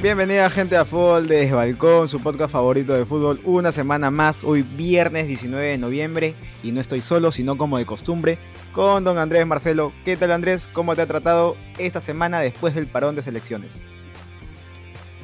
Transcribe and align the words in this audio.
Bienvenida 0.00 0.48
gente 0.48 0.78
a 0.78 0.86
Fútbol 0.86 1.28
desde 1.28 1.52
Balcón, 1.52 2.08
su 2.08 2.22
podcast 2.22 2.50
favorito 2.50 2.94
de 2.94 3.04
fútbol, 3.04 3.38
una 3.44 3.72
semana 3.72 4.10
más, 4.10 4.42
hoy 4.42 4.62
viernes 4.62 5.28
19 5.28 5.66
de 5.66 5.76
noviembre 5.76 6.34
y 6.62 6.72
no 6.72 6.80
estoy 6.80 7.02
solo, 7.02 7.32
sino 7.32 7.58
como 7.58 7.76
de 7.76 7.84
costumbre, 7.84 8.38
con 8.72 9.04
don 9.04 9.18
Andrés 9.18 9.46
Marcelo. 9.46 9.92
¿Qué 10.06 10.16
tal 10.16 10.32
Andrés? 10.32 10.66
¿Cómo 10.72 10.96
te 10.96 11.02
ha 11.02 11.06
tratado 11.06 11.54
esta 11.76 12.00
semana 12.00 12.40
después 12.40 12.74
del 12.74 12.86
parón 12.86 13.14
de 13.14 13.20
selecciones? 13.20 13.76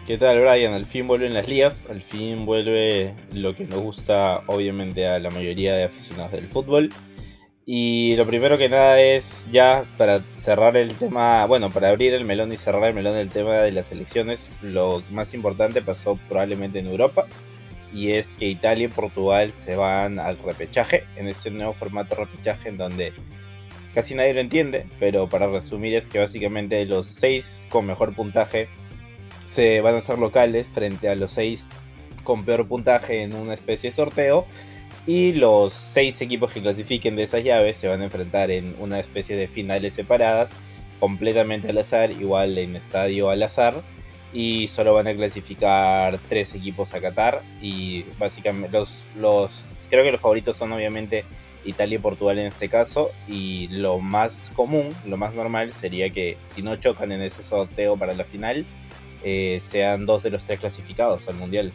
¿Qué 0.06 0.18
tal 0.18 0.40
Brian? 0.40 0.72
Al 0.72 0.86
fin 0.86 1.08
vuelven 1.08 1.34
las 1.34 1.48
ligas, 1.48 1.82
al 1.90 2.00
fin 2.00 2.46
vuelve 2.46 3.12
lo 3.32 3.56
que 3.56 3.64
nos 3.64 3.80
gusta 3.80 4.40
obviamente 4.46 5.08
a 5.08 5.18
la 5.18 5.30
mayoría 5.30 5.74
de 5.74 5.82
aficionados 5.82 6.30
del 6.30 6.46
fútbol. 6.46 6.92
Y 7.64 8.14
lo 8.14 8.24
primero 8.24 8.56
que 8.56 8.68
nada 8.68 9.00
es 9.00 9.48
ya 9.50 9.84
para 9.98 10.20
cerrar 10.36 10.76
el 10.76 10.94
tema, 10.94 11.44
bueno, 11.46 11.70
para 11.70 11.88
abrir 11.88 12.14
el 12.14 12.24
melón 12.24 12.52
y 12.52 12.56
cerrar 12.56 12.84
el 12.84 12.94
melón 12.94 13.14
del 13.14 13.30
tema 13.30 13.56
de 13.56 13.72
las 13.72 13.90
elecciones, 13.90 14.52
lo 14.62 15.02
más 15.10 15.34
importante 15.34 15.82
pasó 15.82 16.20
probablemente 16.28 16.78
en 16.78 16.86
Europa 16.86 17.26
y 17.92 18.12
es 18.12 18.32
que 18.32 18.46
Italia 18.46 18.84
y 18.84 18.88
Portugal 18.88 19.50
se 19.50 19.74
van 19.74 20.20
al 20.20 20.38
repechaje, 20.38 21.02
en 21.16 21.26
este 21.26 21.50
nuevo 21.50 21.72
formato 21.72 22.14
repechaje 22.14 22.68
en 22.68 22.76
donde 22.76 23.12
casi 23.92 24.14
nadie 24.14 24.34
lo 24.34 24.40
entiende, 24.40 24.86
pero 25.00 25.28
para 25.28 25.48
resumir 25.48 25.96
es 25.96 26.08
que 26.08 26.20
básicamente 26.20 26.86
los 26.86 27.08
seis 27.08 27.60
con 27.70 27.86
mejor 27.86 28.14
puntaje 28.14 28.68
se 29.46 29.80
van 29.80 29.94
a 29.94 29.98
hacer 29.98 30.18
locales 30.18 30.68
frente 30.68 31.08
a 31.08 31.14
los 31.14 31.32
seis 31.32 31.66
con 32.24 32.44
peor 32.44 32.66
puntaje 32.68 33.22
en 33.22 33.34
una 33.34 33.54
especie 33.54 33.90
de 33.90 33.96
sorteo 33.96 34.46
y 35.06 35.32
los 35.32 35.72
seis 35.72 36.20
equipos 36.20 36.52
que 36.52 36.60
clasifiquen 36.60 37.14
de 37.14 37.22
esas 37.22 37.44
llaves 37.44 37.76
se 37.76 37.86
van 37.86 38.00
a 38.00 38.04
enfrentar 38.04 38.50
en 38.50 38.74
una 38.80 38.98
especie 38.98 39.36
de 39.36 39.46
finales 39.46 39.94
separadas, 39.94 40.50
completamente 40.98 41.70
al 41.70 41.78
azar, 41.78 42.10
igual 42.10 42.58
en 42.58 42.74
estadio 42.74 43.30
al 43.30 43.44
azar. 43.44 43.74
Y 44.32 44.66
solo 44.66 44.94
van 44.94 45.06
a 45.06 45.14
clasificar 45.14 46.18
tres 46.28 46.54
equipos 46.54 46.92
a 46.92 47.00
Qatar. 47.00 47.40
Y 47.62 48.04
básicamente 48.18 48.76
los, 48.76 49.02
los 49.16 49.86
creo 49.88 50.02
que 50.02 50.10
los 50.10 50.20
favoritos 50.20 50.56
son 50.56 50.72
obviamente 50.72 51.24
Italia 51.64 51.96
y 51.96 52.00
Portugal 52.00 52.40
en 52.40 52.46
este 52.46 52.68
caso. 52.68 53.12
Y 53.28 53.68
lo 53.68 54.00
más 54.00 54.50
común, 54.56 54.88
lo 55.06 55.16
más 55.16 55.34
normal 55.34 55.72
sería 55.72 56.10
que 56.10 56.36
si 56.42 56.62
no 56.62 56.74
chocan 56.76 57.12
en 57.12 57.22
ese 57.22 57.44
sorteo 57.44 57.96
para 57.96 58.12
la 58.12 58.24
final, 58.24 58.66
eh, 59.22 59.58
sean 59.60 60.06
dos 60.06 60.22
de 60.22 60.30
los 60.30 60.44
tres 60.44 60.60
clasificados 60.60 61.28
al 61.28 61.36
Mundial. 61.36 61.72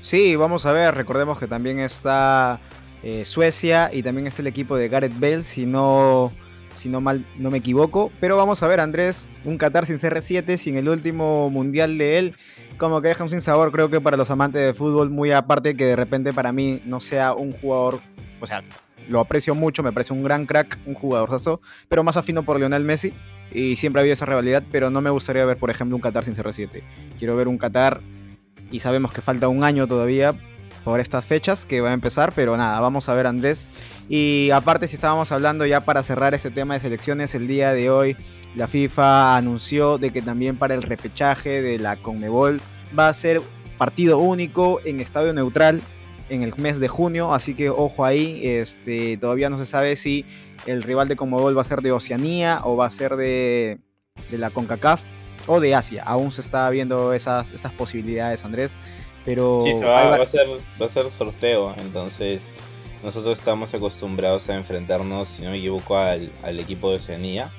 Sí, 0.00 0.36
vamos 0.36 0.66
a 0.66 0.72
ver, 0.72 0.94
recordemos 0.94 1.38
que 1.38 1.46
también 1.46 1.78
está 1.78 2.60
eh, 3.02 3.24
Suecia 3.24 3.90
y 3.92 4.02
también 4.02 4.26
está 4.26 4.42
el 4.42 4.48
equipo 4.48 4.76
de 4.76 4.88
Gareth 4.88 5.18
Bale, 5.18 5.42
si 5.42 5.66
no, 5.66 6.32
si 6.74 6.88
no 6.88 7.00
mal 7.00 7.24
no 7.36 7.50
me 7.50 7.58
equivoco. 7.58 8.12
Pero 8.20 8.36
vamos 8.36 8.62
a 8.62 8.68
ver, 8.68 8.80
Andrés, 8.80 9.26
un 9.44 9.58
Qatar 9.58 9.86
sin 9.86 9.96
CR7, 9.96 10.56
sin 10.56 10.76
el 10.76 10.88
último 10.88 11.50
mundial 11.50 11.98
de 11.98 12.18
él, 12.18 12.34
como 12.78 13.00
que 13.00 13.08
deja 13.08 13.24
un 13.24 13.30
sin 13.30 13.40
sabor, 13.40 13.72
creo 13.72 13.90
que 13.90 14.00
para 14.00 14.16
los 14.16 14.30
amantes 14.30 14.62
de 14.62 14.74
fútbol, 14.74 15.10
muy 15.10 15.32
aparte 15.32 15.76
que 15.76 15.86
de 15.86 15.96
repente 15.96 16.32
para 16.32 16.52
mí 16.52 16.80
no 16.84 17.00
sea 17.00 17.32
un 17.34 17.52
jugador, 17.52 18.00
o 18.40 18.46
sea, 18.46 18.62
lo 19.08 19.20
aprecio 19.20 19.54
mucho, 19.54 19.82
me 19.82 19.92
parece 19.92 20.12
un 20.12 20.22
gran 20.22 20.46
crack, 20.46 20.78
un 20.86 20.94
jugadorzazo, 20.94 21.60
pero 21.88 22.04
más 22.04 22.16
afino 22.16 22.42
por 22.42 22.58
Lionel 22.58 22.84
Messi. 22.84 23.12
Y 23.52 23.76
siempre 23.76 24.00
ha 24.00 24.02
habido 24.02 24.12
esa 24.12 24.26
rivalidad, 24.26 24.62
pero 24.70 24.90
no 24.90 25.00
me 25.00 25.10
gustaría 25.10 25.44
ver, 25.44 25.56
por 25.56 25.70
ejemplo, 25.70 25.96
un 25.96 26.02
Qatar 26.02 26.24
sin 26.24 26.34
CR7. 26.34 26.82
Quiero 27.18 27.36
ver 27.36 27.48
un 27.48 27.58
Qatar 27.58 28.00
y 28.70 28.80
sabemos 28.80 29.12
que 29.12 29.20
falta 29.20 29.48
un 29.48 29.64
año 29.64 29.86
todavía 29.86 30.34
por 30.84 31.00
estas 31.00 31.24
fechas 31.24 31.64
que 31.64 31.80
va 31.80 31.90
a 31.90 31.94
empezar, 31.94 32.32
pero 32.32 32.56
nada, 32.56 32.78
vamos 32.80 33.08
a 33.08 33.14
ver 33.14 33.26
Andrés. 33.26 33.66
Y 34.08 34.50
aparte, 34.52 34.86
si 34.86 34.94
estábamos 34.94 35.32
hablando 35.32 35.66
ya 35.66 35.80
para 35.80 36.02
cerrar 36.02 36.34
ese 36.34 36.50
tema 36.50 36.74
de 36.74 36.80
selecciones, 36.80 37.34
el 37.34 37.48
día 37.48 37.72
de 37.72 37.90
hoy 37.90 38.16
la 38.54 38.68
FIFA 38.68 39.36
anunció 39.36 39.98
de 39.98 40.12
que 40.12 40.22
también 40.22 40.56
para 40.56 40.74
el 40.74 40.82
repechaje 40.82 41.60
de 41.60 41.78
la 41.78 41.96
Conmebol 41.96 42.60
va 42.96 43.08
a 43.08 43.14
ser 43.14 43.42
partido 43.78 44.18
único 44.18 44.80
en 44.84 45.00
estadio 45.00 45.32
neutral 45.32 45.82
en 46.28 46.42
el 46.42 46.54
mes 46.56 46.80
de 46.80 46.88
junio, 46.88 47.34
así 47.34 47.54
que 47.54 47.68
ojo 47.70 48.04
ahí, 48.04 48.40
este, 48.44 49.16
todavía 49.16 49.50
no 49.50 49.58
se 49.58 49.66
sabe 49.66 49.96
si 49.96 50.24
el 50.66 50.82
rival 50.82 51.08
de 51.08 51.16
Conmebol 51.16 51.56
va 51.56 51.62
a 51.62 51.64
ser 51.64 51.80
de 51.80 51.92
Oceanía 51.92 52.60
o 52.64 52.76
va 52.76 52.86
a 52.86 52.90
ser 52.90 53.16
de, 53.16 53.78
de 54.30 54.38
la 54.38 54.50
CONCACAF, 54.50 55.00
o 55.46 55.60
de 55.60 55.74
Asia. 55.74 56.02
Aún 56.04 56.32
se 56.32 56.40
está 56.40 56.68
viendo 56.70 57.12
esas, 57.12 57.52
esas 57.52 57.72
posibilidades, 57.72 58.44
Andrés. 58.44 58.76
Pero 59.24 59.62
sí, 59.64 59.72
va, 59.82 60.14
a 60.14 60.26
ser, 60.26 60.46
va 60.80 60.86
a 60.86 60.88
ser 60.88 61.10
sorteo, 61.10 61.74
entonces 61.78 62.48
nosotros 63.02 63.38
estamos 63.38 63.74
acostumbrados 63.74 64.48
a 64.48 64.54
enfrentarnos, 64.54 65.28
si 65.28 65.42
no 65.42 65.50
me 65.50 65.58
equivoco, 65.58 65.96
al, 65.96 66.30
al 66.44 66.60
equipo 66.60 66.90
de 66.90 66.96
Oceanía 66.96 67.50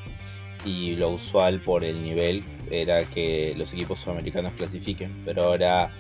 y 0.66 0.96
lo 0.96 1.10
usual 1.10 1.60
por 1.60 1.84
el 1.84 2.04
nivel 2.04 2.44
era 2.72 3.04
que 3.04 3.54
los 3.58 3.74
equipos 3.74 4.00
sudamericanos 4.00 4.54
clasifiquen, 4.54 5.14
pero 5.26 5.44
ahora 5.44 5.92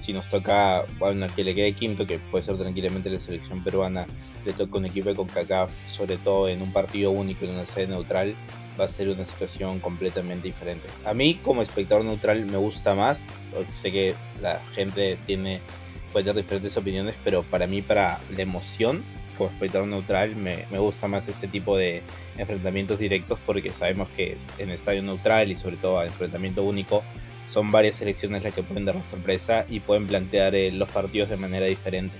si 0.00 0.12
nos 0.12 0.28
toca, 0.28 0.84
bueno, 0.98 1.26
que 1.34 1.44
le 1.44 1.54
quede 1.54 1.72
quinto, 1.72 2.06
que 2.06 2.18
puede 2.18 2.44
ser 2.44 2.56
tranquilamente 2.56 3.10
la 3.10 3.20
selección 3.20 3.62
peruana, 3.62 4.06
le 4.44 4.52
toca 4.52 4.78
un 4.78 4.86
equipo 4.86 5.08
de 5.08 5.16
CONCACAF, 5.16 5.70
sobre 5.88 6.16
todo 6.18 6.48
en 6.48 6.62
un 6.62 6.72
partido 6.72 7.10
único 7.10 7.44
en 7.44 7.52
una 7.52 7.66
sede 7.66 7.88
neutral, 7.88 8.34
va 8.78 8.84
a 8.84 8.88
ser 8.88 9.08
una 9.08 9.24
situación 9.24 9.80
completamente 9.80 10.48
diferente. 10.48 10.86
A 11.04 11.14
mí 11.14 11.40
como 11.42 11.62
espectador 11.62 12.04
neutral 12.04 12.44
me 12.46 12.58
gusta 12.58 12.94
más, 12.94 13.22
sé 13.74 13.90
que 13.90 14.14
la 14.40 14.60
gente 14.74 15.18
tiene 15.26 15.60
puede 16.12 16.24
tener 16.24 16.44
diferentes 16.44 16.76
opiniones, 16.76 17.14
pero 17.24 17.42
para 17.42 17.66
mí 17.66 17.82
para 17.82 18.20
la 18.34 18.42
emoción 18.42 19.02
como 19.36 19.50
espectador 19.50 19.86
neutral 19.86 20.34
me, 20.34 20.64
me, 20.70 20.78
gusta 20.78 21.08
más 21.08 21.28
este 21.28 21.46
tipo 21.46 21.76
de 21.76 22.02
enfrentamientos 22.38 22.98
directos 22.98 23.38
porque 23.44 23.70
sabemos 23.70 24.08
que 24.16 24.38
en 24.58 24.70
estadio 24.70 25.02
neutral 25.02 25.50
y 25.50 25.56
sobre 25.56 25.76
todo 25.76 26.00
en 26.00 26.08
enfrentamiento 26.08 26.62
único 26.62 27.02
son 27.46 27.70
varias 27.70 27.96
selecciones 27.96 28.42
las 28.42 28.52
que 28.52 28.62
pueden 28.62 28.84
dar 28.84 28.96
la 28.96 29.04
sorpresa 29.04 29.64
y 29.68 29.80
pueden 29.80 30.06
plantear 30.06 30.54
eh, 30.54 30.70
los 30.72 30.88
partidos 30.88 31.30
de 31.30 31.36
manera 31.36 31.66
diferente. 31.66 32.14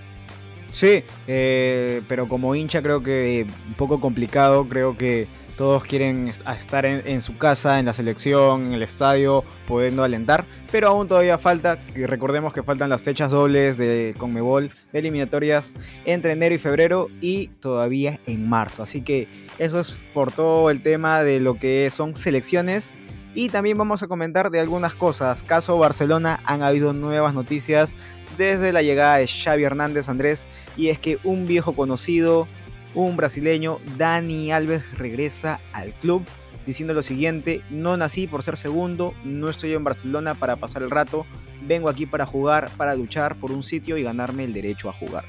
Sí, 0.72 1.02
eh, 1.26 2.02
pero 2.08 2.28
como 2.28 2.54
hincha 2.54 2.82
creo 2.82 3.02
que 3.02 3.46
un 3.66 3.74
poco 3.74 4.00
complicado, 4.00 4.66
creo 4.68 4.96
que 4.96 5.26
todos 5.56 5.84
quieren 5.84 6.28
estar 6.28 6.84
en, 6.84 7.22
su 7.22 7.38
casa, 7.38 7.78
en 7.78 7.86
la 7.86 7.94
selección, 7.94 8.66
en 8.66 8.72
el 8.74 8.82
estadio, 8.82 9.42
pudiendo 9.66 10.04
alentar. 10.04 10.44
Pero 10.70 10.88
aún 10.88 11.08
todavía 11.08 11.38
falta, 11.38 11.78
recordemos 11.94 12.52
que 12.52 12.62
faltan 12.62 12.90
las 12.90 13.00
fechas 13.00 13.30
dobles 13.30 13.78
de 13.78 14.14
Conmebol, 14.18 14.70
de 14.92 14.98
eliminatorias 14.98 15.72
entre 16.04 16.32
enero 16.32 16.54
y 16.54 16.58
febrero 16.58 17.08
y 17.22 17.48
todavía 17.48 18.20
en 18.26 18.46
marzo. 18.46 18.82
Así 18.82 19.00
que 19.00 19.28
eso 19.58 19.80
es 19.80 19.96
por 20.12 20.30
todo 20.30 20.70
el 20.70 20.82
tema 20.82 21.22
de 21.22 21.40
lo 21.40 21.58
que 21.58 21.90
son 21.90 22.14
selecciones. 22.14 22.94
Y 23.36 23.50
también 23.50 23.76
vamos 23.76 24.02
a 24.02 24.08
comentar 24.08 24.50
de 24.50 24.60
algunas 24.60 24.94
cosas. 24.94 25.42
Caso 25.42 25.76
Barcelona, 25.76 26.40
han 26.46 26.62
habido 26.62 26.94
nuevas 26.94 27.34
noticias 27.34 27.94
desde 28.38 28.72
la 28.72 28.80
llegada 28.80 29.18
de 29.18 29.26
Xavi 29.26 29.62
Hernández 29.62 30.08
Andrés. 30.08 30.48
Y 30.74 30.88
es 30.88 30.98
que 30.98 31.18
un 31.22 31.46
viejo 31.46 31.74
conocido, 31.74 32.48
un 32.94 33.14
brasileño, 33.18 33.78
Dani 33.98 34.52
Alves, 34.52 34.96
regresa 34.96 35.60
al 35.74 35.92
club 35.92 36.24
diciendo 36.64 36.94
lo 36.94 37.02
siguiente, 37.02 37.60
no 37.68 37.98
nací 37.98 38.26
por 38.26 38.42
ser 38.42 38.56
segundo, 38.56 39.12
no 39.22 39.50
estoy 39.50 39.74
en 39.74 39.84
Barcelona 39.84 40.34
para 40.34 40.56
pasar 40.56 40.82
el 40.82 40.90
rato, 40.90 41.26
vengo 41.60 41.90
aquí 41.90 42.06
para 42.06 42.24
jugar, 42.24 42.70
para 42.78 42.94
luchar 42.94 43.36
por 43.36 43.52
un 43.52 43.62
sitio 43.62 43.98
y 43.98 44.02
ganarme 44.02 44.44
el 44.44 44.54
derecho 44.54 44.88
a 44.88 44.94
jugar. 44.94 45.24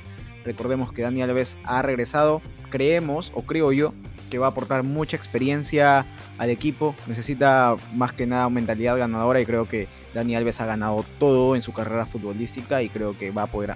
Recordemos 0.46 0.94
que 0.94 1.02
Dani 1.02 1.24
Alves 1.24 1.58
ha 1.66 1.82
regresado, 1.82 2.42
creemos 2.70 3.32
o 3.34 3.42
creo 3.42 3.72
yo 3.72 3.94
que 4.30 4.38
va 4.38 4.48
a 4.48 4.50
aportar 4.50 4.84
mucha 4.84 5.16
experiencia 5.16 6.06
al 6.38 6.50
equipo, 6.50 6.96
necesita 7.08 7.76
más 7.96 8.14
que 8.14 8.28
nada 8.28 8.50
mentalidad 8.50 8.98
ganadora 8.98 9.40
y 9.42 9.46
creo 9.46 9.68
que 9.68 9.88
Dani 10.14 10.36
Alves 10.36 10.62
ha 10.62 10.66
ganado 10.66 11.06
todo 11.20 11.56
en 11.56 11.62
su 11.62 11.74
carrera 11.74 12.06
futbolística 12.06 12.82
y 12.84 12.90
creo 12.90 13.18
que 13.18 13.32
va 13.32 13.44
a 13.44 13.48
poder 13.48 13.76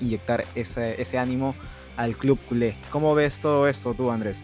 inyectar 0.00 0.44
ese, 0.54 1.00
ese 1.00 1.18
ánimo 1.18 1.54
al 1.96 2.16
club 2.16 2.38
culé. 2.48 2.74
¿Cómo 2.90 3.14
ves 3.14 3.38
todo 3.38 3.68
esto 3.68 3.94
tú, 3.94 4.10
Andrés? 4.10 4.40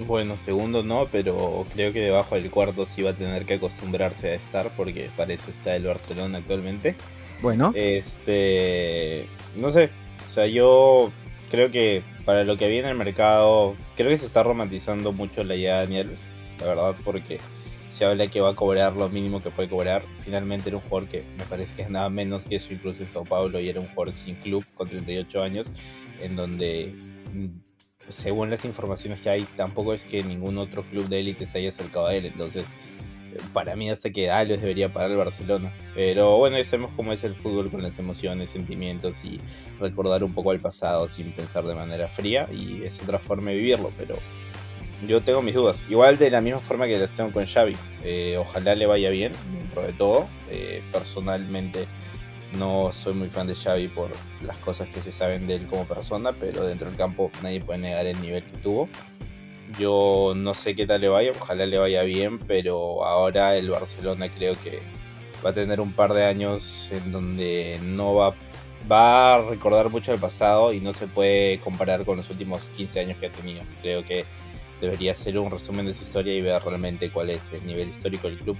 Bueno, 0.00 0.36
segundo 0.36 0.82
no, 0.82 1.08
pero 1.10 1.66
creo 1.74 1.92
que 1.92 2.00
debajo 2.00 2.36
del 2.36 2.50
cuarto 2.50 2.86
sí 2.86 3.02
va 3.02 3.10
a 3.10 3.14
tener 3.14 3.44
que 3.44 3.54
acostumbrarse 3.54 4.30
a 4.30 4.34
estar 4.34 4.70
porque 4.76 5.10
para 5.16 5.32
eso 5.32 5.50
está 5.50 5.74
el 5.74 5.86
Barcelona 5.86 6.38
actualmente. 6.38 6.94
Bueno. 7.42 7.72
Este, 7.74 9.24
no 9.56 9.70
sé, 9.70 9.90
o 10.24 10.28
sea, 10.28 10.46
yo 10.46 11.10
creo 11.50 11.70
que 11.70 12.02
para 12.24 12.44
lo 12.44 12.56
que 12.56 12.68
viene 12.68 12.88
el 12.88 12.96
mercado, 12.96 13.74
creo 13.96 14.10
que 14.10 14.18
se 14.18 14.26
está 14.26 14.42
romantizando 14.42 15.12
mucho 15.12 15.42
la 15.44 15.56
idea 15.56 15.76
de 15.76 15.86
Daniel, 15.86 16.16
la 16.60 16.66
verdad, 16.66 16.94
porque 17.04 17.38
se 17.90 18.04
habla 18.04 18.26
que 18.26 18.40
va 18.40 18.50
a 18.50 18.54
cobrar 18.54 18.94
lo 18.94 19.08
mínimo 19.08 19.42
que 19.42 19.50
puede 19.50 19.68
cobrar. 19.68 20.02
Finalmente 20.24 20.68
era 20.68 20.76
un 20.76 20.82
jugador 20.82 21.08
que 21.08 21.24
me 21.36 21.44
parece 21.44 21.74
que 21.74 21.82
es 21.82 21.90
nada 21.90 22.10
menos 22.10 22.46
que 22.46 22.56
eso, 22.56 22.72
incluso 22.72 23.02
en 23.02 23.08
Sao 23.08 23.24
Paulo, 23.24 23.58
y 23.60 23.68
era 23.68 23.80
un 23.80 23.88
jugador 23.88 24.12
sin 24.12 24.34
club 24.36 24.64
con 24.74 24.88
38 24.88 25.42
años, 25.42 25.70
en 26.20 26.36
donde, 26.36 26.94
mm, 27.32 27.46
según 28.10 28.50
las 28.50 28.64
informaciones 28.64 29.20
que 29.20 29.30
hay, 29.30 29.42
tampoco 29.56 29.94
es 29.94 30.04
que 30.04 30.22
ningún 30.22 30.58
otro 30.58 30.82
club 30.82 31.08
de 31.08 31.20
élite 31.20 31.46
se 31.46 31.58
haya 31.58 31.70
acercado 31.70 32.06
a 32.06 32.14
él. 32.14 32.26
Entonces, 32.26 32.66
para 33.52 33.76
mí 33.76 33.90
hasta 33.90 34.10
que 34.10 34.30
Alves 34.30 34.60
debería 34.60 34.92
parar 34.92 35.10
el 35.10 35.16
Barcelona. 35.16 35.72
Pero 35.94 36.38
bueno, 36.38 36.58
ya 36.58 36.64
sabemos 36.64 36.92
cómo 36.96 37.12
es 37.12 37.24
el 37.24 37.34
fútbol 37.34 37.70
con 37.70 37.82
las 37.82 37.98
emociones, 37.98 38.50
sentimientos 38.50 39.24
y 39.24 39.40
recordar 39.80 40.24
un 40.24 40.32
poco 40.32 40.50
al 40.50 40.60
pasado 40.60 41.08
sin 41.08 41.32
pensar 41.32 41.64
de 41.64 41.74
manera 41.74 42.08
fría 42.08 42.48
y 42.52 42.84
es 42.84 43.00
otra 43.02 43.18
forma 43.18 43.50
de 43.50 43.56
vivirlo, 43.56 43.92
pero 43.96 44.16
yo 45.06 45.20
tengo 45.20 45.42
mis 45.42 45.54
dudas. 45.54 45.80
Igual 45.88 46.18
de 46.18 46.30
la 46.30 46.40
misma 46.40 46.60
forma 46.60 46.86
que 46.86 46.98
las 46.98 47.12
tengo 47.12 47.30
con 47.30 47.46
Xavi. 47.46 47.76
Eh, 48.02 48.36
ojalá 48.38 48.74
le 48.74 48.86
vaya 48.86 49.10
bien 49.10 49.32
dentro 49.52 49.82
de 49.82 49.92
todo. 49.92 50.28
Eh, 50.50 50.82
personalmente 50.92 51.86
no 52.56 52.92
soy 52.92 53.14
muy 53.14 53.28
fan 53.28 53.46
de 53.46 53.54
Xavi 53.54 53.88
por 53.88 54.10
las 54.44 54.56
cosas 54.58 54.88
que 54.88 55.00
se 55.00 55.12
saben 55.12 55.46
de 55.46 55.54
él 55.56 55.66
como 55.66 55.84
persona, 55.84 56.32
pero 56.32 56.66
dentro 56.66 56.88
del 56.88 56.96
campo 56.96 57.30
nadie 57.42 57.60
puede 57.60 57.78
negar 57.78 58.06
el 58.06 58.20
nivel 58.20 58.42
que 58.42 58.56
tuvo. 58.58 58.88
Yo 59.78 60.34
no 60.36 60.54
sé 60.54 60.74
qué 60.74 60.86
tal 60.86 61.00
le 61.00 61.08
vaya, 61.08 61.32
ojalá 61.38 61.66
le 61.66 61.78
vaya 61.78 62.02
bien, 62.02 62.38
pero 62.38 63.04
ahora 63.04 63.56
el 63.56 63.70
Barcelona 63.70 64.28
creo 64.28 64.54
que 64.62 64.80
va 65.44 65.50
a 65.50 65.52
tener 65.52 65.80
un 65.80 65.92
par 65.92 66.14
de 66.14 66.24
años 66.24 66.90
en 66.92 67.12
donde 67.12 67.78
no 67.82 68.14
va, 68.14 68.34
va 68.90 69.34
a 69.34 69.42
recordar 69.42 69.90
mucho 69.90 70.12
el 70.12 70.20
pasado 70.20 70.72
y 70.72 70.80
no 70.80 70.92
se 70.92 71.06
puede 71.06 71.58
comparar 71.60 72.04
con 72.04 72.16
los 72.16 72.30
últimos 72.30 72.62
15 72.76 73.00
años 73.00 73.18
que 73.18 73.26
ha 73.26 73.30
tenido. 73.30 73.62
Creo 73.82 74.04
que 74.04 74.24
debería 74.80 75.14
ser 75.14 75.38
un 75.38 75.50
resumen 75.50 75.86
de 75.86 75.94
su 75.94 76.04
historia 76.04 76.34
y 76.34 76.40
ver 76.40 76.62
realmente 76.62 77.10
cuál 77.10 77.30
es 77.30 77.52
el 77.52 77.66
nivel 77.66 77.88
histórico 77.88 78.28
del 78.28 78.38
club. 78.38 78.56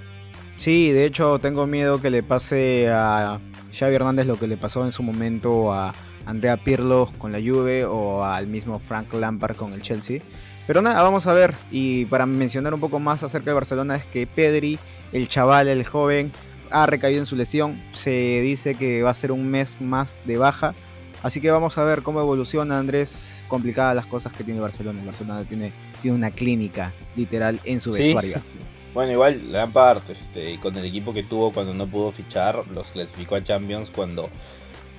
Sí, 0.56 0.90
de 0.90 1.04
hecho 1.04 1.38
tengo 1.38 1.66
miedo 1.66 2.00
que 2.00 2.10
le 2.10 2.22
pase 2.22 2.88
a 2.90 3.38
Xavi 3.72 3.94
Hernández 3.94 4.26
lo 4.26 4.38
que 4.38 4.48
le 4.48 4.56
pasó 4.56 4.84
en 4.84 4.92
su 4.92 5.02
momento 5.02 5.72
a 5.72 5.94
Andrea 6.26 6.56
Pirlo 6.56 7.10
con 7.18 7.32
la 7.32 7.38
Juve 7.38 7.84
o 7.84 8.24
al 8.24 8.48
mismo 8.48 8.78
Frank 8.78 9.12
Lampard 9.14 9.56
con 9.56 9.72
el 9.72 9.82
Chelsea. 9.82 10.20
Pero 10.68 10.82
nada, 10.82 11.02
vamos 11.02 11.26
a 11.26 11.32
ver. 11.32 11.54
Y 11.70 12.04
para 12.04 12.26
mencionar 12.26 12.74
un 12.74 12.80
poco 12.80 12.98
más 12.98 13.22
acerca 13.22 13.50
de 13.50 13.54
Barcelona 13.54 13.96
es 13.96 14.04
que 14.04 14.26
Pedri, 14.26 14.78
el 15.12 15.26
chaval, 15.26 15.66
el 15.66 15.82
joven, 15.82 16.30
ha 16.70 16.84
recaído 16.84 17.20
en 17.20 17.26
su 17.26 17.36
lesión. 17.36 17.80
Se 17.94 18.10
dice 18.42 18.74
que 18.74 19.02
va 19.02 19.08
a 19.08 19.14
ser 19.14 19.32
un 19.32 19.48
mes 19.48 19.80
más 19.80 20.14
de 20.26 20.36
baja. 20.36 20.74
Así 21.22 21.40
que 21.40 21.50
vamos 21.50 21.78
a 21.78 21.84
ver 21.84 22.02
cómo 22.02 22.20
evoluciona 22.20 22.78
Andrés. 22.78 23.38
Complicadas 23.48 23.96
las 23.96 24.04
cosas 24.04 24.34
que 24.34 24.44
tiene 24.44 24.60
Barcelona. 24.60 25.02
Barcelona 25.06 25.42
tiene, 25.44 25.72
tiene 26.02 26.18
una 26.18 26.30
clínica 26.30 26.92
literal 27.16 27.58
en 27.64 27.80
su 27.80 27.90
vestuario. 27.90 28.38
Bueno, 28.94 29.12
igual 29.12 29.52
Lampard, 29.52 30.02
este, 30.10 30.58
con 30.58 30.74
el 30.76 30.84
equipo 30.84 31.12
que 31.12 31.22
tuvo 31.22 31.52
cuando 31.52 31.72
no 31.74 31.86
pudo 31.86 32.10
fichar, 32.10 32.64
los 32.74 32.90
clasificó 32.90 33.36
a 33.36 33.44
Champions 33.44 33.90
cuando 33.90 34.28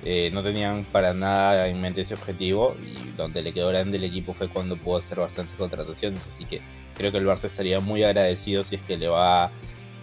eh, 0.04 0.30
no 0.32 0.42
tenían 0.42 0.84
para 0.90 1.12
nada 1.12 1.68
en 1.68 1.80
mente 1.80 2.00
ese 2.00 2.14
objetivo 2.14 2.74
y 2.82 3.16
donde 3.16 3.42
le 3.42 3.52
quedó 3.52 3.68
grande 3.68 3.98
el 3.98 4.04
equipo 4.04 4.32
fue 4.32 4.48
cuando 4.48 4.76
pudo 4.76 4.96
hacer 4.96 5.18
bastantes 5.18 5.54
contrataciones. 5.56 6.20
Así 6.26 6.44
que 6.44 6.60
creo 6.96 7.12
que 7.12 7.18
el 7.18 7.26
Barça 7.26 7.44
estaría 7.44 7.80
muy 7.80 8.02
agradecido 8.02 8.64
si 8.64 8.76
es 8.76 8.82
que 8.82 8.96
le 8.96 9.08
va 9.08 9.50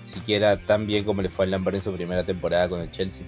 siquiera 0.04 0.58
tan 0.58 0.88
bien 0.88 1.04
como 1.04 1.22
le 1.22 1.30
fue 1.30 1.46
al 1.46 1.52
Lampard 1.52 1.76
en 1.76 1.82
su 1.82 1.92
primera 1.92 2.24
temporada 2.24 2.70
con 2.70 2.80
el 2.80 2.92
Chelsea. 2.92 3.24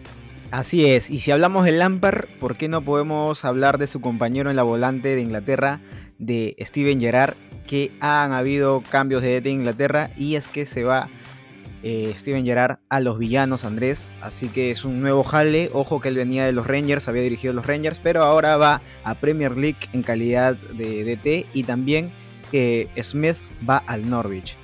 Así 0.52 0.86
es, 0.86 1.12
y 1.12 1.20
si 1.20 1.30
hablamos 1.32 1.66
del 1.66 1.78
Lampard, 1.78 2.26
¿por 2.40 2.58
qué 2.58 2.70
no 2.70 2.82
podemos 2.82 3.46
hablar 3.46 3.78
de 3.78 3.86
su 3.86 4.02
compañero 4.02 4.50
en 4.50 4.56
la 4.56 4.64
volante 4.64 5.16
de 5.16 5.22
Inglaterra, 5.22 5.80
de 6.18 6.56
Steven 6.60 7.00
Gerrard, 7.00 7.36
que 7.68 7.92
han 8.00 8.32
habido 8.32 8.82
cambios 8.90 9.22
de 9.22 9.42
Inglaterra 9.46 10.10
y 10.18 10.36
es 10.36 10.48
que 10.48 10.66
se 10.66 10.84
va 10.84 11.08
eh, 11.84 12.14
Steven 12.16 12.46
Gerrard 12.46 12.80
a 12.90 13.00
los 13.00 13.18
villanos 13.18 13.64
Andrés, 13.64 14.12
así 14.22 14.50
que 14.50 14.72
es 14.72 14.84
un 14.86 15.02
nuevo 15.02 15.24
jale, 15.24 15.70
ojo 15.74 16.02
que 16.02 16.10
él 16.10 16.16
venía 16.16 16.46
de 16.46 16.52
los 16.52 16.68
Rangers, 16.68 17.08
había 17.08 17.22
dirigido 17.22 17.54
los 17.54 17.66
Rangers, 17.66 18.00
pero 18.00 18.24
ahora 18.24 18.58
va 18.58 18.82
a 19.04 19.16
Premier 19.16 19.58
League 19.58 19.78
en 19.94 20.04
calidad 20.04 20.56
de 20.56 21.04
DT 21.04 21.48
y 21.54 21.64
también 21.64 22.12
eh, 22.52 22.88
Smith 23.02 23.38
va 23.68 23.78
al 23.78 24.10
Norwich. 24.10 24.56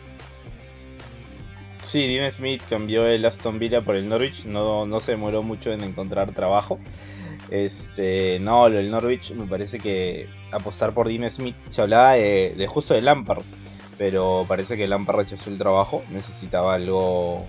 Sí, 1.81 2.07
Dean 2.07 2.31
Smith 2.31 2.63
cambió 2.67 3.05
el 3.05 3.23
Aston 3.25 3.59
Villa 3.59 3.81
por 3.81 3.95
el 3.95 4.09
Norwich, 4.09 4.45
no, 4.45 4.85
no 4.87 4.99
se 4.99 5.11
demoró 5.11 5.43
mucho 5.43 5.71
en 5.71 5.83
encontrar 5.83 6.31
trabajo. 6.31 6.79
Este, 7.51 8.39
no, 8.39 8.65
el 8.67 8.89
Norwich 8.89 9.31
me 9.33 9.45
parece 9.45 9.77
que 9.77 10.27
apostar 10.51 10.93
por 10.93 11.07
Dean 11.07 11.29
Smith 11.29 11.55
se 11.69 11.81
hablaba 11.81 12.13
de, 12.13 12.65
justo 12.67 12.93
de 12.93 13.01
Lampard, 13.01 13.43
pero 13.97 14.45
parece 14.47 14.77
que 14.77 14.87
Lampard 14.87 15.17
rechazó 15.17 15.49
el 15.49 15.57
trabajo, 15.57 16.03
necesitaba 16.11 16.75
algo, 16.75 17.45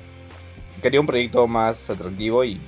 quería 0.83 1.01
un 1.01 1.07
proyecto 1.07 1.47
más 1.47 1.91
atractivo 1.91 2.45
y 2.45 2.61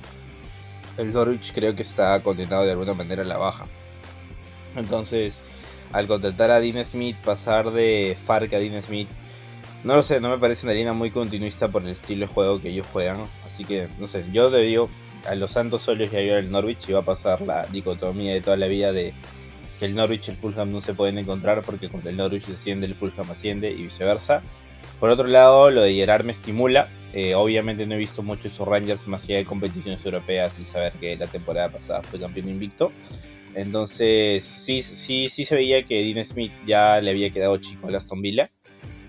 el 0.97 1.13
Norwich 1.13 1.53
creo 1.53 1.75
que 1.75 1.83
está 1.83 2.21
condenado 2.21 2.65
de 2.65 2.71
alguna 2.71 2.93
manera 2.93 3.21
a 3.21 3.25
la 3.25 3.37
baja. 3.37 3.65
Entonces, 4.75 5.43
al 5.91 6.07
contratar 6.07 6.51
a 6.51 6.59
Dean 6.59 6.83
Smith, 6.85 7.15
pasar 7.23 7.71
de 7.71 8.17
Fark 8.23 8.53
a 8.53 8.59
Dean 8.59 8.81
Smith, 8.81 9.07
no 9.83 9.95
lo 9.95 10.03
sé, 10.03 10.19
no 10.19 10.29
me 10.29 10.37
parece 10.37 10.65
una 10.65 10.73
línea 10.73 10.91
muy 10.91 11.09
continuista 11.09 11.69
por 11.69 11.83
el 11.83 11.89
estilo 11.89 12.27
de 12.27 12.33
juego 12.33 12.61
que 12.61 12.69
ellos 12.69 12.85
juegan. 12.91 13.23
Así 13.45 13.63
que, 13.63 13.87
no 13.97 14.07
sé, 14.07 14.25
yo 14.33 14.49
te 14.49 14.57
digo, 14.57 14.89
a 15.27 15.35
los 15.35 15.51
Santos 15.51 15.83
solos 15.83 16.09
y 16.11 16.15
a 16.15 16.37
el 16.37 16.51
Norwich 16.51 16.93
va 16.93 16.99
a 16.99 17.03
pasar 17.03 17.41
la 17.41 17.65
dicotomía 17.67 18.33
de 18.33 18.41
toda 18.41 18.57
la 18.57 18.67
vida 18.67 18.91
de 18.91 19.13
que 19.79 19.85
el 19.85 19.95
Norwich 19.95 20.27
y 20.27 20.31
el 20.31 20.37
Fulham 20.37 20.71
no 20.71 20.81
se 20.81 20.93
pueden 20.93 21.17
encontrar 21.17 21.61
porque 21.63 21.89
cuando 21.89 22.09
el 22.09 22.17
Norwich 22.17 22.45
desciende 22.45 22.85
el 22.85 22.95
Fulham 22.95 23.31
asciende 23.31 23.71
y 23.71 23.83
viceversa. 23.83 24.41
Por 24.99 25.09
otro 25.09 25.27
lado, 25.27 25.71
lo 25.71 25.81
de 25.81 25.93
Gerard 25.93 26.25
me 26.25 26.33
estimula. 26.33 26.89
Eh, 27.13 27.33
obviamente 27.33 27.85
no 27.85 27.95
he 27.95 27.97
visto 27.97 28.21
mucho 28.21 28.49
esos 28.49 28.67
Rangers 28.67 29.07
más 29.07 29.23
allá 29.23 29.37
de 29.37 29.45
competiciones 29.45 30.05
europeas 30.05 30.59
y 30.59 30.63
saber 30.63 30.93
que 30.93 31.15
la 31.15 31.27
temporada 31.27 31.69
pasada 31.69 32.03
fue 32.03 32.19
campeón 32.19 32.49
invicto. 32.49 32.91
Entonces 33.55 34.43
sí, 34.43 34.81
sí, 34.81 35.29
sí 35.29 35.45
se 35.45 35.55
veía 35.55 35.83
que 35.83 36.03
Dean 36.03 36.23
Smith 36.23 36.51
ya 36.67 37.01
le 37.01 37.09
había 37.09 37.31
quedado 37.31 37.57
chico 37.57 37.87
a 37.87 37.97
Aston 37.97 38.21
Villa. 38.21 38.49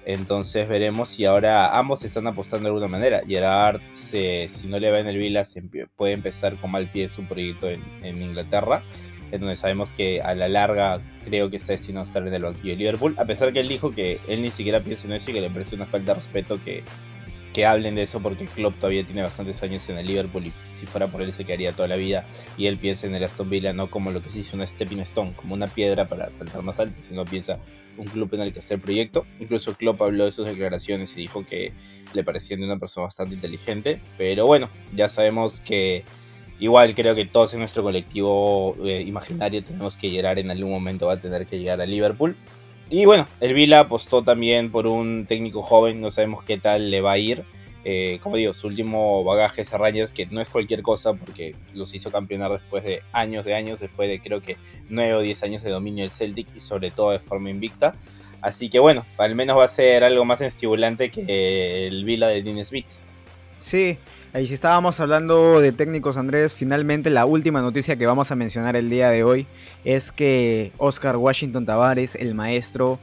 Entonces 0.06 0.68
veremos 0.68 1.10
si 1.10 1.24
ahora 1.24 1.76
ambos 1.78 2.04
están 2.04 2.26
apostando 2.26 2.64
de 2.64 2.68
alguna 2.70 2.88
manera. 2.88 3.22
Gerard, 3.26 3.80
si 3.90 4.48
no 4.66 4.78
le 4.78 4.90
va 4.90 5.00
en 5.00 5.06
el 5.06 5.18
Villa, 5.18 5.42
puede 5.96 6.14
empezar 6.14 6.56
con 6.56 6.70
mal 6.70 6.88
pie 6.88 7.08
su 7.08 7.24
proyecto 7.24 7.68
en, 7.68 7.82
Inglaterra, 8.02 8.82
en 9.32 9.40
donde 9.40 9.56
sabemos 9.56 9.92
que 9.92 10.20
a 10.22 10.34
la 10.34 10.48
larga 10.48 11.00
creo 11.24 11.50
que 11.50 11.56
está 11.56 11.72
destinado 11.72 12.04
a 12.04 12.08
estar 12.08 12.26
en 12.26 12.32
el 12.34 12.42
banquillo 12.42 12.72
de 12.72 12.76
Liverpool, 12.76 13.14
a 13.18 13.24
pesar 13.24 13.52
que 13.52 13.60
él 13.60 13.68
dijo 13.68 13.94
que 13.94 14.18
él 14.28 14.42
ni 14.42 14.50
siquiera 14.50 14.80
piensa 14.80 15.06
en 15.06 15.14
eso 15.14 15.30
y 15.30 15.34
que 15.34 15.40
le 15.40 15.50
parece 15.50 15.74
una 15.74 15.86
falta 15.86 16.12
de 16.12 16.20
respeto 16.20 16.60
que 16.64 16.82
que 17.52 17.66
hablen 17.66 17.94
de 17.94 18.02
eso 18.02 18.20
porque 18.20 18.44
Klopp 18.46 18.76
todavía 18.76 19.04
tiene 19.04 19.22
bastantes 19.22 19.62
años 19.62 19.88
en 19.88 19.98
el 19.98 20.06
Liverpool 20.06 20.46
y 20.46 20.52
si 20.72 20.86
fuera 20.86 21.08
por 21.08 21.22
él 21.22 21.32
se 21.32 21.44
quedaría 21.44 21.72
toda 21.72 21.88
la 21.88 21.96
vida 21.96 22.24
y 22.56 22.66
él 22.66 22.78
piensa 22.78 23.06
en 23.06 23.14
el 23.14 23.24
Aston 23.24 23.50
Villa 23.50 23.72
no 23.72 23.90
como 23.90 24.12
lo 24.12 24.22
que 24.22 24.30
se 24.30 24.40
hizo 24.40 24.56
una 24.56 24.66
stepping 24.66 25.00
stone, 25.00 25.32
como 25.34 25.54
una 25.54 25.66
piedra 25.66 26.06
para 26.06 26.30
saltar 26.32 26.62
más 26.62 26.78
alto, 26.78 26.96
sino 27.02 27.24
piensa 27.24 27.58
un 27.96 28.06
club 28.06 28.32
en 28.34 28.42
el 28.42 28.52
que 28.52 28.60
hacer 28.60 28.80
proyecto. 28.80 29.26
Incluso 29.40 29.74
Klopp 29.74 30.00
habló 30.02 30.24
de 30.24 30.32
sus 30.32 30.46
declaraciones 30.46 31.12
y 31.16 31.22
dijo 31.22 31.44
que 31.44 31.72
le 32.12 32.24
parecían 32.24 32.60
de 32.60 32.66
una 32.66 32.78
persona 32.78 33.06
bastante 33.06 33.34
inteligente, 33.34 34.00
pero 34.16 34.46
bueno, 34.46 34.70
ya 34.94 35.08
sabemos 35.08 35.60
que 35.60 36.04
igual 36.60 36.94
creo 36.94 37.14
que 37.14 37.24
todos 37.24 37.52
en 37.54 37.60
nuestro 37.60 37.82
colectivo 37.82 38.76
eh, 38.84 39.02
imaginario 39.06 39.64
tenemos 39.64 39.96
que 39.96 40.10
llegar 40.10 40.38
en 40.38 40.50
algún 40.50 40.70
momento 40.70 41.06
va 41.06 41.14
a 41.14 41.20
tener 41.20 41.46
que 41.46 41.58
llegar 41.58 41.80
a 41.80 41.86
Liverpool 41.86 42.36
y 42.90 43.04
bueno, 43.04 43.28
el 43.38 43.54
Vila 43.54 43.80
apostó 43.80 44.24
también 44.24 44.72
por 44.72 44.88
un 44.88 45.24
técnico 45.26 45.62
joven, 45.62 46.00
no 46.00 46.10
sabemos 46.10 46.42
qué 46.42 46.58
tal 46.58 46.90
le 46.90 47.00
va 47.00 47.12
a 47.12 47.18
ir. 47.18 47.44
Eh, 47.84 48.18
como 48.20 48.36
digo, 48.36 48.52
su 48.52 48.66
último 48.66 49.22
bagaje 49.22 49.62
es 49.62 49.72
a 49.72 49.78
Rangers, 49.78 50.12
que 50.12 50.26
no 50.26 50.40
es 50.40 50.48
cualquier 50.48 50.82
cosa 50.82 51.14
porque 51.14 51.54
los 51.72 51.94
hizo 51.94 52.10
campeonar 52.10 52.50
después 52.50 52.82
de 52.82 53.02
años 53.12 53.44
de 53.44 53.54
años, 53.54 53.78
después 53.78 54.08
de 54.08 54.20
creo 54.20 54.42
que 54.42 54.56
9 54.88 55.14
o 55.14 55.20
10 55.20 55.42
años 55.44 55.62
de 55.62 55.70
dominio 55.70 56.02
del 56.02 56.10
Celtic 56.10 56.48
y 56.54 56.58
sobre 56.58 56.90
todo 56.90 57.12
de 57.12 57.20
forma 57.20 57.48
invicta. 57.48 57.94
Así 58.42 58.68
que 58.68 58.80
bueno, 58.80 59.06
al 59.18 59.36
menos 59.36 59.56
va 59.56 59.64
a 59.66 59.68
ser 59.68 60.02
algo 60.02 60.24
más 60.24 60.40
estimulante 60.40 61.12
que 61.12 61.86
el 61.86 62.04
Vila 62.04 62.26
de 62.26 62.42
Dean 62.42 62.64
Smith. 62.64 62.86
Sí, 63.60 63.98
Ahí 64.32 64.46
si 64.46 64.54
estábamos 64.54 65.00
hablando 65.00 65.60
de 65.60 65.72
técnicos, 65.72 66.16
Andrés, 66.16 66.54
finalmente 66.54 67.10
la 67.10 67.26
última 67.26 67.62
noticia 67.62 67.96
que 67.96 68.06
vamos 68.06 68.30
a 68.30 68.36
mencionar 68.36 68.76
el 68.76 68.88
día 68.88 69.10
de 69.10 69.24
hoy 69.24 69.48
es 69.84 70.12
que 70.12 70.70
Oscar 70.78 71.16
Washington 71.16 71.66
Tavares, 71.66 72.14
el 72.14 72.36
maestro, 72.36 73.00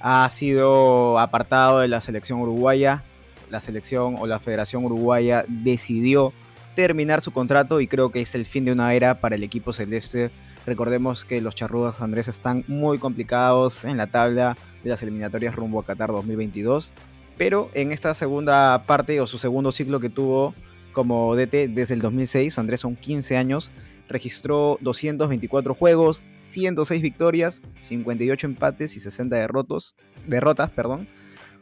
ha 0.00 0.26
sido 0.30 1.18
apartado 1.18 1.80
de 1.80 1.88
la 1.88 2.00
selección 2.00 2.40
uruguaya. 2.40 3.04
La 3.50 3.60
selección 3.60 4.16
o 4.18 4.26
la 4.26 4.38
Federación 4.38 4.82
Uruguaya 4.86 5.44
decidió 5.48 6.32
terminar 6.74 7.20
su 7.20 7.30
contrato 7.30 7.82
y 7.82 7.86
creo 7.86 8.10
que 8.10 8.22
es 8.22 8.34
el 8.34 8.46
fin 8.46 8.64
de 8.64 8.72
una 8.72 8.94
era 8.94 9.20
para 9.20 9.34
el 9.34 9.42
equipo 9.42 9.74
celeste. 9.74 10.30
Recordemos 10.64 11.26
que 11.26 11.42
los 11.42 11.54
charrudos 11.54 12.00
Andrés 12.00 12.28
están 12.28 12.64
muy 12.68 12.98
complicados 12.98 13.84
en 13.84 13.98
la 13.98 14.06
tabla 14.06 14.56
de 14.82 14.88
las 14.88 15.02
eliminatorias 15.02 15.54
rumbo 15.54 15.80
a 15.80 15.84
Qatar 15.84 16.10
2022. 16.10 16.94
Pero 17.36 17.68
en 17.74 17.92
esta 17.92 18.14
segunda 18.14 18.84
parte 18.86 19.20
o 19.20 19.26
su 19.26 19.36
segundo 19.36 19.72
ciclo 19.72 20.00
que 20.00 20.08
tuvo 20.08 20.54
como 20.92 21.34
DT 21.36 21.68
desde 21.68 21.94
el 21.94 22.00
2006. 22.00 22.58
Andrés 22.58 22.80
son 22.80 22.96
15 22.96 23.36
años. 23.36 23.70
Registró 24.08 24.76
224 24.80 25.72
juegos, 25.72 26.24
106 26.38 27.00
victorias, 27.00 27.62
58 27.80 28.46
empates 28.48 28.96
y 28.96 29.00
60 29.00 29.36
derrotos, 29.36 29.94
derrotas. 30.26 30.70
Perdón. 30.70 31.06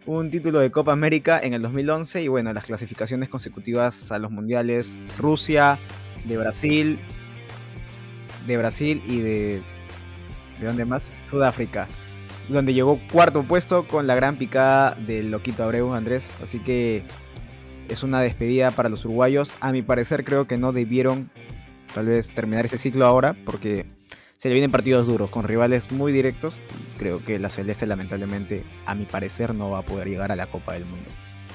Un 0.06 0.30
título 0.30 0.61
de 0.61 0.70
Copa 0.70 0.92
América 0.92 1.38
en 1.38 1.52
el 1.52 1.61
2011 1.61 2.23
y 2.23 2.28
bueno, 2.28 2.50
las 2.54 2.64
clasificaciones 2.64 3.28
consecutivas 3.28 4.11
a 4.11 4.18
los 4.18 4.30
mundiales 4.30 4.99
Rusia, 5.18 5.78
de 6.25 6.38
Brasil, 6.38 6.99
de 8.47 8.56
Brasil 8.56 9.02
y 9.06 9.20
de... 9.20 9.62
¿De 10.58 10.66
dónde 10.66 10.85
más? 10.85 11.12
Sudáfrica. 11.30 11.87
donde 12.49 12.73
llegó 12.73 12.99
cuarto 13.12 13.42
puesto 13.42 13.87
con 13.87 14.06
la 14.06 14.14
gran 14.14 14.37
picada 14.37 14.97
del 15.06 15.30
Loquito 15.30 15.62
Abreu, 15.62 15.92
Andrés. 15.92 16.30
Así 16.42 16.58
que 16.58 17.04
es 17.88 18.02
una 18.02 18.21
despedida 18.21 18.71
para 18.71 18.88
los 18.88 19.04
uruguayos. 19.04 19.54
A 19.61 19.73
mi 19.73 19.83
parecer 19.83 20.25
creo 20.25 20.47
que 20.47 20.57
no 20.57 20.73
debieron 20.73 21.30
tal 21.95 22.07
vez 22.07 22.30
terminar 22.30 22.64
ese 22.64 22.78
ciclo 22.78 23.07
ahora 23.07 23.35
porque 23.45 23.87
se 24.37 24.49
le 24.49 24.54
vienen 24.54 24.71
partidos 24.71 25.07
duros 25.07 25.30
con 25.30 25.45
rivales 25.45 25.90
muy 25.90 26.12
directos. 26.12 26.61
Creo 26.99 27.25
que 27.25 27.38
la 27.38 27.50
Celeste 27.50 27.87
lamentablemente, 27.87 28.62
a 28.87 28.95
mi 28.95 29.04
parecer, 29.04 29.54
no 29.54 29.71
va 29.71 29.78
a 29.78 29.83
poder 29.83 30.09
llegar 30.09 30.30
a 30.30 30.37
la 30.37 30.47
Copa 30.47 30.75
del 30.75 30.85
Mundo. 30.85 31.09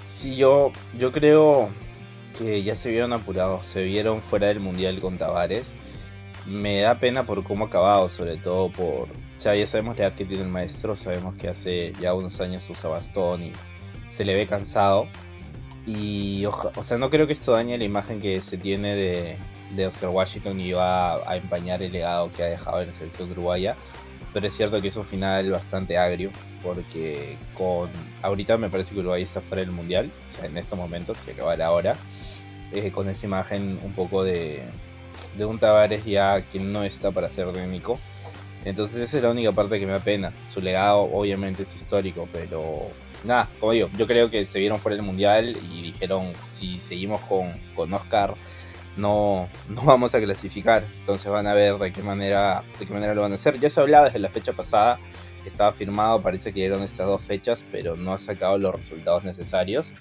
Sí, 0.10 0.36
yo, 0.36 0.72
yo 1.00 1.12
creo 1.12 1.70
que 2.38 2.62
ya 2.64 2.76
se 2.76 2.90
vieron 2.90 3.14
apurados, 3.14 3.68
se 3.68 3.84
vieron 3.84 4.22
fuera 4.22 4.48
del 4.48 4.60
Mundial 4.60 5.00
con 5.00 5.18
Tavares. 5.18 5.76
Me 6.46 6.82
da 6.82 6.96
pena 6.96 7.24
por 7.24 7.44
cómo 7.44 7.66
ha 7.66 7.68
acabado, 7.68 8.10
sobre 8.10 8.36
todo 8.36 8.70
por... 8.70 9.08
Sea, 9.38 9.56
ya 9.56 9.66
sabemos 9.66 9.98
la 9.98 10.08
edad 10.08 10.16
que 10.16 10.26
tiene 10.26 10.44
el 10.44 10.50
maestro, 10.50 10.96
sabemos 10.96 11.36
que 11.36 11.48
hace 11.48 11.94
ya 12.02 12.14
unos 12.14 12.42
años 12.42 12.70
usa 12.70 12.90
bastón 12.90 13.44
y 13.44 13.54
se 14.10 14.26
le 14.26 14.36
ve 14.36 14.46
cansado. 14.46 15.08
Y, 15.86 16.46
o 16.46 16.84
sea, 16.84 16.98
no 16.98 17.10
creo 17.10 17.28
que 17.28 17.34
esto 17.34 17.52
dañe 17.52 17.78
la 17.78 17.84
imagen 17.84 18.22
que 18.22 18.42
se 18.42 18.58
tiene 18.58 18.96
de, 18.96 19.38
de 19.76 19.88
Oscar 19.88 20.10
Washington 20.10 20.60
y 20.60 20.72
va 20.72 21.16
a, 21.30 21.36
empañar 21.36 21.82
el 21.82 21.92
legado 21.92 22.32
que 22.32 22.44
ha 22.44 22.48
dejado 22.48 22.82
en 22.82 22.88
la 22.88 22.94
selección 22.94 23.32
uruguaya. 23.32 23.76
Pero 24.34 24.48
es 24.48 24.56
cierto 24.56 24.82
que 24.82 24.88
es 24.88 24.96
un 24.96 25.06
final 25.06 25.52
bastante 25.52 25.98
agrio, 25.98 26.32
porque 26.64 27.38
con 27.54 27.90
ahorita 28.22 28.58
me 28.58 28.70
parece 28.70 28.94
que 28.94 29.00
Uruguay 29.00 29.22
está 29.22 29.42
fuera 29.42 29.62
del 29.62 29.72
mundial, 29.72 30.10
en 30.42 30.58
estos 30.58 30.80
momentos, 30.80 31.20
se 31.20 31.32
acaba 31.32 31.54
ahora, 31.64 31.96
eh, 32.72 32.92
con 32.92 33.10
esa 33.10 33.28
imagen 33.28 33.80
un 33.84 33.94
poco 33.94 34.24
de, 34.24 34.64
de 35.38 35.46
un 35.46 35.60
Tavares 35.60 36.04
ya 36.06 36.42
que 36.42 36.60
no 36.60 36.84
está 36.84 37.12
para 37.12 37.30
ser 37.30 37.52
técnico. 37.54 38.00
Entonces 38.66 39.02
esa 39.02 39.18
es 39.18 39.24
la 39.24 39.30
única 39.30 39.52
parte 39.52 39.80
que 39.80 39.86
me 39.86 39.92
da 39.92 40.00
pena. 40.00 40.32
Su 40.52 40.62
legado 40.62 41.02
obviamente 41.02 41.64
es 41.64 41.76
histórico, 41.76 42.28
pero 42.32 42.88
nada, 43.24 43.50
como 43.60 43.72
digo, 43.72 43.90
yo 43.98 44.08
creo 44.08 44.30
que 44.30 44.46
se 44.46 44.60
vieron 44.60 44.80
fuera 44.80 44.96
del 44.96 45.06
mundial 45.06 45.58
y 45.72 45.82
dijeron 45.84 46.34
si 46.54 46.80
seguimos 46.80 47.22
con, 47.22 47.52
con 47.76 47.94
Oscar 47.94 48.36
no, 48.98 49.50
no 49.70 49.82
vamos 49.86 50.14
a 50.16 50.20
clasificar. 50.20 50.84
Entonces 51.02 51.32
van 51.32 51.48
a 51.48 51.54
ver 51.54 51.78
de 51.78 51.92
qué 51.92 52.02
manera, 52.02 52.64
de 52.80 52.86
qué 52.86 52.94
manera 52.94 53.14
lo 53.14 53.22
van 53.22 53.32
a 53.32 53.36
hacer. 53.36 53.60
Ya 53.60 53.70
se 53.70 53.80
hablaba 53.80 54.06
desde 54.06 54.20
la 54.20 54.30
fecha 54.30 54.54
pasada, 54.54 55.00
que 55.42 55.50
estaba 55.50 55.74
firmado, 55.74 56.22
parece 56.22 56.54
que 56.54 56.66
eran 56.66 56.82
estas 56.82 57.08
dos 57.08 57.22
fechas, 57.22 57.66
pero 57.72 57.96
no 57.96 58.14
ha 58.14 58.18
sacado 58.18 58.58
los 58.58 58.74
resultados 58.74 59.24
necesarios. 59.24 59.94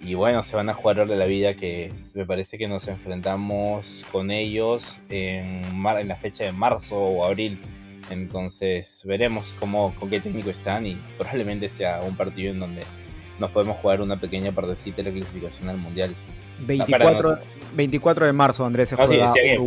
Y 0.00 0.14
bueno, 0.14 0.42
se 0.42 0.56
van 0.56 0.68
a 0.68 0.74
jugar 0.74 1.06
de 1.06 1.16
la 1.16 1.26
vida 1.26 1.54
que 1.54 1.92
me 2.14 2.26
parece 2.26 2.58
que 2.58 2.66
nos 2.66 2.88
enfrentamos 2.88 4.04
con 4.10 4.32
ellos 4.32 4.98
en, 5.08 5.62
en 5.64 6.08
la 6.08 6.16
fecha 6.16 6.44
de 6.44 6.52
marzo 6.52 6.96
o 6.96 7.24
abril. 7.24 7.60
Entonces 8.10 9.02
veremos 9.04 9.52
cómo, 9.58 9.94
con 9.98 10.10
qué 10.10 10.20
técnico 10.20 10.50
están 10.50 10.86
y 10.86 10.96
probablemente 11.16 11.68
sea 11.68 12.00
un 12.02 12.16
partido 12.16 12.52
en 12.52 12.60
donde 12.60 12.82
nos 13.38 13.50
podemos 13.50 13.76
jugar 13.78 14.00
una 14.00 14.16
pequeña 14.16 14.52
partecita 14.52 14.98
de 14.98 15.04
la 15.04 15.10
clasificación 15.12 15.68
al 15.68 15.78
mundial. 15.78 16.14
24, 16.66 17.38
24 17.74 18.26
de 18.26 18.32
marzo, 18.32 18.64
Andrés. 18.64 18.90
Se 18.90 18.96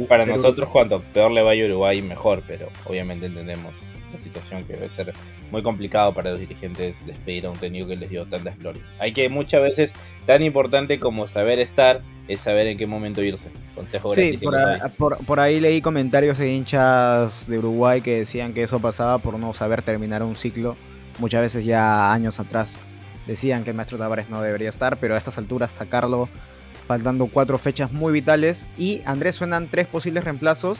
para 0.07 0.25
nosotros, 0.25 0.69
cuanto 0.69 1.01
peor 1.01 1.31
le 1.31 1.41
vaya 1.41 1.63
a 1.63 1.67
Uruguay, 1.67 2.01
mejor, 2.01 2.43
pero 2.47 2.69
obviamente 2.85 3.25
entendemos 3.25 3.95
la 4.13 4.19
situación 4.19 4.63
que 4.63 4.73
debe 4.73 4.89
ser 4.89 5.13
muy 5.51 5.61
complicado 5.61 6.13
para 6.13 6.31
los 6.31 6.39
dirigentes 6.39 7.05
despedir 7.05 7.45
a 7.45 7.51
un 7.51 7.57
técnico 7.57 7.87
que 7.87 7.95
les 7.95 8.09
dio 8.09 8.25
tantas 8.25 8.57
glorias. 8.57 8.91
Hay 8.99 9.13
que 9.13 9.29
muchas 9.29 9.61
veces, 9.61 9.93
tan 10.25 10.41
importante 10.41 10.99
como 10.99 11.27
saber 11.27 11.59
estar, 11.59 12.01
es 12.27 12.41
saber 12.41 12.67
en 12.67 12.77
qué 12.77 12.87
momento 12.87 13.21
irse. 13.21 13.49
Consejo 13.75 14.13
Sí, 14.13 14.39
por, 14.97 15.17
por, 15.25 15.39
ahí 15.39 15.59
leí 15.59 15.81
comentarios 15.81 16.37
de 16.37 16.51
hinchas 16.51 17.47
de 17.47 17.59
Uruguay 17.59 18.01
que 18.01 18.17
decían 18.19 18.53
que 18.53 18.63
eso 18.63 18.79
pasaba 18.79 19.17
por 19.19 19.37
no 19.37 19.53
saber 19.53 19.83
terminar 19.83 20.23
un 20.23 20.35
ciclo, 20.35 20.75
muchas 21.19 21.41
veces 21.41 21.65
ya 21.65 22.11
años 22.11 22.39
atrás. 22.39 22.77
Decían 23.27 23.63
que 23.63 23.71
el 23.71 23.75
maestro 23.75 23.97
Tavares 23.97 24.29
no 24.29 24.41
debería 24.41 24.69
estar, 24.69 24.97
pero 24.97 25.15
a 25.15 25.17
estas 25.17 25.37
alturas 25.37 25.71
sacarlo 25.71 26.29
faltando 26.87 27.27
cuatro 27.27 27.57
fechas 27.57 27.91
muy 27.91 28.13
vitales. 28.13 28.69
Y 28.77 29.01
Andrés 29.05 29.35
suenan 29.35 29.67
tres 29.69 29.87
posibles 29.87 30.23
reemplazos 30.23 30.79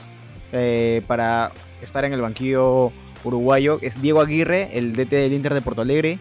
eh, 0.52 1.02
para 1.06 1.52
estar 1.82 2.04
en 2.04 2.12
el 2.12 2.20
banquillo 2.20 2.92
uruguayo. 3.24 3.78
Es 3.82 4.00
Diego 4.00 4.20
Aguirre, 4.20 4.70
el 4.72 4.94
DT 4.94 5.10
del 5.10 5.32
Inter 5.32 5.54
de 5.54 5.62
Porto 5.62 5.82
Alegre, 5.82 6.18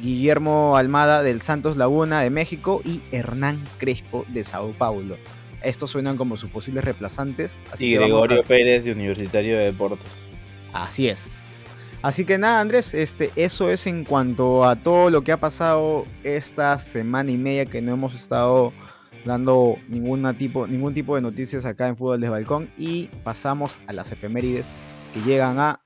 Guillermo 0.00 0.76
Almada 0.76 1.22
del 1.22 1.42
Santos 1.42 1.76
Laguna 1.76 2.20
de 2.20 2.30
México 2.30 2.82
y 2.84 3.00
Hernán 3.12 3.58
Crespo 3.78 4.24
de 4.28 4.44
Sao 4.44 4.72
Paulo. 4.72 5.16
Estos 5.62 5.90
suenan 5.90 6.16
como 6.16 6.36
sus 6.36 6.50
posibles 6.50 6.84
reemplazantes. 6.84 7.60
y 7.78 7.94
Gregorio 7.94 8.44
Pérez 8.44 8.84
de 8.84 8.92
Universitario 8.92 9.58
de 9.58 9.64
Deportes. 9.64 10.06
Así 10.72 11.08
es. 11.08 11.66
Así 12.02 12.24
que 12.24 12.38
nada, 12.38 12.60
Andrés, 12.60 12.94
este, 12.94 13.30
eso 13.36 13.70
es 13.70 13.86
en 13.86 14.04
cuanto 14.04 14.64
a 14.64 14.76
todo 14.76 15.10
lo 15.10 15.22
que 15.22 15.32
ha 15.32 15.38
pasado 15.38 16.06
esta 16.22 16.78
semana 16.78 17.30
y 17.30 17.36
media 17.36 17.66
que 17.66 17.80
no 17.82 17.92
hemos 17.92 18.14
estado 18.14 18.72
dando 19.26 19.76
tipo, 20.38 20.66
ningún 20.66 20.94
tipo 20.94 21.16
de 21.16 21.20
noticias 21.20 21.64
acá 21.64 21.88
en 21.88 21.96
Fútbol 21.96 22.20
de 22.20 22.28
Balcón 22.28 22.70
y 22.78 23.08
pasamos 23.24 23.78
a 23.86 23.92
las 23.92 24.12
efemérides 24.12 24.72
que 25.12 25.20
llegan 25.20 25.58
a 25.58 25.82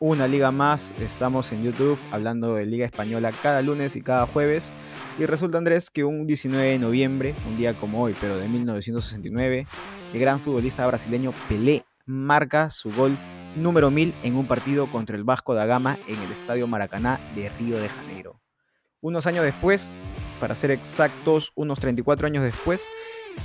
una 0.00 0.26
liga 0.26 0.50
más. 0.50 0.94
Estamos 0.98 1.52
en 1.52 1.62
YouTube 1.62 1.98
hablando 2.10 2.54
de 2.54 2.66
Liga 2.66 2.86
Española 2.86 3.32
cada 3.42 3.62
lunes 3.62 3.96
y 3.96 4.02
cada 4.02 4.26
jueves. 4.26 4.72
Y 5.18 5.26
resulta, 5.26 5.58
Andrés, 5.58 5.90
que 5.90 6.04
un 6.04 6.26
19 6.26 6.66
de 6.66 6.78
noviembre, 6.78 7.34
un 7.46 7.56
día 7.56 7.78
como 7.78 8.02
hoy, 8.02 8.14
pero 8.20 8.36
de 8.38 8.48
1969, 8.48 9.66
el 10.12 10.20
gran 10.20 10.40
futbolista 10.40 10.86
brasileño 10.86 11.32
Pelé 11.48 11.84
marca 12.06 12.70
su 12.70 12.90
gol 12.92 13.16
número 13.56 13.90
1000 13.90 14.14
en 14.22 14.36
un 14.36 14.46
partido 14.46 14.90
contra 14.90 15.16
el 15.16 15.24
Vasco 15.24 15.54
da 15.54 15.64
Gama 15.66 15.98
en 16.08 16.20
el 16.20 16.32
Estadio 16.32 16.66
Maracaná 16.66 17.20
de 17.36 17.48
Río 17.50 17.78
de 17.78 17.88
Janeiro. 17.88 18.40
Unos 19.00 19.26
años 19.26 19.44
después, 19.44 19.92
para 20.40 20.54
ser 20.54 20.70
exactos, 20.70 21.52
unos 21.54 21.80
34 21.80 22.26
años 22.26 22.44
después, 22.44 22.88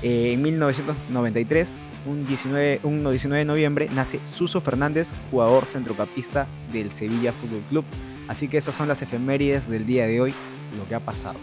eh, 0.04 0.34
en 0.34 0.42
1993, 0.42 1.82
un 2.06 2.26
19, 2.26 2.80
un 2.84 3.04
19 3.04 3.40
de 3.40 3.46
noviembre, 3.46 3.90
nace 3.94 4.26
Suso 4.26 4.62
Fernández, 4.62 5.12
jugador 5.32 5.66
centrocampista 5.66 6.48
del 6.72 6.92
Sevilla 6.92 7.34
Fútbol 7.34 7.62
Club. 7.70 7.86
Así 8.28 8.48
que 8.48 8.58
esas 8.58 8.76
son 8.76 8.88
las 8.88 9.02
efemérides 9.02 9.70
del 9.70 9.86
día 9.86 10.06
de 10.06 10.22
hoy, 10.22 10.34
lo 10.78 10.88
que 10.88 10.96
ha 10.96 11.00
pasado. 11.00 11.40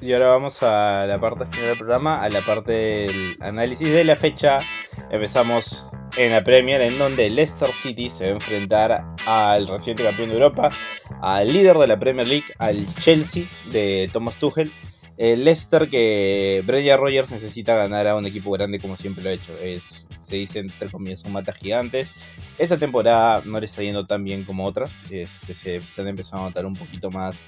Y 0.00 0.12
ahora 0.14 0.28
vamos 0.30 0.62
a 0.62 1.06
la 1.06 1.20
parte 1.20 1.46
final 1.46 1.66
del 1.66 1.78
programa, 1.78 2.22
a 2.22 2.28
la 2.28 2.44
parte 2.44 2.72
del 2.72 3.36
análisis 3.40 3.88
de 3.88 4.04
la 4.04 4.16
fecha. 4.16 4.60
Empezamos 5.12 5.94
en 6.16 6.32
la 6.32 6.42
Premier, 6.42 6.80
en 6.80 6.96
donde 6.96 7.28
Leicester 7.28 7.74
City 7.74 8.08
se 8.08 8.24
va 8.24 8.30
a 8.30 8.34
enfrentar 8.36 9.04
al 9.26 9.68
reciente 9.68 10.02
campeón 10.02 10.30
de 10.30 10.36
Europa, 10.36 10.70
al 11.20 11.52
líder 11.52 11.76
de 11.76 11.86
la 11.86 11.98
Premier 11.98 12.26
League, 12.26 12.46
al 12.58 12.86
Chelsea 12.94 13.44
de 13.70 14.08
Thomas 14.10 14.38
Tuchel. 14.38 14.72
El 15.18 15.44
Leicester 15.44 15.90
que 15.90 16.62
Brendan 16.66 16.98
Rogers 16.98 17.30
necesita 17.30 17.76
ganar 17.76 18.06
a 18.06 18.16
un 18.16 18.24
equipo 18.24 18.50
grande 18.52 18.80
como 18.80 18.96
siempre 18.96 19.22
lo 19.22 19.28
ha 19.28 19.34
hecho. 19.34 19.52
Es, 19.58 20.06
se 20.16 20.36
dice 20.36 20.60
entre 20.60 20.90
comillas, 20.90 21.22
un 21.24 21.32
mata 21.32 21.52
gigantes. 21.52 22.14
Esta 22.56 22.78
temporada 22.78 23.42
no 23.44 23.60
le 23.60 23.66
está 23.66 23.82
yendo 23.82 24.06
tan 24.06 24.24
bien 24.24 24.44
como 24.44 24.64
otras. 24.64 24.94
Este, 25.10 25.52
se 25.52 25.76
están 25.76 26.08
empezando 26.08 26.46
a 26.46 26.48
notar 26.48 26.64
un 26.64 26.74
poquito 26.74 27.10
más 27.10 27.44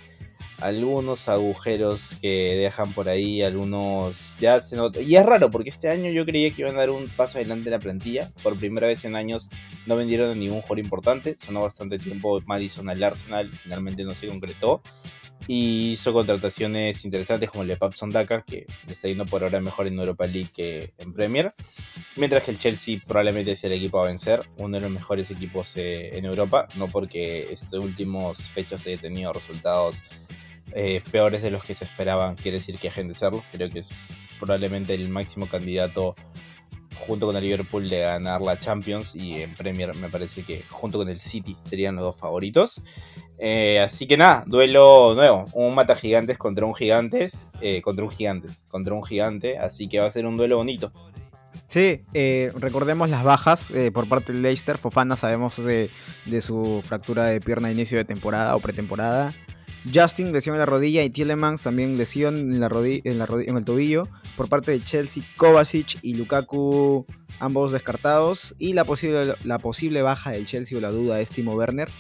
algunos 0.60 1.28
agujeros 1.28 2.16
que 2.20 2.56
dejan 2.56 2.92
por 2.92 3.08
ahí, 3.08 3.42
algunos 3.42 4.34
ya 4.38 4.60
se 4.60 4.76
nota. 4.76 5.00
Y 5.00 5.16
es 5.16 5.26
raro 5.26 5.50
porque 5.50 5.70
este 5.70 5.88
año 5.88 6.10
yo 6.10 6.24
creía 6.24 6.52
que 6.52 6.62
iban 6.62 6.76
a 6.76 6.80
dar 6.80 6.90
un 6.90 7.08
paso 7.08 7.38
adelante 7.38 7.68
en 7.68 7.72
la 7.72 7.78
plantilla. 7.80 8.32
Por 8.42 8.58
primera 8.58 8.86
vez 8.86 9.04
en 9.04 9.16
años 9.16 9.48
no 9.86 9.96
vendieron 9.96 10.30
a 10.30 10.34
ningún 10.34 10.60
jugador 10.60 10.78
importante. 10.78 11.36
Sonó 11.36 11.62
bastante 11.62 11.98
tiempo 11.98 12.40
Madison 12.46 12.88
al 12.88 13.02
Arsenal, 13.02 13.50
finalmente 13.52 14.04
no 14.04 14.14
se 14.14 14.28
concretó. 14.28 14.82
Y 15.46 15.92
hizo 15.92 16.14
contrataciones 16.14 17.04
interesantes 17.04 17.50
como 17.50 17.62
el 17.62 17.68
de 17.68 17.76
Papson 17.76 18.10
Daka, 18.10 18.42
que 18.42 18.66
está 18.88 19.08
yendo 19.08 19.26
por 19.26 19.42
ahora 19.42 19.60
mejor 19.60 19.86
en 19.86 19.98
Europa 19.98 20.26
League 20.26 20.48
que 20.54 20.94
en 20.96 21.12
Premier. 21.12 21.52
Mientras 22.16 22.44
que 22.44 22.52
el 22.52 22.58
Chelsea 22.58 23.02
probablemente 23.06 23.54
sea 23.54 23.68
el 23.68 23.76
equipo 23.76 24.00
a 24.00 24.06
vencer, 24.06 24.48
uno 24.56 24.76
de 24.76 24.80
los 24.80 24.90
mejores 24.90 25.30
equipos 25.30 25.76
eh, 25.76 26.16
en 26.16 26.24
Europa. 26.24 26.68
No 26.76 26.88
porque 26.88 27.52
estos 27.52 27.84
últimos 27.84 28.48
fechas 28.48 28.86
haya 28.86 28.96
tenido 28.96 29.34
resultados 29.34 30.02
eh, 30.72 31.02
peores 31.10 31.42
de 31.42 31.50
los 31.50 31.64
que 31.64 31.74
se 31.74 31.84
esperaban, 31.84 32.36
quiere 32.36 32.58
decir 32.58 32.78
que 32.78 32.88
dejen 32.88 33.08
de 33.08 33.14
serlo. 33.14 33.42
Creo 33.52 33.70
que 33.70 33.80
es 33.80 33.90
probablemente 34.40 34.94
el 34.94 35.08
máximo 35.08 35.46
candidato 35.46 36.16
junto 36.96 37.26
con 37.26 37.36
el 37.36 37.42
Liverpool 37.42 37.88
de 37.88 38.00
ganar 38.00 38.40
la 38.40 38.58
Champions 38.58 39.14
y 39.14 39.42
en 39.42 39.54
Premier 39.54 39.94
me 39.94 40.08
parece 40.08 40.44
que 40.44 40.62
junto 40.70 40.98
con 40.98 41.08
el 41.08 41.20
City 41.20 41.56
serían 41.64 41.96
los 41.96 42.04
dos 42.04 42.16
favoritos. 42.16 42.82
Eh, 43.38 43.80
así 43.80 44.06
que 44.06 44.16
nada, 44.16 44.44
duelo 44.46 45.14
nuevo, 45.14 45.44
un 45.54 45.74
mata 45.74 45.96
gigantes 45.96 46.38
contra 46.38 46.64
un 46.64 46.74
gigantes, 46.74 47.46
eh, 47.60 47.82
contra 47.82 48.04
un 48.04 48.10
gigantes, 48.10 48.64
contra 48.68 48.94
un 48.94 49.04
gigante, 49.04 49.58
así 49.58 49.88
que 49.88 49.98
va 49.98 50.06
a 50.06 50.10
ser 50.10 50.24
un 50.24 50.36
duelo 50.36 50.56
bonito. 50.56 50.92
Sí, 51.66 52.02
recordemos 52.56 53.10
las 53.10 53.24
bajas 53.24 53.72
por 53.92 54.08
parte 54.08 54.32
del 54.32 54.42
Leicester. 54.42 54.76
Fofana 54.78 55.16
sabemos 55.16 55.62
de, 55.62 55.90
de, 56.26 56.40
su 56.40 56.82
fractura 56.84 57.24
de 57.24 57.40
pierna 57.40 57.68
a 57.68 57.70
inicio 57.72 57.96
de 57.98 58.04
temporada 58.04 58.54
o 58.54 58.60
pretemporada. 58.60 59.34
Justin 59.92 60.32
lesión 60.32 60.54
en 60.54 60.60
la 60.60 60.66
rodilla 60.66 61.02
y 61.02 61.10
Tielemans 61.10 61.62
también 61.62 61.98
lesión 61.98 62.36
en, 62.36 62.62
en 63.04 63.56
el 63.56 63.64
tobillo 63.64 64.08
por 64.36 64.48
parte 64.48 64.72
de 64.72 64.82
Chelsea, 64.82 65.22
Kovacic 65.36 65.98
y 66.02 66.14
Lukaku 66.14 67.06
ambos 67.38 67.72
descartados 67.72 68.54
y 68.58 68.72
la 68.72 68.84
posible, 68.84 69.34
la 69.44 69.58
posible 69.58 70.02
baja 70.02 70.30
del 70.30 70.46
Chelsea 70.46 70.78
o 70.78 70.80
la 70.80 70.90
duda 70.90 71.20
es 71.20 71.30
Timo 71.30 71.54
Werner. 71.54 71.90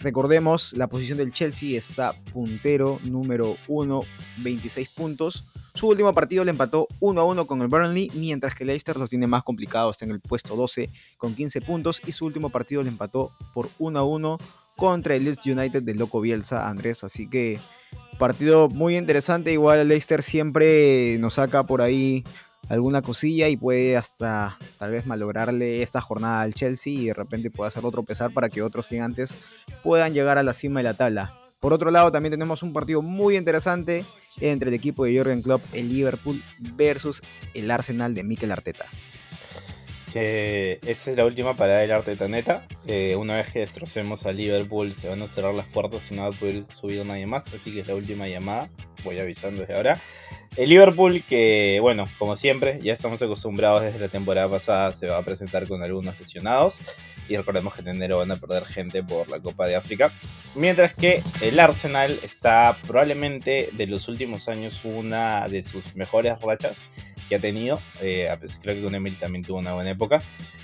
Recordemos, 0.00 0.74
la 0.74 0.86
posición 0.88 1.18
del 1.18 1.32
Chelsea 1.32 1.76
está 1.76 2.14
puntero 2.32 3.00
número 3.02 3.56
1, 3.66 4.02
26 4.38 4.88
puntos. 4.90 5.44
Su 5.74 5.88
último 5.88 6.12
partido 6.12 6.44
le 6.44 6.50
empató 6.50 6.86
1 7.00 7.20
a 7.20 7.24
1 7.24 7.46
con 7.46 7.62
el 7.62 7.68
Burnley, 7.68 8.10
mientras 8.14 8.54
que 8.54 8.64
Leicester 8.64 8.96
los 8.96 9.10
tiene 9.10 9.26
más 9.26 9.42
complicados, 9.42 9.96
está 9.96 10.04
en 10.04 10.12
el 10.12 10.20
puesto 10.20 10.56
12 10.56 10.90
con 11.16 11.34
15 11.34 11.60
puntos 11.60 12.00
y 12.06 12.12
su 12.12 12.26
último 12.26 12.50
partido 12.50 12.82
le 12.82 12.88
empató 12.88 13.32
por 13.54 13.68
1 13.78 13.98
a 13.98 14.04
1 14.04 14.38
contra 14.78 15.16
el 15.16 15.24
Leeds 15.24 15.44
United 15.44 15.82
de 15.82 15.94
Loco 15.96 16.20
Bielsa, 16.20 16.68
Andrés. 16.68 17.02
Así 17.02 17.28
que 17.28 17.58
partido 18.16 18.68
muy 18.68 18.96
interesante, 18.96 19.52
igual 19.52 19.88
Leicester 19.88 20.22
siempre 20.22 21.18
nos 21.18 21.34
saca 21.34 21.64
por 21.64 21.82
ahí 21.82 22.22
alguna 22.68 23.02
cosilla 23.02 23.48
y 23.48 23.56
puede 23.56 23.96
hasta 23.96 24.56
tal 24.78 24.92
vez 24.92 25.04
malograrle 25.04 25.82
esta 25.82 26.00
jornada 26.00 26.42
al 26.42 26.54
Chelsea 26.54 26.92
y 26.92 27.06
de 27.06 27.14
repente 27.14 27.50
pueda 27.50 27.68
hacer 27.68 27.84
otro 27.84 28.04
pesar 28.04 28.30
para 28.30 28.48
que 28.48 28.62
otros 28.62 28.86
gigantes 28.86 29.34
puedan 29.82 30.14
llegar 30.14 30.38
a 30.38 30.44
la 30.44 30.52
cima 30.52 30.78
de 30.78 30.84
la 30.84 30.94
tabla. 30.94 31.34
Por 31.58 31.72
otro 31.72 31.90
lado, 31.90 32.12
también 32.12 32.30
tenemos 32.30 32.62
un 32.62 32.72
partido 32.72 33.02
muy 33.02 33.36
interesante 33.36 34.04
entre 34.40 34.68
el 34.68 34.74
equipo 34.74 35.04
de 35.04 35.12
Jürgen 35.12 35.42
Klopp, 35.42 35.62
el 35.72 35.88
Liverpool, 35.88 36.40
versus 36.76 37.20
el 37.52 37.68
Arsenal 37.72 38.14
de 38.14 38.22
Mikel 38.22 38.52
Arteta. 38.52 38.86
Esta 40.14 41.10
es 41.10 41.16
la 41.16 41.24
última 41.24 41.56
para 41.56 41.82
el 41.84 41.92
Arteta 41.92 42.28
neta. 42.28 42.66
una 43.16 43.36
vez 43.36 43.52
que 43.52 43.60
destrocemos 43.60 44.26
a 44.26 44.32
Liverpool, 44.32 44.94
se 44.94 45.08
van 45.08 45.22
a 45.22 45.28
cerrar 45.28 45.54
las 45.54 45.70
puertas 45.70 46.10
y 46.10 46.14
no 46.14 46.22
va 46.22 46.28
a 46.28 46.38
poder 46.38 46.64
subir 46.72 47.04
nadie 47.04 47.26
más. 47.26 47.44
Así 47.54 47.72
que 47.72 47.80
es 47.80 47.86
la 47.86 47.94
última 47.94 48.28
llamada. 48.28 48.68
Voy 49.04 49.18
avisando 49.18 49.60
desde 49.60 49.74
ahora. 49.74 50.00
El 50.56 50.70
Liverpool, 50.70 51.22
que 51.22 51.78
bueno, 51.80 52.06
como 52.18 52.34
siempre, 52.34 52.80
ya 52.82 52.92
estamos 52.92 53.22
acostumbrados 53.22 53.82
desde 53.82 54.00
la 54.00 54.08
temporada 54.08 54.48
pasada, 54.50 54.92
se 54.92 55.06
va 55.06 55.18
a 55.18 55.22
presentar 55.22 55.68
con 55.68 55.82
algunos 55.82 56.18
lesionados. 56.18 56.80
Y 57.28 57.36
recordemos 57.36 57.74
que 57.74 57.82
en 57.82 57.88
enero 57.88 58.18
van 58.18 58.32
a 58.32 58.36
perder 58.36 58.64
gente 58.64 59.02
por 59.02 59.28
la 59.28 59.40
Copa 59.40 59.66
de 59.66 59.76
África. 59.76 60.12
Mientras 60.54 60.94
que 60.94 61.22
el 61.42 61.60
Arsenal 61.60 62.18
está 62.22 62.76
probablemente 62.86 63.68
de 63.72 63.86
los 63.86 64.08
últimos 64.08 64.48
años 64.48 64.80
una 64.84 65.46
de 65.48 65.62
sus 65.62 65.94
mejores 65.94 66.40
rachas 66.40 66.78
que 67.28 67.36
ha 67.36 67.38
tenido. 67.38 67.80
Eh, 68.00 68.28
creo 68.62 68.74
que 68.74 68.82
con 68.82 68.94
Emil 68.94 69.18
también 69.18 69.44
tuvo 69.44 69.58
una 69.58 69.74
buena 69.74 69.90
época. 69.90 70.22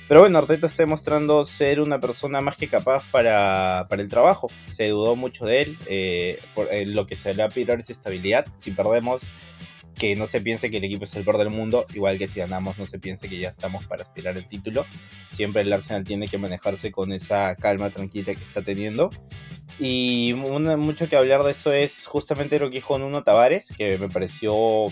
Pero 0.08 0.20
bueno, 0.20 0.38
Arteta 0.38 0.66
está 0.66 0.82
demostrando 0.82 1.44
ser 1.44 1.80
una 1.80 2.00
persona 2.00 2.40
más 2.40 2.56
que 2.56 2.68
capaz 2.68 3.04
para, 3.10 3.86
el 3.90 4.08
trabajo. 4.08 4.50
Se 4.68 4.88
dudó 4.88 5.16
mucho 5.16 5.46
de 5.46 5.62
él. 5.62 5.78
Eh, 5.86 6.40
por, 6.54 6.68
lo 6.86 7.06
que 7.06 7.16
se 7.16 7.32
le 7.32 7.42
va 7.42 7.48
a 7.48 7.52
pedir 7.52 7.70
es 7.70 7.90
estabilidad. 7.90 8.46
Si 8.56 8.70
perdemos, 8.70 9.22
que 9.94 10.16
no 10.16 10.26
se 10.26 10.40
piense 10.40 10.70
que 10.70 10.78
el 10.78 10.84
equipo 10.84 11.04
es 11.04 11.14
el 11.14 11.24
peor 11.24 11.38
del 11.38 11.50
mundo, 11.50 11.86
igual 11.94 12.18
que 12.18 12.26
si 12.26 12.40
ganamos 12.40 12.78
no 12.78 12.86
se 12.86 12.98
piense 12.98 13.28
que 13.28 13.38
ya 13.38 13.48
estamos 13.48 13.86
para 13.86 14.02
aspirar 14.02 14.36
el 14.36 14.48
título. 14.48 14.86
Siempre 15.28 15.62
el 15.62 15.72
Arsenal 15.72 16.04
tiene 16.04 16.28
que 16.28 16.38
manejarse 16.38 16.90
con 16.90 17.12
esa 17.12 17.54
calma 17.56 17.90
tranquila 17.90 18.34
que 18.34 18.42
está 18.42 18.62
teniendo. 18.62 19.10
Y 19.78 20.34
mucho 20.34 21.08
que 21.08 21.16
hablar 21.16 21.42
de 21.42 21.50
eso 21.50 21.72
es 21.72 22.06
justamente 22.06 22.58
lo 22.58 22.70
que 22.70 22.76
dijo 22.76 22.98
Nuno 22.98 23.24
Tavares, 23.24 23.72
que 23.76 23.98
me 23.98 24.08
pareció 24.08 24.86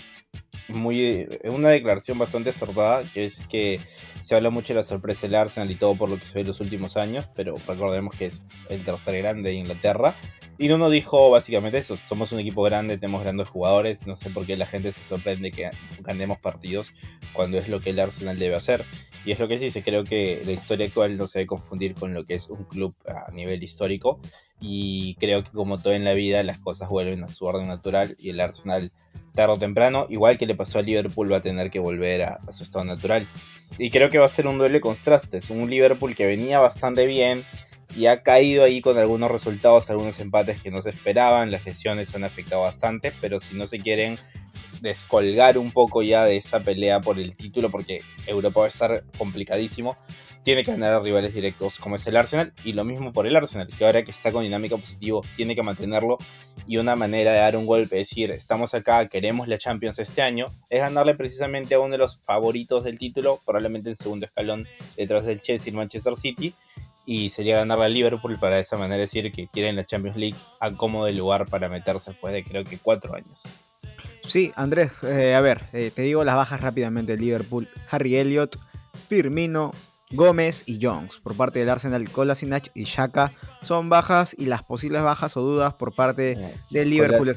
muy 0.67 1.27
una 1.45 1.69
declaración 1.69 2.17
bastante 2.17 2.49
acertada, 2.49 3.03
que 3.13 3.25
es 3.25 3.45
que 3.47 3.79
se 4.21 4.35
habla 4.35 4.49
mucho 4.49 4.73
de 4.73 4.79
la 4.79 4.83
sorpresa 4.83 5.27
del 5.27 5.35
Arsenal 5.35 5.71
y 5.71 5.75
todo 5.75 5.95
por 5.95 6.09
lo 6.09 6.17
que 6.17 6.25
se 6.25 6.35
ve 6.35 6.41
en 6.41 6.47
los 6.47 6.59
últimos 6.59 6.97
años, 6.97 7.29
pero 7.35 7.55
recordemos 7.67 8.15
que 8.15 8.27
es 8.27 8.43
el 8.69 8.83
tercer 8.83 9.17
grande 9.21 9.49
de 9.49 9.55
Inglaterra 9.55 10.15
y 10.57 10.67
no 10.67 10.77
nos 10.77 10.91
dijo 10.91 11.31
básicamente 11.31 11.79
eso, 11.79 11.97
somos 12.05 12.31
un 12.31 12.39
equipo 12.39 12.61
grande, 12.61 12.97
tenemos 12.97 13.23
grandes 13.23 13.49
jugadores, 13.49 14.05
no 14.05 14.15
sé 14.15 14.29
por 14.29 14.45
qué 14.45 14.55
la 14.55 14.67
gente 14.67 14.91
se 14.91 15.01
sorprende 15.01 15.51
que 15.51 15.71
ganemos 16.01 16.39
partidos 16.39 16.93
cuando 17.33 17.57
es 17.57 17.67
lo 17.67 17.79
que 17.79 17.89
el 17.89 17.99
Arsenal 17.99 18.37
debe 18.37 18.55
hacer. 18.55 18.85
Y 19.25 19.31
es 19.31 19.39
lo 19.39 19.47
que 19.47 19.57
dice, 19.57 19.81
creo 19.81 20.03
que 20.03 20.43
la 20.45 20.51
historia 20.51 20.85
actual 20.85 21.17
no 21.17 21.27
se 21.27 21.39
debe 21.39 21.47
confundir 21.47 21.95
con 21.95 22.13
lo 22.13 22.25
que 22.25 22.35
es 22.35 22.49
un 22.49 22.65
club 22.65 22.93
a 23.07 23.31
nivel 23.31 23.63
histórico 23.63 24.19
y 24.65 25.15
creo 25.15 25.43
que 25.43 25.51
como 25.51 25.77
todo 25.77 25.91
en 25.91 26.05
la 26.05 26.13
vida 26.13 26.41
las 26.41 26.57
cosas 26.57 26.87
vuelven 26.87 27.21
a 27.25 27.27
su 27.27 27.43
orden 27.45 27.67
natural 27.67 28.15
y 28.17 28.29
el 28.29 28.39
Arsenal 28.39 28.93
tarde 29.35 29.55
o 29.55 29.57
temprano, 29.57 30.07
igual 30.09 30.37
que 30.37 30.45
le 30.45 30.55
pasó 30.55 30.79
a 30.79 30.81
Liverpool, 30.81 31.29
va 31.29 31.37
a 31.37 31.41
tener 31.41 31.69
que 31.69 31.79
volver 31.79 32.23
a, 32.23 32.39
a 32.47 32.51
su 32.53 32.63
estado 32.63 32.85
natural. 32.85 33.27
Y 33.77 33.89
creo 33.89 34.09
que 34.09 34.19
va 34.19 34.25
a 34.25 34.29
ser 34.29 34.47
un 34.47 34.57
duelo 34.57 34.75
de 34.75 34.79
contrastes, 34.79 35.49
un 35.49 35.69
Liverpool 35.69 36.15
que 36.15 36.25
venía 36.25 36.59
bastante 36.59 37.05
bien, 37.05 37.43
y 37.93 38.05
ha 38.05 38.23
caído 38.23 38.63
ahí 38.63 38.79
con 38.79 38.97
algunos 38.97 39.29
resultados, 39.29 39.89
algunos 39.89 40.19
empates 40.21 40.61
que 40.61 40.71
no 40.71 40.81
se 40.81 40.91
esperaban, 40.91 41.51
las 41.51 41.65
lesiones 41.65 42.15
han 42.15 42.23
afectado 42.23 42.61
bastante, 42.61 43.11
pero 43.19 43.41
si 43.41 43.55
no 43.55 43.67
se 43.67 43.79
quieren 43.79 44.17
descolgar 44.81 45.57
un 45.57 45.71
poco 45.71 46.01
ya 46.01 46.23
de 46.23 46.37
esa 46.37 46.61
pelea 46.61 47.01
por 47.01 47.19
el 47.19 47.35
título, 47.35 47.69
porque 47.69 48.01
Europa 48.27 48.61
va 48.61 48.65
a 48.65 48.69
estar 48.69 49.03
complicadísimo, 49.17 49.97
tiene 50.43 50.63
que 50.63 50.71
ganar 50.71 50.93
a 50.93 50.99
rivales 50.99 51.33
directos 51.33 51.79
como 51.79 51.95
es 51.95 52.05
el 52.07 52.15
Arsenal, 52.15 52.53
y 52.63 52.73
lo 52.73 52.83
mismo 52.83 53.13
por 53.13 53.25
el 53.27 53.35
Arsenal, 53.35 53.67
que 53.67 53.85
ahora 53.85 54.03
que 54.03 54.11
está 54.11 54.31
con 54.31 54.43
dinámica 54.43 54.77
positivo, 54.77 55.23
tiene 55.35 55.55
que 55.55 55.63
mantenerlo, 55.63 56.17
y 56.67 56.77
una 56.77 56.95
manera 56.95 57.31
de 57.31 57.39
dar 57.39 57.57
un 57.57 57.65
golpe, 57.65 57.95
decir, 57.95 58.31
estamos 58.31 58.73
acá, 58.73 59.07
queremos 59.07 59.47
la 59.47 59.57
Champions 59.57 59.99
este 59.99 60.21
año, 60.21 60.47
es 60.69 60.81
ganarle 60.81 61.15
precisamente 61.15 61.75
a 61.75 61.79
uno 61.79 61.93
de 61.93 61.97
los 61.97 62.17
favoritos 62.17 62.83
del 62.83 62.99
título, 62.99 63.41
probablemente 63.45 63.89
en 63.89 63.95
segundo 63.95 64.25
escalón 64.25 64.67
detrás 64.97 65.25
del 65.25 65.41
Chelsea 65.41 65.71
y 65.71 65.75
Manchester 65.75 66.15
City, 66.15 66.53
y 67.05 67.29
sería 67.29 67.57
ganarle 67.57 67.85
al 67.85 67.93
Liverpool 67.93 68.37
para 68.39 68.55
de 68.55 68.61
esa 68.61 68.77
manera 68.77 69.01
decir 69.01 69.31
que 69.31 69.47
quieren 69.47 69.75
la 69.75 69.85
Champions 69.85 70.17
League 70.17 70.37
a 70.59 70.71
cómodo 70.71 71.09
lugar 71.11 71.47
para 71.47 71.67
meterse 71.67 72.11
después 72.11 72.33
de 72.33 72.43
creo 72.43 72.63
que 72.63 72.77
cuatro 72.77 73.15
años. 73.15 73.43
Sí, 74.25 74.53
Andrés, 74.55 74.91
eh, 75.03 75.35
a 75.35 75.41
ver, 75.41 75.63
eh, 75.73 75.91
te 75.93 76.03
digo 76.03 76.23
las 76.23 76.35
bajas 76.35 76.61
rápidamente. 76.61 77.17
Liverpool, 77.17 77.67
Harry 77.89 78.15
Elliott, 78.15 78.57
Firmino, 79.09 79.73
Gómez 80.13 80.63
y 80.65 80.79
Jones. 80.81 81.17
Por 81.21 81.35
parte 81.35 81.59
del 81.59 81.69
Arsenal, 81.69 82.09
Kolasinac 82.09 82.71
y 82.73 82.83
Shaka 82.85 83.33
son 83.61 83.89
bajas 83.89 84.35
y 84.37 84.45
las 84.45 84.63
posibles 84.63 85.01
bajas 85.01 85.35
o 85.37 85.41
dudas 85.41 85.73
por 85.73 85.93
parte 85.93 86.33
eh, 86.33 86.55
del 86.69 86.89
Liverpool. 86.89 87.33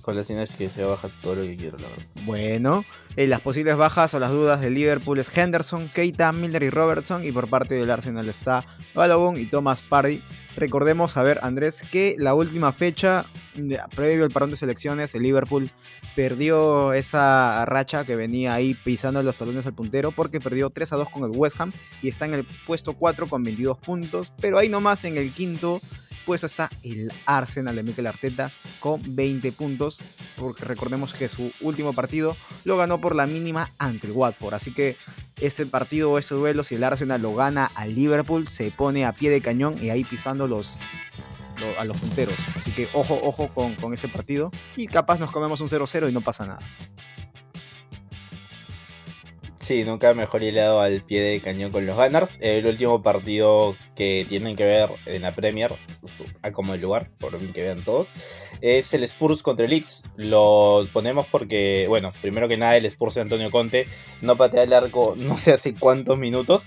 Kolasinac 0.00 0.56
que 0.56 0.68
baja 0.84 1.08
todo 1.22 1.36
lo 1.36 1.42
que 1.42 1.56
quiero, 1.56 1.78
la 1.78 1.88
verdad. 1.88 2.04
Bueno, 2.24 2.84
eh, 3.16 3.26
las 3.26 3.40
posibles 3.40 3.76
bajas 3.76 4.14
o 4.14 4.20
las 4.20 4.30
dudas 4.30 4.60
del 4.60 4.74
Liverpool 4.74 5.18
es 5.18 5.36
Henderson, 5.36 5.88
Keita, 5.88 6.30
Miller 6.32 6.62
y 6.62 6.70
Robertson. 6.70 7.24
Y 7.24 7.32
por 7.32 7.48
parte 7.48 7.74
del 7.74 7.90
Arsenal 7.90 8.28
está 8.28 8.64
Balogun 8.94 9.36
y 9.36 9.46
Thomas 9.46 9.82
Pardy. 9.82 10.22
Recordemos, 10.56 11.16
a 11.16 11.22
ver, 11.22 11.40
Andrés, 11.42 11.82
que 11.90 12.14
la 12.18 12.34
última 12.34 12.72
fecha, 12.72 13.26
previo 13.94 14.24
al 14.24 14.30
parón 14.30 14.50
de 14.50 14.56
selecciones, 14.56 15.14
el 15.14 15.22
Liverpool 15.22 15.70
perdió 16.14 16.92
esa 16.92 17.64
racha 17.66 18.04
que 18.04 18.16
venía 18.16 18.54
ahí 18.54 18.74
pisando 18.74 19.22
los 19.22 19.36
talones 19.36 19.66
al 19.66 19.74
puntero 19.74 20.12
porque 20.12 20.40
perdió 20.40 20.70
3 20.70 20.92
a 20.92 20.96
2 20.96 21.10
con 21.10 21.24
el 21.24 21.30
West 21.30 21.60
Ham 21.60 21.72
y 22.02 22.08
está 22.08 22.26
en 22.26 22.34
el 22.34 22.46
puesto 22.66 22.94
4 22.94 23.26
con 23.26 23.42
22 23.42 23.78
puntos. 23.78 24.32
Pero 24.40 24.58
ahí 24.58 24.68
nomás 24.68 25.04
en 25.04 25.18
el 25.18 25.32
quinto 25.32 25.80
puesto 26.24 26.46
está 26.46 26.70
el 26.82 27.12
Arsenal 27.26 27.76
de 27.76 27.82
Mikel 27.82 28.06
Arteta 28.06 28.52
con 28.78 29.00
20 29.14 29.52
puntos. 29.52 29.98
Porque 30.36 30.64
recordemos 30.64 31.12
que 31.12 31.28
su 31.28 31.52
último 31.60 31.92
partido 31.92 32.36
lo 32.64 32.76
ganó 32.76 33.00
por 33.00 33.14
la 33.14 33.26
mínima 33.26 33.72
ante 33.78 34.06
el 34.06 34.12
Watford. 34.12 34.54
Así 34.54 34.72
que 34.72 34.96
este 35.40 35.66
partido 35.66 36.12
o 36.12 36.18
este 36.18 36.34
duelo, 36.34 36.62
si 36.62 36.74
el 36.74 36.84
Arsenal 36.84 37.22
lo 37.22 37.34
gana 37.34 37.70
al 37.74 37.94
Liverpool, 37.94 38.48
se 38.48 38.70
pone 38.70 39.04
a 39.04 39.12
pie 39.12 39.30
de 39.30 39.40
cañón 39.40 39.82
y 39.82 39.90
ahí 39.90 40.04
pisando 40.04 40.46
los, 40.46 40.78
a 41.78 41.84
los 41.84 41.98
punteros. 41.98 42.36
Así 42.54 42.70
que 42.72 42.88
ojo, 42.92 43.18
ojo 43.22 43.48
con, 43.54 43.74
con 43.76 43.94
ese 43.94 44.08
partido. 44.08 44.50
Y 44.76 44.86
capaz 44.86 45.18
nos 45.18 45.32
comemos 45.32 45.60
un 45.60 45.68
0-0 45.68 46.08
y 46.08 46.12
no 46.12 46.20
pasa 46.20 46.46
nada. 46.46 46.60
Sí, 49.60 49.84
nunca 49.84 50.14
mejor 50.14 50.42
helado 50.42 50.80
al 50.80 51.02
pie 51.02 51.20
de 51.20 51.40
cañón 51.40 51.70
con 51.70 51.84
los 51.84 51.94
Gunners. 51.94 52.38
El 52.40 52.64
último 52.64 53.02
partido 53.02 53.76
que 53.94 54.24
tienen 54.26 54.56
que 54.56 54.64
ver 54.64 54.88
en 55.04 55.20
la 55.20 55.32
Premier, 55.32 55.74
a 56.40 56.50
como 56.50 56.72
el 56.72 56.80
lugar, 56.80 57.10
por 57.18 57.38
bien 57.38 57.52
que 57.52 57.62
vean 57.62 57.84
todos, 57.84 58.08
es 58.62 58.94
el 58.94 59.04
Spurs 59.04 59.42
contra 59.42 59.66
el 59.66 59.72
Leeds. 59.72 60.02
Lo 60.16 60.88
ponemos 60.94 61.26
porque, 61.26 61.84
bueno, 61.88 62.14
primero 62.22 62.48
que 62.48 62.56
nada, 62.56 62.74
el 62.78 62.86
Spurs 62.86 63.16
de 63.16 63.20
Antonio 63.20 63.50
Conte 63.50 63.86
no 64.22 64.36
patea 64.36 64.62
el 64.62 64.72
arco 64.72 65.14
no 65.18 65.36
sé 65.36 65.52
hace 65.52 65.74
cuántos 65.74 66.16
minutos. 66.16 66.66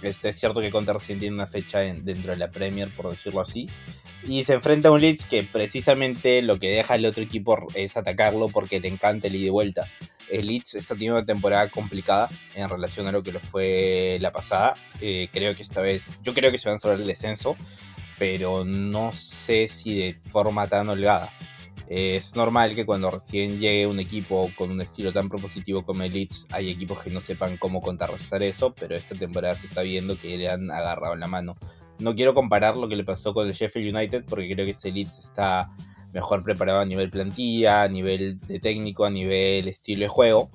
Este, 0.00 0.28
es 0.28 0.38
cierto 0.38 0.60
que 0.60 0.70
Conte 0.70 0.92
recién 0.92 1.18
tiene 1.18 1.34
una 1.34 1.48
fecha 1.48 1.80
dentro 1.80 2.30
de 2.30 2.36
la 2.36 2.52
Premier, 2.52 2.88
por 2.94 3.10
decirlo 3.10 3.40
así. 3.40 3.68
Y 4.24 4.44
se 4.44 4.54
enfrenta 4.54 4.88
a 4.88 4.92
un 4.92 5.00
Leeds 5.00 5.26
que 5.26 5.42
precisamente 5.44 6.42
lo 6.42 6.58
que 6.58 6.70
deja 6.70 6.94
al 6.94 7.04
otro 7.04 7.22
equipo 7.22 7.56
es 7.74 7.96
atacarlo 7.96 8.48
porque 8.48 8.80
le 8.80 8.88
encanta 8.88 9.28
el 9.28 9.36
ida 9.36 9.46
y 9.46 9.50
vuelta. 9.50 9.86
El 10.28 10.46
Leeds 10.48 10.74
está 10.74 10.94
teniendo 10.94 11.16
una 11.16 11.26
temporada 11.26 11.70
complicada 11.70 12.28
en 12.54 12.68
relación 12.68 13.06
a 13.06 13.12
lo 13.12 13.22
que 13.22 13.32
lo 13.32 13.40
fue 13.40 14.18
la 14.20 14.32
pasada. 14.32 14.74
Eh, 15.00 15.28
creo 15.32 15.54
que 15.54 15.62
esta 15.62 15.80
vez, 15.80 16.10
yo 16.22 16.34
creo 16.34 16.50
que 16.50 16.58
se 16.58 16.68
van 16.68 16.76
a 16.76 16.78
salvar 16.78 17.00
el 17.00 17.06
descenso, 17.06 17.56
pero 18.18 18.64
no 18.64 19.12
sé 19.12 19.68
si 19.68 19.98
de 19.98 20.14
forma 20.28 20.66
tan 20.66 20.88
holgada. 20.88 21.30
es 21.88 22.36
normal 22.36 22.74
que 22.74 22.84
cuando 22.84 23.10
recién 23.10 23.58
llegue 23.58 23.86
un 23.86 23.98
equipo 23.98 24.50
con 24.56 24.70
un 24.70 24.80
estilo 24.82 25.10
tan 25.10 25.30
propositivo 25.30 25.84
como 25.86 26.02
el 26.02 26.12
Leeds, 26.12 26.46
hay 26.50 26.70
equipos 26.70 27.02
que 27.02 27.10
no 27.10 27.22
sepan 27.22 27.56
cómo 27.56 27.80
contrarrestar 27.80 28.42
eso, 28.42 28.74
pero 28.74 28.94
esta 28.94 29.14
temporada 29.14 29.54
se 29.54 29.66
está 29.66 29.80
viendo 29.80 30.18
que 30.18 30.36
le 30.36 30.50
han 30.50 30.70
agarrado 30.70 31.14
la 31.14 31.28
mano. 31.28 31.56
No 31.98 32.14
quiero 32.14 32.34
comparar 32.34 32.76
lo 32.76 32.88
que 32.88 32.96
le 32.96 33.04
pasó 33.04 33.34
con 33.34 33.46
el 33.46 33.52
Sheffield 33.52 33.94
United 33.94 34.24
porque 34.28 34.52
creo 34.52 34.64
que 34.64 34.72
este 34.72 34.92
Leeds 34.92 35.18
está 35.18 35.70
mejor 36.12 36.42
preparado 36.42 36.80
a 36.80 36.84
nivel 36.84 37.10
plantilla, 37.10 37.82
a 37.82 37.88
nivel 37.88 38.40
de 38.40 38.60
técnico, 38.60 39.04
a 39.04 39.10
nivel 39.10 39.68
estilo 39.68 40.02
de 40.02 40.08
juego. 40.08 40.50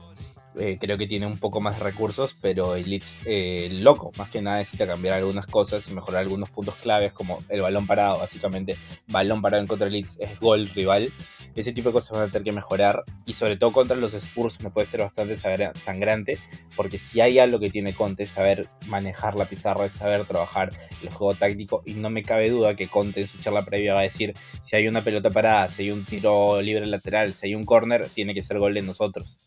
Eh, 0.59 0.77
creo 0.79 0.97
que 0.97 1.07
tiene 1.07 1.25
un 1.25 1.37
poco 1.37 1.61
más 1.61 1.77
de 1.77 1.83
recursos, 1.83 2.35
pero 2.39 2.75
el 2.75 2.89
Leeds, 2.89 3.21
eh, 3.25 3.69
loco, 3.71 4.11
más 4.17 4.29
que 4.29 4.41
nada 4.41 4.57
necesita 4.57 4.85
cambiar 4.85 5.15
algunas 5.15 5.47
cosas 5.47 5.87
y 5.89 5.93
mejorar 5.93 6.21
algunos 6.21 6.49
puntos 6.51 6.75
claves, 6.75 7.11
como 7.11 7.39
el 7.49 7.61
balón 7.61 7.87
parado, 7.87 8.19
básicamente, 8.19 8.77
balón 9.07 9.41
parado 9.41 9.61
en 9.61 9.67
contra 9.67 9.85
del 9.85 9.93
Leeds 9.93 10.19
es 10.19 10.39
gol 10.39 10.69
rival. 10.69 11.11
Ese 11.55 11.71
tipo 11.71 11.89
de 11.89 11.93
cosas 11.93 12.11
van 12.11 12.21
a 12.21 12.31
tener 12.31 12.43
que 12.43 12.51
mejorar 12.51 13.03
y 13.25 13.33
sobre 13.33 13.57
todo 13.57 13.71
contra 13.71 13.95
los 13.95 14.13
Spurs 14.15 14.59
me 14.61 14.71
puede 14.71 14.85
ser 14.85 15.01
bastante 15.01 15.37
sangrante, 15.37 16.39
porque 16.75 16.97
si 16.97 17.21
hay 17.21 17.37
algo 17.39 17.59
que 17.59 17.69
tiene 17.69 17.93
Conte 17.93 18.23
es 18.23 18.31
saber 18.31 18.69
manejar 18.87 19.35
la 19.35 19.47
pizarra, 19.47 19.85
es 19.85 19.93
saber 19.93 20.25
trabajar 20.25 20.73
el 21.01 21.09
juego 21.09 21.35
táctico 21.35 21.83
y 21.85 21.93
no 21.93 22.09
me 22.09 22.23
cabe 22.23 22.49
duda 22.49 22.75
que 22.75 22.87
Conte 22.87 23.21
en 23.21 23.27
su 23.27 23.37
charla 23.39 23.65
previa 23.65 23.93
va 23.93 23.99
a 23.99 24.03
decir 24.03 24.33
si 24.61 24.75
hay 24.75 24.87
una 24.87 25.03
pelota 25.03 25.29
parada, 25.29 25.69
si 25.69 25.83
hay 25.83 25.91
un 25.91 26.05
tiro 26.05 26.59
libre 26.61 26.85
lateral, 26.87 27.33
si 27.33 27.47
hay 27.47 27.55
un 27.55 27.65
corner, 27.65 28.09
tiene 28.09 28.33
que 28.33 28.41
ser 28.41 28.57
gol 28.57 28.73
de 28.73 28.81
nosotros. 28.81 29.39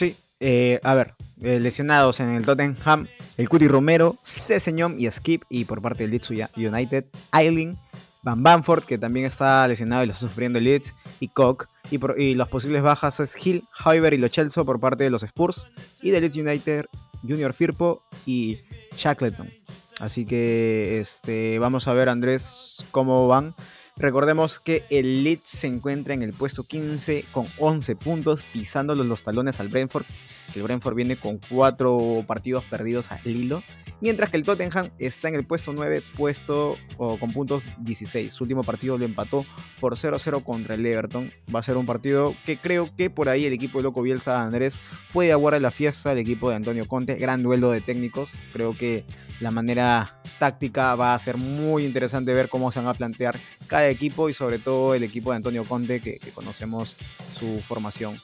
Sí, 0.00 0.16
eh, 0.40 0.80
a 0.82 0.94
ver, 0.94 1.12
eh, 1.42 1.60
lesionados 1.60 2.20
en 2.20 2.30
el 2.30 2.46
Tottenham, 2.46 3.06
el 3.36 3.50
Cuti 3.50 3.68
Romero, 3.68 4.16
Seseñón 4.22 4.98
y 4.98 5.10
Skip, 5.10 5.42
y 5.50 5.66
por 5.66 5.82
parte 5.82 6.04
del 6.04 6.12
Leeds 6.12 6.30
United, 6.56 7.04
Eiling, 7.34 7.78
Van 8.22 8.42
Banford, 8.42 8.84
que 8.84 8.96
también 8.96 9.26
está 9.26 9.68
lesionado 9.68 10.02
y 10.02 10.06
lo 10.06 10.14
está 10.14 10.26
sufriendo 10.26 10.58
el 10.58 10.64
Leeds, 10.64 10.94
y 11.20 11.28
Koch. 11.28 11.66
Y, 11.90 11.98
por, 11.98 12.18
las 12.18 12.48
posibles 12.48 12.80
bajas 12.80 13.20
es 13.20 13.46
Hill, 13.46 13.64
Hoiber 13.84 14.14
y 14.14 14.16
Lo 14.16 14.28
Chelsea 14.28 14.64
por 14.64 14.80
parte 14.80 15.04
de 15.04 15.10
los 15.10 15.22
Spurs, 15.22 15.66
y 16.00 16.08
del 16.08 16.22
Leeds 16.22 16.36
United, 16.38 16.86
Junior 17.20 17.52
Firpo 17.52 18.02
y 18.24 18.60
Shackleton. 18.96 19.50
Así 19.98 20.24
que 20.24 20.98
este, 20.98 21.58
vamos 21.58 21.88
a 21.88 21.92
ver, 21.92 22.08
Andrés, 22.08 22.86
cómo 22.90 23.28
van. 23.28 23.54
Recordemos 24.00 24.58
que 24.58 24.82
el 24.88 25.24
Leeds 25.24 25.50
se 25.50 25.66
encuentra 25.66 26.14
en 26.14 26.22
el 26.22 26.32
puesto 26.32 26.64
15 26.64 27.26
con 27.32 27.46
11 27.58 27.96
puntos, 27.96 28.44
pisándole 28.44 29.04
los 29.04 29.22
talones 29.22 29.60
al 29.60 29.68
Brentford. 29.68 30.06
El 30.54 30.62
Brentford 30.62 30.94
viene 30.94 31.16
con 31.16 31.38
4 31.50 32.24
partidos 32.26 32.64
perdidos 32.64 33.12
al 33.12 33.26
hilo. 33.26 33.62
Mientras 34.00 34.30
que 34.30 34.38
el 34.38 34.44
Tottenham 34.44 34.88
está 34.98 35.28
en 35.28 35.34
el 35.34 35.44
puesto 35.44 35.74
9, 35.74 36.02
puesto 36.16 36.78
con 36.96 37.30
puntos 37.30 37.66
16. 37.78 38.32
Su 38.32 38.44
último 38.44 38.64
partido 38.64 38.96
lo 38.96 39.04
empató 39.04 39.44
por 39.80 39.96
0-0 39.96 40.42
contra 40.42 40.76
el 40.76 40.86
Everton. 40.86 41.30
Va 41.54 41.60
a 41.60 41.62
ser 41.62 41.76
un 41.76 41.84
partido 41.84 42.34
que 42.46 42.56
creo 42.56 42.88
que 42.96 43.10
por 43.10 43.28
ahí 43.28 43.44
el 43.44 43.52
equipo 43.52 43.78
de 43.78 43.84
Loco 43.84 44.00
Bielsa 44.00 44.42
Andrés 44.42 44.78
puede 45.12 45.30
aguardar 45.30 45.60
la 45.60 45.70
fiesta. 45.70 46.12
El 46.12 46.18
equipo 46.18 46.48
de 46.48 46.56
Antonio 46.56 46.88
Conte, 46.88 47.16
gran 47.16 47.42
duelo 47.42 47.70
de 47.70 47.82
técnicos. 47.82 48.32
Creo 48.54 48.74
que 48.74 49.04
la 49.40 49.50
manera 49.50 50.20
táctica 50.38 50.94
va 50.94 51.14
a 51.14 51.18
ser 51.18 51.36
muy 51.36 51.84
interesante 51.84 52.32
ver 52.32 52.48
cómo 52.48 52.70
se 52.70 52.78
van 52.78 52.88
a 52.88 52.94
plantear 52.94 53.38
cada 53.66 53.88
equipo 53.88 54.28
y 54.28 54.34
sobre 54.34 54.58
todo 54.58 54.94
el 54.94 55.02
equipo 55.02 55.30
de 55.30 55.36
Antonio 55.36 55.64
Conte 55.64 56.00
que, 56.00 56.18
conocemos 56.34 56.96
su 57.38 57.60
formación 57.60 58.20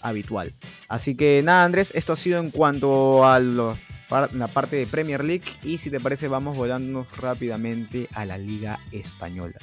habitual. 0.00 0.54
Así 0.88 1.16
que 1.16 1.42
nada 1.44 1.64
Andrés, 1.64 1.92
esto 1.94 2.12
ha 2.12 2.16
sido 2.16 2.38
en 2.40 2.50
cuanto 2.50 3.26
a 3.26 3.38
la 3.40 4.48
parte 4.52 4.76
de 4.76 4.86
Premier 4.86 5.24
League 5.24 5.44
y 5.62 5.78
si 5.78 5.90
te 5.90 6.00
parece 6.00 6.28
vamos 6.28 6.56
volando 6.56 7.06
rápidamente 7.16 8.08
a 8.12 8.24
la 8.24 8.38
Liga 8.38 8.78
Española. 8.92 9.58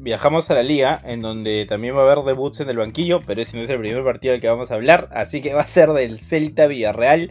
Viajamos 0.00 0.50
a 0.50 0.54
la 0.54 0.62
liga, 0.62 1.00
en 1.04 1.20
donde 1.20 1.66
también 1.66 1.94
va 1.94 2.00
a 2.00 2.02
haber 2.02 2.24
debuts 2.24 2.60
en 2.60 2.68
el 2.68 2.76
banquillo, 2.76 3.20
pero 3.24 3.40
ese 3.40 3.56
no 3.56 3.62
es 3.62 3.70
el 3.70 3.78
primer 3.78 4.02
partido 4.02 4.32
del 4.32 4.40
que 4.40 4.48
vamos 4.48 4.70
a 4.70 4.74
hablar, 4.74 5.08
así 5.12 5.40
que 5.40 5.54
va 5.54 5.62
a 5.62 5.66
ser 5.66 5.90
del 5.90 6.20
Celta 6.20 6.66
Villarreal. 6.66 7.30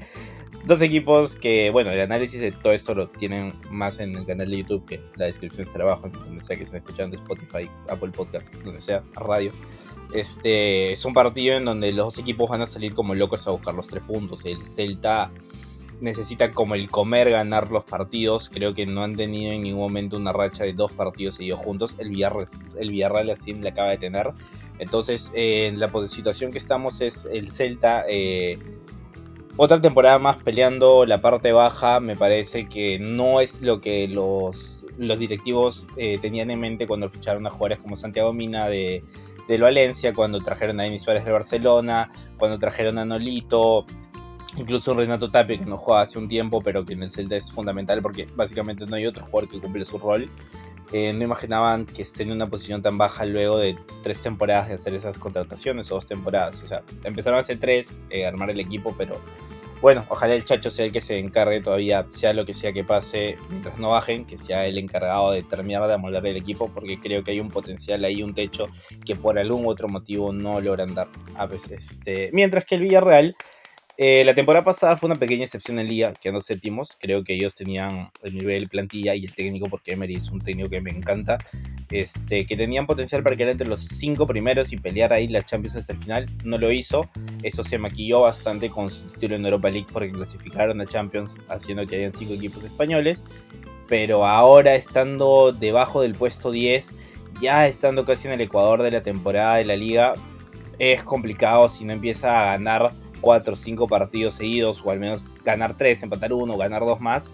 Dos 0.65 0.82
equipos 0.82 1.36
que, 1.36 1.71
bueno, 1.71 1.91
el 1.91 1.99
análisis 1.99 2.39
de 2.39 2.54
todo 2.54 2.71
esto 2.71 2.95
lo 2.95 3.10
tienen 3.10 3.54
más 3.69 3.99
en 3.99 4.15
el 4.15 4.26
canal 4.26 4.49
de 4.49 4.60
YouTube 4.60 4.86
que 4.86 5.02
la 5.17 5.26
descripción 5.26 5.67
está 5.67 5.82
abajo, 5.84 6.08
donde 6.08 6.41
sea 6.41 6.56
que 6.56 6.63
estén 6.63 6.78
escuchando 6.78 7.17
Spotify, 7.17 7.69
Apple 7.89 8.12
Podcast, 8.12 8.54
donde 8.63 8.80
sea, 8.80 9.04
radio. 9.15 9.52
Este 10.13 10.93
es 10.93 11.04
un 11.04 11.12
partido 11.12 11.58
en 11.58 11.65
donde 11.65 11.91
los 11.91 12.06
dos 12.06 12.17
equipos 12.17 12.49
van 12.49 12.62
a 12.62 12.67
salir 12.67 12.93
como 12.93 13.13
locos 13.13 13.45
a 13.45 13.52
buscar 13.52 13.73
los 13.73 13.88
tres 13.88 14.04
puntos. 14.04 14.45
El 14.45 14.65
Celta 14.65 15.32
necesita 15.99 16.52
como 16.52 16.76
el 16.76 16.89
comer 16.89 17.30
ganar 17.30 17.69
los 17.69 17.84
partidos. 17.84 18.47
Creo 18.47 18.73
que 18.73 18.86
no 18.86 19.04
han 19.04 19.17
tenido 19.17 19.52
en 19.52 19.62
ningún 19.62 19.82
momento 19.82 20.15
una 20.15 20.32
racha 20.32 20.63
de 20.63 20.71
dos 20.71 20.93
partidos 20.93 21.36
seguidos 21.36 21.60
juntos. 21.60 21.95
El 21.97 22.10
Villarreal, 22.10 22.47
el 22.80 22.89
Villarreal 22.89 23.30
así 23.32 23.54
le 23.54 23.67
acaba 23.67 23.89
de 23.89 23.97
tener. 23.97 24.30
Entonces, 24.80 25.30
en 25.34 25.78
la 25.78 25.89
situación 26.08 26.54
que 26.54 26.58
estamos 26.58 27.02
es 27.02 27.26
el 27.26 27.52
Celta. 27.52 28.06
Eh, 28.08 28.58
otra 29.58 29.80
temporada 29.80 30.18
más 30.20 30.38
peleando 30.38 31.06
la 31.06 31.20
parte 31.20 31.52
baja 31.52 32.00
me 32.00 32.16
parece 32.16 32.66
que 32.66 32.98
no 33.00 33.39
es 33.39 33.62
lo 33.62 33.82
que 33.82 34.08
los, 34.08 34.84
los 34.98 35.20
directivos 35.20 35.88
eh, 35.98 36.18
tenían 36.20 36.50
en 36.52 36.60
mente 36.60 36.88
cuando 36.88 37.10
ficharon 37.10 37.46
a 37.46 37.50
jugadores 37.50 37.80
como 37.80 37.96
Santiago 37.96 38.34
Mina 38.34 38.68
de, 38.68 39.04
del 39.48 39.62
Valencia, 39.62 40.13
cuando 40.13 40.39
trajeron 40.39 40.80
a 40.80 40.84
Denis 40.84 41.04
Suárez 41.04 41.26
de 41.26 41.32
Barcelona, 41.32 42.10
cuando 42.38 42.58
trajeron 42.58 42.98
a 42.98 43.06
Nolito, 43.06 43.86
incluso 44.58 44.94
Renato 44.94 45.30
Tapia 45.30 45.60
que 45.60 45.66
no 45.66 45.78
juega 45.78 46.02
hace 46.02 46.18
un 46.18 46.28
tiempo 46.28 46.60
pero 46.60 46.86
que 46.86 46.94
en 46.94 47.04
el 47.04 47.12
Celta 47.12 47.36
es 47.36 47.52
fundamental 47.52 48.02
porque 48.02 48.28
básicamente 48.36 48.86
no 48.86 48.96
hay 48.96 49.06
otro 49.06 49.26
jugador 49.26 49.50
que 49.50 49.60
cumple 49.60 49.86
su 49.86 49.98
rol. 49.98 50.30
No 50.91 51.24
imaginaban 51.24 51.86
que 51.86 52.04
estén 52.04 52.30
en 52.30 52.36
una 52.36 52.48
posición 52.48 52.82
tan 52.82 52.98
baja 52.98 53.26
luego 53.26 53.58
de 53.58 53.76
tres 54.04 54.19
temporadas 54.19 54.67
de 54.67 54.76
hacer 54.76 54.93
esas 54.93 55.17
contrataciones 55.17 55.91
o 55.91 55.96
dos 55.96 56.06
temporadas. 56.06 56.62
O 56.62 56.67
sea, 56.67 56.84
empezaron 57.04 57.39
hace 57.39 57.56
tres, 57.56 57.98
eh, 58.10 58.26
armar 58.26 58.50
el 58.52 58.60
equipo, 58.60 58.93
pero 58.98 59.19
bueno, 59.84 60.06
ojalá 60.08 60.34
el 60.34 60.46
Chacho 60.46 60.72
sea 60.72 60.86
el 60.86 60.93
que 60.93 61.02
se 61.02 61.19
encargue 61.19 61.60
todavía, 61.60 62.08
sea 62.12 62.32
lo 62.32 62.46
que 62.46 62.54
sea 62.54 62.72
que 62.72 62.86
pase, 62.86 63.38
mientras 63.50 63.78
no 63.80 63.89
bajen, 63.89 64.24
que 64.24 64.38
sea 64.38 64.65
el 64.65 64.78
encargado 64.78 65.32
de 65.32 65.43
terminar 65.43 65.86
de 65.89 65.96
amoldar 65.96 66.26
el 66.26 66.38
equipo, 66.38 66.69
porque 66.74 67.02
creo 67.02 67.22
que 67.22 67.32
hay 67.32 67.41
un 67.41 67.50
potencial 67.50 68.06
ahí, 68.06 68.24
un 68.24 68.34
techo 68.34 68.67
que 69.06 69.17
por 69.17 69.38
algún 69.38 69.67
otro 69.67 69.89
motivo 69.89 70.32
no 70.32 70.62
logran 70.62 70.96
dar 70.96 71.10
a 71.36 71.48
veces. 71.48 71.91
Este, 71.91 72.30
mientras 72.32 72.63
que 72.63 72.76
el 72.76 72.82
Villarreal 72.84 73.36
eh, 73.95 74.23
la 74.25 74.34
temporada 74.34 74.65
pasada 74.65 74.97
fue 74.97 75.08
una 75.08 75.19
pequeña 75.19 75.43
excepción 75.43 75.77
en 75.77 75.88
Liga, 75.88 76.13
quedando 76.13 76.41
séptimos. 76.41 76.97
Creo 76.99 77.23
que 77.23 77.36
ellos 77.36 77.53
tenían 77.53 78.10
el 78.23 78.34
nivel 78.34 78.67
plantilla 78.67 79.13
y 79.13 79.25
el 79.25 79.36
técnico, 79.36 79.67
porque 79.69 79.91
Emery 79.91 80.15
es 80.15 80.29
un 80.32 80.39
técnico 80.39 80.69
que 80.69 80.82
me 80.82 80.89
encanta, 80.89 81.38
este, 81.91 82.47
que 82.47 82.58
tenían 82.58 82.88
potencial 82.88 83.21
para 83.21 83.36
quedar 83.36 83.51
entre 83.51 83.67
los 83.67 83.84
cinco 83.84 84.25
primeros 84.25 84.73
y 84.73 84.77
pelear 84.77 85.13
ahí 85.13 85.27
la 85.27 85.43
Champions 85.43 85.75
hasta 85.75 85.93
el 85.93 85.99
final. 85.99 86.25
No 86.43 86.58
lo 86.58 86.71
hizo. 86.71 87.01
Eso 87.43 87.62
se 87.63 87.77
maquilló 87.77 88.21
bastante 88.21 88.71
con 88.71 88.89
su 88.89 89.06
título 89.12 89.36
en 89.36 89.45
Europa 89.45 89.69
League 89.69 89.88
porque 89.93 90.12
clasificaron 90.12 90.82
a 90.82 90.86
Champions, 90.88 91.38
haciendo 91.47 91.86
que 91.86 91.97
hayan 91.97 92.12
cinco 92.12 92.34
equipos 92.34 92.63
españoles. 92.63 93.23
Pero 93.88 94.25
ahora, 94.25 94.73
estando 94.73 95.51
debajo 95.51 96.01
del 96.01 96.15
puesto 96.15 96.49
10, 96.49 96.95
ya 97.41 97.67
estando 97.67 98.06
casi 98.06 98.27
en 98.27 98.34
el 98.34 98.41
ecuador 98.41 98.82
de 98.82 98.89
la 98.89 99.01
temporada 99.01 99.58
de 99.58 99.65
la 99.65 99.75
Liga, 99.75 100.13
es 100.79 101.03
complicado 101.03 101.69
si 101.69 101.86
no 101.86 101.93
empieza 101.93 102.41
a 102.41 102.45
ganar 102.58 102.91
4 103.23 103.53
o 103.53 103.55
5 103.55 103.88
partidos 103.88 104.36
seguidos, 104.36 104.81
o 104.83 104.91
al 104.91 104.99
menos 104.99 105.25
ganar 105.43 105.75
3, 105.75 106.03
empatar 106.03 106.33
uno, 106.33 106.57
ganar 106.57 106.81
dos 106.81 106.99
más, 106.99 107.31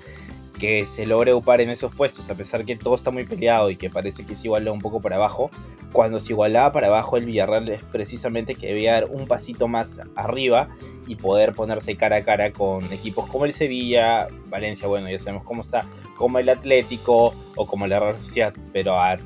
que 0.60 0.86
se 0.86 1.08
logre 1.08 1.34
upar 1.34 1.62
en 1.62 1.69
esos 1.69 1.95
puestos, 1.95 2.30
a 2.30 2.36
pesar 2.36 2.65
que 2.65 2.75
todo 2.75 2.93
está 2.93 3.10
muy 3.12 3.23
peleado 3.23 3.71
y 3.71 3.78
que 3.78 3.89
parece 3.89 4.25
que 4.25 4.36
se 4.36 4.47
iguala 4.47 4.71
un 4.71 4.80
poco 4.80 5.02
para 5.02 5.15
abajo. 5.15 5.49
Cuando 5.91 6.19
se 6.19 6.34
igualaba 6.34 6.71
para 6.71 6.88
abajo, 6.88 7.17
el 7.17 7.25
Villarreal 7.25 7.67
es 7.69 7.84
precisamente 7.84 8.54
que 8.54 8.67
debía 8.67 8.93
dar 8.93 9.06
un 9.10 9.25
pasito 9.25 9.67
más 9.67 9.99
arriba 10.15 10.69
y 11.08 11.15
poder 11.15 11.54
ponerse 11.54 11.95
cara 11.95 12.17
a 12.17 12.23
cara 12.23 12.52
con 12.52 12.84
equipos 12.93 13.28
como 13.28 13.45
el 13.45 13.54
Sevilla, 13.54 14.28
Valencia, 14.47 14.88
bueno, 14.88 15.10
ya 15.10 15.17
sabemos 15.17 15.43
cómo 15.45 15.62
está, 15.62 15.86
como 16.15 16.38
el 16.38 16.49
Atlético 16.49 17.34
o 17.56 17.65
como 17.65 17.88
la 17.88 17.99
Real 17.99 18.15
Sociedad, 18.15 18.54
pero 18.71 19.02
a, 19.02 19.17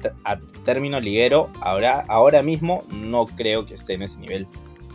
término 0.63 1.01
liguero, 1.01 1.49
ahora, 1.59 2.05
ahora 2.07 2.41
mismo 2.41 2.85
no 2.89 3.25
creo 3.25 3.65
que 3.65 3.73
esté 3.73 3.95
en 3.95 4.03
ese 4.03 4.19
nivel 4.19 4.47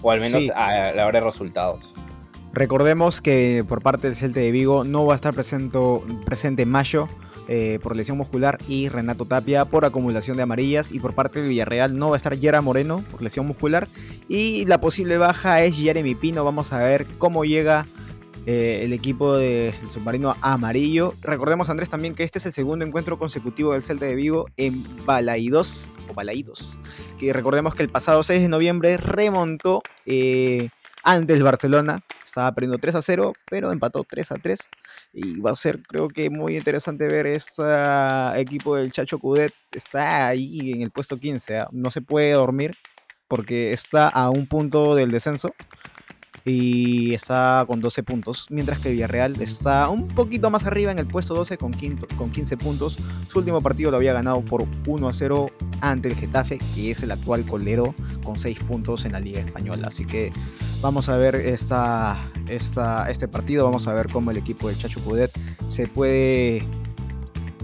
o 0.03 0.11
al 0.11 0.21
menos 0.21 0.51
a 0.55 0.93
la 0.93 1.07
hora 1.07 1.21
de 1.21 1.25
resultados. 1.25 1.95
Recordemos 2.53 3.21
que 3.21 3.65
por 3.69 3.83
parte 3.83 4.09
del 4.09 4.17
Celta 4.17 4.41
de 4.41 4.51
Vigo 4.51 4.85
no 4.85 5.07
va 5.07 5.13
a 5.13 5.17
estar 5.17 5.35
presente 5.35 6.67
Mayo 6.67 7.09
eh, 7.51 7.79
por 7.83 7.97
lesión 7.97 8.19
muscular 8.19 8.59
y 8.69 8.89
Renato 8.89 9.25
Tapia 9.25 9.65
por 9.65 9.85
acumulación 9.85 10.37
de 10.37 10.43
amarillas 10.43 10.93
y 10.93 10.99
por 10.99 11.15
parte 11.15 11.41
del 11.41 11.49
Villarreal 11.49 11.97
no 11.97 12.09
va 12.09 12.17
a 12.17 12.19
estar 12.19 12.37
Yera 12.37 12.61
Moreno 12.61 13.03
por 13.11 13.23
lesión 13.23 13.47
muscular 13.47 13.89
y 14.29 14.67
la 14.67 14.81
posible 14.81 15.17
baja 15.19 15.63
es 15.63 15.77
Jeremy 15.77 16.15
Pino. 16.15 16.45
Vamos 16.45 16.73
a 16.73 16.83
ver 16.83 17.07
cómo 17.17 17.45
llega 17.45 17.87
eh, 18.47 18.81
el 18.83 18.93
equipo 18.93 19.37
del 19.37 19.75
submarino 19.89 20.35
amarillo. 20.41 21.15
Recordemos 21.21 21.71
Andrés 21.71 21.91
también 21.91 22.15
que 22.15 22.25
este 22.25 22.39
es 22.39 22.47
el 22.47 22.53
segundo 22.53 22.85
encuentro 22.85 23.19
consecutivo 23.19 23.73
del 23.73 23.85
Celta 23.85 24.07
de 24.07 24.15
Vigo 24.15 24.47
en 24.57 24.85
Balaidos 25.05 25.91
o 26.09 26.15
Balaidos 26.15 26.79
que 27.19 27.33
recordemos 27.33 27.75
que 27.75 27.83
el 27.83 27.89
pasado 27.91 28.23
6 28.23 28.43
de 28.43 28.49
noviembre 28.49 28.97
remontó 28.97 29.83
eh, 30.07 30.71
ante 31.03 31.35
el 31.35 31.43
Barcelona. 31.43 32.03
Estaba 32.25 32.53
perdiendo 32.53 32.79
3 32.79 32.95
a 32.95 33.03
0, 33.03 33.33
pero 33.51 33.73
empató 33.73 34.05
3 34.09 34.33
a 34.33 34.35
3. 34.37 34.59
Y 35.15 35.41
va 35.41 35.51
a 35.51 35.57
ser, 35.57 35.83
creo 35.83 36.09
que, 36.09 36.31
muy 36.31 36.57
interesante 36.57 37.09
ver 37.09 37.27
este 37.27 37.63
equipo 38.37 38.77
del 38.77 38.93
Chacho 38.93 39.19
Cudet. 39.19 39.53
Está 39.73 40.29
ahí 40.29 40.73
en 40.73 40.83
el 40.83 40.91
puesto 40.91 41.19
15. 41.19 41.59
¿ah? 41.59 41.69
No 41.73 41.91
se 41.91 42.01
puede 42.01 42.33
dormir 42.33 42.73
porque 43.27 43.73
está 43.73 44.09
a 44.09 44.31
un 44.31 44.47
punto 44.47 44.95
del 44.95 45.11
descenso. 45.11 45.53
Y 46.45 47.15
está 47.15 47.65
con 47.67 47.81
12 47.81 48.03
puntos, 48.03 48.47
mientras 48.51 48.79
que 48.79 48.91
Villarreal 48.91 49.41
está 49.41 49.89
un 49.89 50.09
poquito 50.09 50.51
más 50.51 50.67
arriba 50.67 50.93
en 50.93 50.99
el 50.99 51.07
puesto 51.07 51.35
12 51.35 51.59
con, 51.59 51.73
con 52.17 52.31
15 52.31 52.57
puntos. 52.57 52.99
Su 53.29 53.39
último 53.39 53.61
partido 53.61 53.91
lo 53.91 53.97
había 53.97 54.13
ganado 54.13 54.41
por 54.43 54.65
1 54.87 55.09
a 55.09 55.13
0 55.13 55.47
ante 55.81 56.09
el 56.09 56.17
Getafe, 56.17 56.59
que 56.75 56.91
es 56.91 57.03
el 57.03 57.11
actual 57.11 57.45
colero 57.45 57.95
con 58.25 58.39
6 58.39 58.59
puntos 58.65 59.05
en 59.05 59.13
la 59.13 59.21
Liga 59.21 59.41
Española. 59.41 59.89
Así 59.89 60.05
que 60.05 60.33
vamos 60.81 61.09
a 61.09 61.17
ver 61.17 61.35
esta, 61.35 62.21
esta, 62.49 63.11
este 63.11 63.29
partido, 63.29 63.65
vamos 63.65 63.87
a 63.87 63.95
ver 63.95 64.09
cómo 64.09 64.31
el 64.31 64.37
equipo 64.37 64.69
del 64.69 64.79
Chacho 64.79 65.01
Cudet 65.01 65.33
se 65.67 65.87
puede 65.87 66.65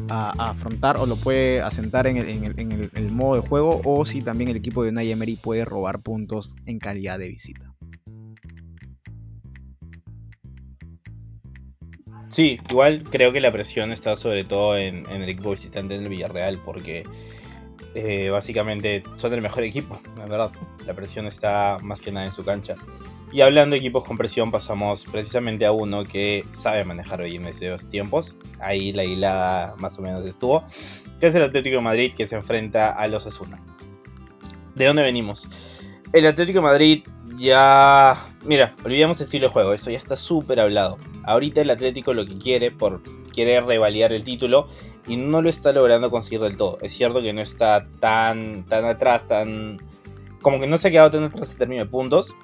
afrontar 0.08 0.96
o 0.98 1.06
lo 1.06 1.16
puede 1.16 1.62
asentar 1.62 2.06
en, 2.06 2.18
el, 2.18 3.12
modo 3.12 3.40
de 3.40 3.48
juego 3.48 3.80
o 3.84 4.04
si 4.04 4.22
también 4.22 4.50
el 4.50 4.56
equipo 4.56 4.82
de 4.82 4.90
Unai 4.90 5.37
puede 5.37 5.64
robar 5.64 6.00
puntos 6.00 6.56
en 6.66 6.78
calidad 6.78 7.18
de 7.18 7.28
visita. 7.28 7.73
Sí, 12.35 12.59
igual 12.68 13.05
creo 13.09 13.31
que 13.31 13.40
la 13.40 13.53
presión 13.53 13.92
está 13.92 14.16
sobre 14.16 14.42
todo 14.42 14.77
en, 14.77 15.07
el 15.07 15.29
equipo 15.29 15.53
visitante 15.53 15.94
en 15.94 16.03
el 16.03 16.09
Villarreal, 16.09 16.59
porque 16.64 17.05
eh, 17.94 18.29
básicamente 18.29 19.05
son 19.18 19.35
el 19.35 19.40
mejor 19.40 19.62
equipo, 19.62 20.01
la 20.18 20.25
verdad. 20.27 20.51
La 20.85 20.94
presión 20.94 21.27
está 21.27 21.77
más 21.85 22.01
que 22.01 22.11
nada 22.11 22.27
en 22.27 22.33
su 22.33 22.44
cancha. 22.44 22.75
Y 23.33 23.42
hablando 23.42 23.75
de 23.75 23.79
equipos 23.79 24.03
con 24.03 24.16
presión, 24.16 24.51
pasamos 24.51 25.05
precisamente 25.05 25.64
a 25.64 25.70
uno 25.70 26.03
que 26.03 26.44
sabe 26.49 26.83
manejar 26.83 27.23
bien 27.23 27.47
esos 27.47 27.88
tiempos. 27.88 28.37
Ahí 28.59 28.92
la 28.92 29.05
hilada 29.05 29.77
más 29.79 29.97
o 30.01 30.03
menos 30.03 30.27
estuvo. 30.27 30.64
Que 31.20 31.29
es 31.29 31.37
el 31.37 31.44
Atlético 31.44 31.81
Madrid 31.83 32.14
que 32.16 32.27
se 32.27 32.35
enfrenta 32.35 32.90
a 32.90 33.07
los 33.07 33.27
Asuna. 33.27 33.62
¿De 34.75 34.87
dónde 34.87 35.03
venimos? 35.03 35.49
El 36.12 36.27
Atlético 36.27 36.61
Madrid 36.62 37.05
ya... 37.38 38.16
Mira, 38.44 38.75
olvidemos 38.85 39.20
el 39.20 39.27
estilo 39.27 39.47
de 39.47 39.53
juego, 39.53 39.73
esto 39.73 39.88
ya 39.92 39.99
está 39.99 40.16
súper 40.16 40.59
hablado. 40.59 40.99
Ahorita 41.24 41.60
el 41.60 41.70
Atlético 41.70 42.12
lo 42.12 42.26
que 42.26 42.37
quiere, 42.38 42.70
por 42.70 43.02
quiere 43.32 43.60
revalidar 43.60 44.12
el 44.12 44.24
título 44.24 44.68
y 45.06 45.16
no 45.16 45.42
lo 45.42 45.48
está 45.48 45.72
logrando 45.72 46.10
conseguir 46.10 46.40
del 46.40 46.56
todo. 46.56 46.78
Es 46.80 46.92
cierto 46.92 47.20
que 47.20 47.32
no 47.32 47.40
está 47.40 47.88
tan, 48.00 48.64
tan 48.64 48.84
atrás, 48.84 49.26
tan... 49.26 49.78
Como 50.42 50.60
que 50.60 50.66
no 50.66 50.76
se 50.76 50.88
ha 50.88 50.90
quedado 50.90 51.10
tan 51.10 51.24
atrás 51.24 51.52
en 51.52 51.58
términos 51.58 51.87
de 51.87 51.90
puntos, 51.90 52.34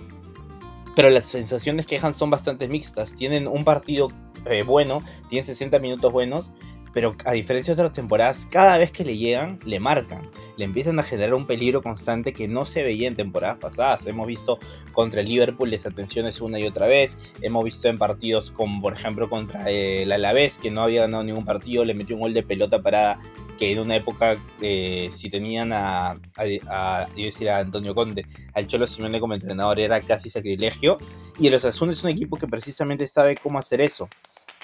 pero 0.96 1.10
las 1.10 1.24
sensaciones 1.24 1.86
que 1.86 1.96
dejan 1.96 2.14
son 2.14 2.30
bastante 2.30 2.66
mixtas. 2.68 3.14
Tienen 3.14 3.46
un 3.46 3.64
partido 3.64 4.08
eh, 4.46 4.62
bueno, 4.62 5.02
tienen 5.28 5.44
60 5.44 5.78
minutos 5.78 6.12
buenos, 6.12 6.50
pero 6.92 7.14
a 7.24 7.32
diferencia 7.32 7.74
de 7.74 7.82
otras 7.82 7.94
temporadas, 7.94 8.46
cada 8.50 8.76
vez 8.78 8.90
que 8.90 9.04
le 9.04 9.16
llegan, 9.16 9.58
le 9.64 9.78
marcan. 9.78 10.28
Le 10.56 10.64
empiezan 10.64 10.98
a 10.98 11.02
generar 11.02 11.34
un 11.34 11.46
peligro 11.46 11.82
constante 11.82 12.32
que 12.32 12.48
no 12.48 12.64
se 12.64 12.82
veía 12.82 13.08
en 13.08 13.16
temporadas 13.16 13.58
pasadas. 13.58 14.06
Hemos 14.06 14.26
visto 14.26 14.58
contra 14.92 15.20
el 15.20 15.28
Liverpool 15.28 15.70
desatenciones 15.70 16.40
una 16.40 16.58
y 16.58 16.66
otra 16.66 16.86
vez. 16.86 17.18
Hemos 17.42 17.64
visto 17.64 17.88
en 17.88 17.98
partidos 17.98 18.50
como, 18.50 18.82
por 18.82 18.94
ejemplo, 18.94 19.28
contra 19.28 19.70
el 19.70 20.10
Alavés, 20.10 20.58
que 20.58 20.70
no 20.70 20.82
había 20.82 21.02
ganado 21.02 21.22
ningún 21.22 21.44
partido, 21.44 21.84
le 21.84 21.94
metió 21.94 22.16
un 22.16 22.22
gol 22.22 22.34
de 22.34 22.42
pelota 22.42 22.82
parada. 22.82 23.18
Que 23.58 23.72
en 23.72 23.78
una 23.78 23.94
época, 23.94 24.36
eh, 24.62 25.10
si 25.12 25.28
tenían 25.28 25.72
a, 25.74 26.18
a, 26.66 27.06
decir 27.14 27.50
a 27.50 27.58
Antonio 27.58 27.94
Conte, 27.94 28.24
al 28.54 28.66
Cholo 28.66 28.86
Simeone 28.86 29.20
como 29.20 29.34
entrenador, 29.34 29.78
era 29.78 30.00
casi 30.00 30.30
sacrilegio. 30.30 30.96
Y 31.38 31.46
el 31.46 31.54
Osasuna 31.54 31.92
es 31.92 32.02
un 32.02 32.10
equipo 32.10 32.36
que 32.38 32.46
precisamente 32.46 33.06
sabe 33.06 33.36
cómo 33.36 33.58
hacer 33.58 33.82
eso 33.82 34.08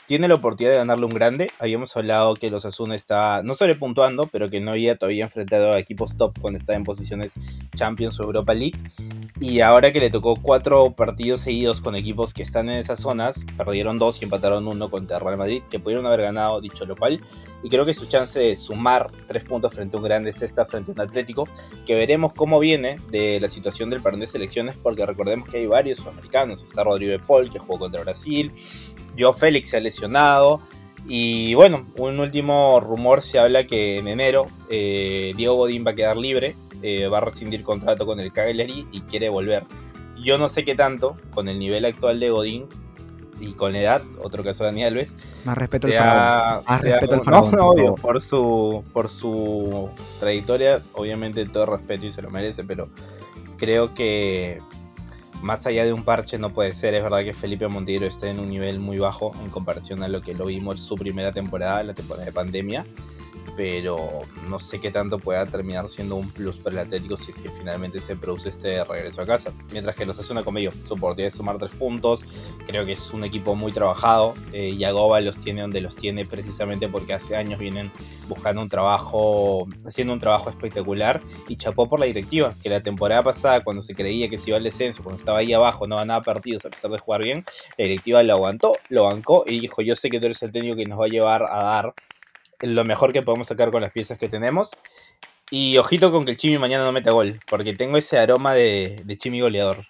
tiene 0.07 0.29
la 0.29 0.35
oportunidad 0.35 0.73
de 0.73 0.79
ganarle 0.79 1.07
un 1.07 1.13
grande. 1.13 1.51
Habíamos 1.59 1.97
hablado 1.97 2.35
que 2.35 2.51
los 2.51 2.65
Asuna 2.65 2.95
está 2.95 3.43
no 3.43 3.55
puntuando, 3.79 4.29
pero 4.29 4.49
que 4.49 4.61
no 4.61 4.71
había 4.71 4.97
todavía 4.97 5.25
enfrentado 5.25 5.73
a 5.73 5.79
equipos 5.79 6.17
top 6.17 6.39
cuando 6.41 6.59
estaba 6.59 6.77
en 6.77 6.85
posiciones 6.85 7.35
Champions 7.75 8.21
o 8.21 8.23
Europa 8.23 8.55
League. 8.55 8.79
Y 9.41 9.61
ahora 9.61 9.93
que 9.93 10.01
le 10.01 10.11
tocó 10.11 10.37
cuatro 10.37 10.93
partidos 10.93 11.41
seguidos 11.41 11.81
con 11.81 11.95
equipos 11.95 12.33
que 12.33 12.43
están 12.43 12.71
en 12.71 12.79
esas 12.79 13.01
zonas, 13.01 13.45
perdieron 13.57 13.99
dos 13.99 14.21
y 14.23 14.25
empataron 14.25 14.67
uno 14.67 14.91
contra 14.91 15.19
Real 15.19 15.37
Madrid, 15.37 15.63
que 15.69 15.79
pudieron 15.79 16.07
haber 16.07 16.23
ganado 16.23 16.61
dicho 16.61 16.87
local. 16.87 17.21
Y 17.63 17.69
creo 17.69 17.85
que 17.85 17.93
su 17.93 18.07
chance 18.07 18.39
de 18.39 18.57
sumar 18.57 19.11
tres 19.27 19.45
puntos 19.45 19.75
frente 19.75 19.97
a 19.97 19.99
un 19.99 20.05
grande 20.05 20.31
es 20.31 20.41
esta, 20.41 20.65
frente 20.65 20.93
a 20.93 20.95
un 20.95 21.01
Atlético, 21.01 21.49
que 21.85 21.95
veremos 21.95 22.33
cómo 22.33 22.59
viene 22.59 22.97
de 23.11 23.41
la 23.41 23.49
situación 23.49 23.91
del 23.91 24.01
par 24.01 24.17
de 24.17 24.27
selecciones, 24.27 24.77
porque 24.77 25.05
recordemos 25.05 25.49
que 25.49 25.59
hay 25.59 25.67
varios 25.67 25.99
sudamericanos. 25.99 26.63
Está 26.63 26.85
Rodrigo 26.85 27.17
Paul, 27.27 27.51
que 27.51 27.59
jugó 27.59 27.79
contra 27.81 28.03
Brasil. 28.03 28.53
Joe 29.19 29.33
Félix 29.33 29.71
se 29.71 29.77
ha 29.77 29.81
lesionado. 29.81 30.61
Y 31.09 31.55
bueno, 31.55 31.87
un 31.99 32.19
último 32.19 32.81
rumor 32.81 33.23
se 33.23 33.39
habla 33.39 33.67
que 33.67 33.99
en 33.99 34.09
enero 34.09 34.47
eh, 34.71 35.33
Diego 35.37 35.55
Godín 35.55 35.85
va 35.87 35.93
a 35.93 35.95
quedar 35.95 36.17
libre, 36.17 36.57
eh, 36.83 37.07
va 37.07 37.19
a 37.19 37.21
rescindir 37.21 37.63
contrato 37.63 38.07
con 38.07 38.19
el 38.19 38.33
Cagliari 38.33 38.87
y 38.91 39.01
quiere 39.03 39.29
volver. 39.29 39.63
Yo 40.17 40.37
no 40.39 40.49
sé 40.49 40.65
qué 40.65 40.75
tanto, 40.75 41.17
con 41.33 41.47
el 41.47 41.59
nivel 41.59 41.85
actual 41.85 42.19
de 42.19 42.31
Godín 42.31 42.67
y 43.39 43.53
con 43.53 43.73
la 43.73 43.81
edad, 43.81 44.03
otro 44.23 44.43
caso 44.43 44.65
de 44.65 44.71
Dani 44.71 44.85
Alves. 44.85 45.17
Más 45.45 45.57
respeto 45.57 45.87
al 45.87 46.63
Más 46.67 46.83
respeto 46.83 47.15
al 47.15 47.53
no, 47.53 47.69
obvio, 47.69 47.95
por 47.95 48.21
su, 48.21 48.83
por 48.93 49.09
su 49.09 49.91
trayectoria, 50.19 50.83
obviamente 50.95 51.45
todo 51.47 51.67
respeto 51.67 52.07
y 52.07 52.13
se 52.13 52.23
lo 52.23 52.31
merece, 52.31 52.65
pero 52.65 52.89
creo 53.59 53.95
que 53.95 54.61
más 55.43 55.67
allá 55.67 55.85
de 55.85 55.93
un 55.93 56.03
parche 56.03 56.39
no 56.39 56.51
puede 56.51 56.73
ser. 56.75 56.95
Es 56.95 57.03
verdad 57.03 57.23
que 57.23 57.33
Felipe 57.33 57.69
Monteiro 57.69 58.07
está 58.07 58.29
en 58.29 58.41
un 58.41 58.49
nivel 58.49 58.81
muy 58.81 58.99
bajo 58.99 59.33
en 59.43 59.51
comparación 59.51 60.03
a 60.03 60.09
lo 60.09 60.21
que 60.21 60.35
lo 60.35 60.47
vimos 60.47 60.81
su 60.81 60.95
primera 60.95 61.33
temporada, 61.33 61.83
la 61.83 61.95
temporada 61.95 62.27
de 62.27 62.33
pandemia 62.33 62.85
pero 63.57 64.21
no 64.49 64.59
sé 64.59 64.81
qué 64.81 64.91
tanto 64.91 65.19
pueda 65.19 65.47
terminar 65.47 65.89
siendo 65.89 66.17
un 66.17 66.29
plus 66.31 66.57
para 66.57 66.81
el 66.81 66.87
Atlético 66.87 67.17
si 67.17 67.31
es 67.31 67.41
que 67.41 67.49
finalmente 67.51 68.01
se 68.01 68.17
produce 68.17 68.51
este 68.51 68.85
regreso 68.85 69.23
a 69.23 69.27
casa. 69.27 69.53
Mientras 69.73 69.97
que 69.97 70.05
los 70.05 70.19
hace 70.19 70.33
una 70.33 70.45
comedia, 70.45 70.71
su 70.85 70.95
oportunidad 70.95 71.29
de 71.29 71.37
sumar 71.37 71.59
tres 71.59 71.75
puntos, 71.75 72.25
creo 72.67 72.85
que 72.85 72.93
es 72.93 73.13
un 73.13 73.25
equipo 73.25 73.55
muy 73.55 73.73
trabajado. 73.73 74.35
Eh, 74.53 74.77
Yagoba 74.77 75.21
los 75.21 75.39
tiene 75.39 75.63
donde 75.63 75.81
los 75.81 75.97
tiene 75.97 76.25
precisamente 76.25 76.89
porque 76.89 77.15
hace 77.15 77.37
años 77.37 77.59
vienen 77.59 77.91
buscando 78.29 78.61
un 78.61 78.69
trabajo, 78.69 79.67
haciendo 79.85 80.13
un 80.13 80.19
trabajo 80.19 80.51
espectacular 80.51 81.21
y 81.49 81.57
chapó 81.57 81.89
por 81.89 82.01
la 82.01 82.07
directiva, 82.07 82.55
que 82.63 82.69
la 82.69 82.83
temporada 82.83 83.23
pasada 83.23 83.63
cuando 83.63 83.83
se 83.83 83.95
creía 83.95 84.29
que 84.29 84.39
se 84.39 84.51
iba 84.51 84.59
al 84.59 84.65
descenso, 84.65 85.03
cuando 85.03 85.19
estaba 85.19 85.39
ahí 85.39 85.53
abajo, 85.53 85.87
no 85.87 85.97
ganaba 85.97 86.23
partidos 86.23 86.65
a 86.65 86.71
pesar 86.71 86.91
de 86.91 86.99
jugar 86.99 87.23
bien, 87.23 87.45
la 87.79 87.85
directiva 87.85 88.23
lo 88.23 88.35
aguantó, 88.35 88.75
lo 88.89 89.05
bancó 89.05 89.45
y 89.47 89.61
dijo, 89.61 89.83
yo 89.83 89.97
sé 89.97 90.11
que 90.11 90.19
tú 90.19 90.27
eres 90.27 90.43
el 90.43 90.53
técnico 90.53 90.77
que 90.77 90.87
nos 90.87 91.01
va 91.01 91.05
a 91.05 91.09
llevar 91.09 91.45
a 91.45 91.63
dar 91.63 91.95
lo 92.61 92.85
mejor 92.85 93.13
que 93.13 93.23
podemos 93.23 93.49
sacar 93.49 93.71
con 93.71 93.83
las 93.83 93.93
piezas 93.93 94.19
que 94.19 94.29
tenemos. 94.29 94.71
Y 95.51 95.77
ojito 95.79 96.11
con 96.11 96.25
que 96.25 96.33
el 96.33 96.37
Chimi 96.37 96.59
mañana 96.59 96.85
no 96.85 96.93
meta 96.93 97.13
gol, 97.13 97.39
porque 97.49 97.75
tengo 97.75 97.97
ese 97.97 98.19
aroma 98.19 98.53
de, 98.53 99.01
de 99.05 99.17
Chimi 99.17 99.41
goleador. 99.41 99.87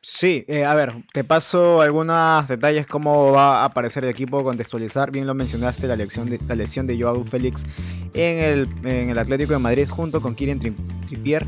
Sí, 0.00 0.44
eh, 0.48 0.64
a 0.64 0.74
ver, 0.74 0.94
te 1.12 1.24
paso 1.24 1.82
algunos 1.82 2.48
detalles 2.48 2.86
cómo 2.86 3.32
va 3.32 3.62
a 3.62 3.64
aparecer 3.64 4.04
el 4.04 4.10
equipo, 4.10 4.42
contextualizar. 4.42 5.10
Bien 5.10 5.26
lo 5.26 5.34
mencionaste, 5.34 5.86
la 5.86 5.94
elección 5.94 6.26
de, 6.26 6.38
la 6.46 6.54
lesión 6.54 6.86
de 6.86 6.98
Joao 6.98 7.24
Félix 7.24 7.64
en 8.14 8.38
el, 8.38 8.68
en 8.84 9.10
el 9.10 9.18
Atlético 9.18 9.52
de 9.52 9.58
Madrid 9.58 9.88
junto 9.88 10.22
con 10.22 10.34
Kieran 10.34 10.60
Trippier. 10.60 11.46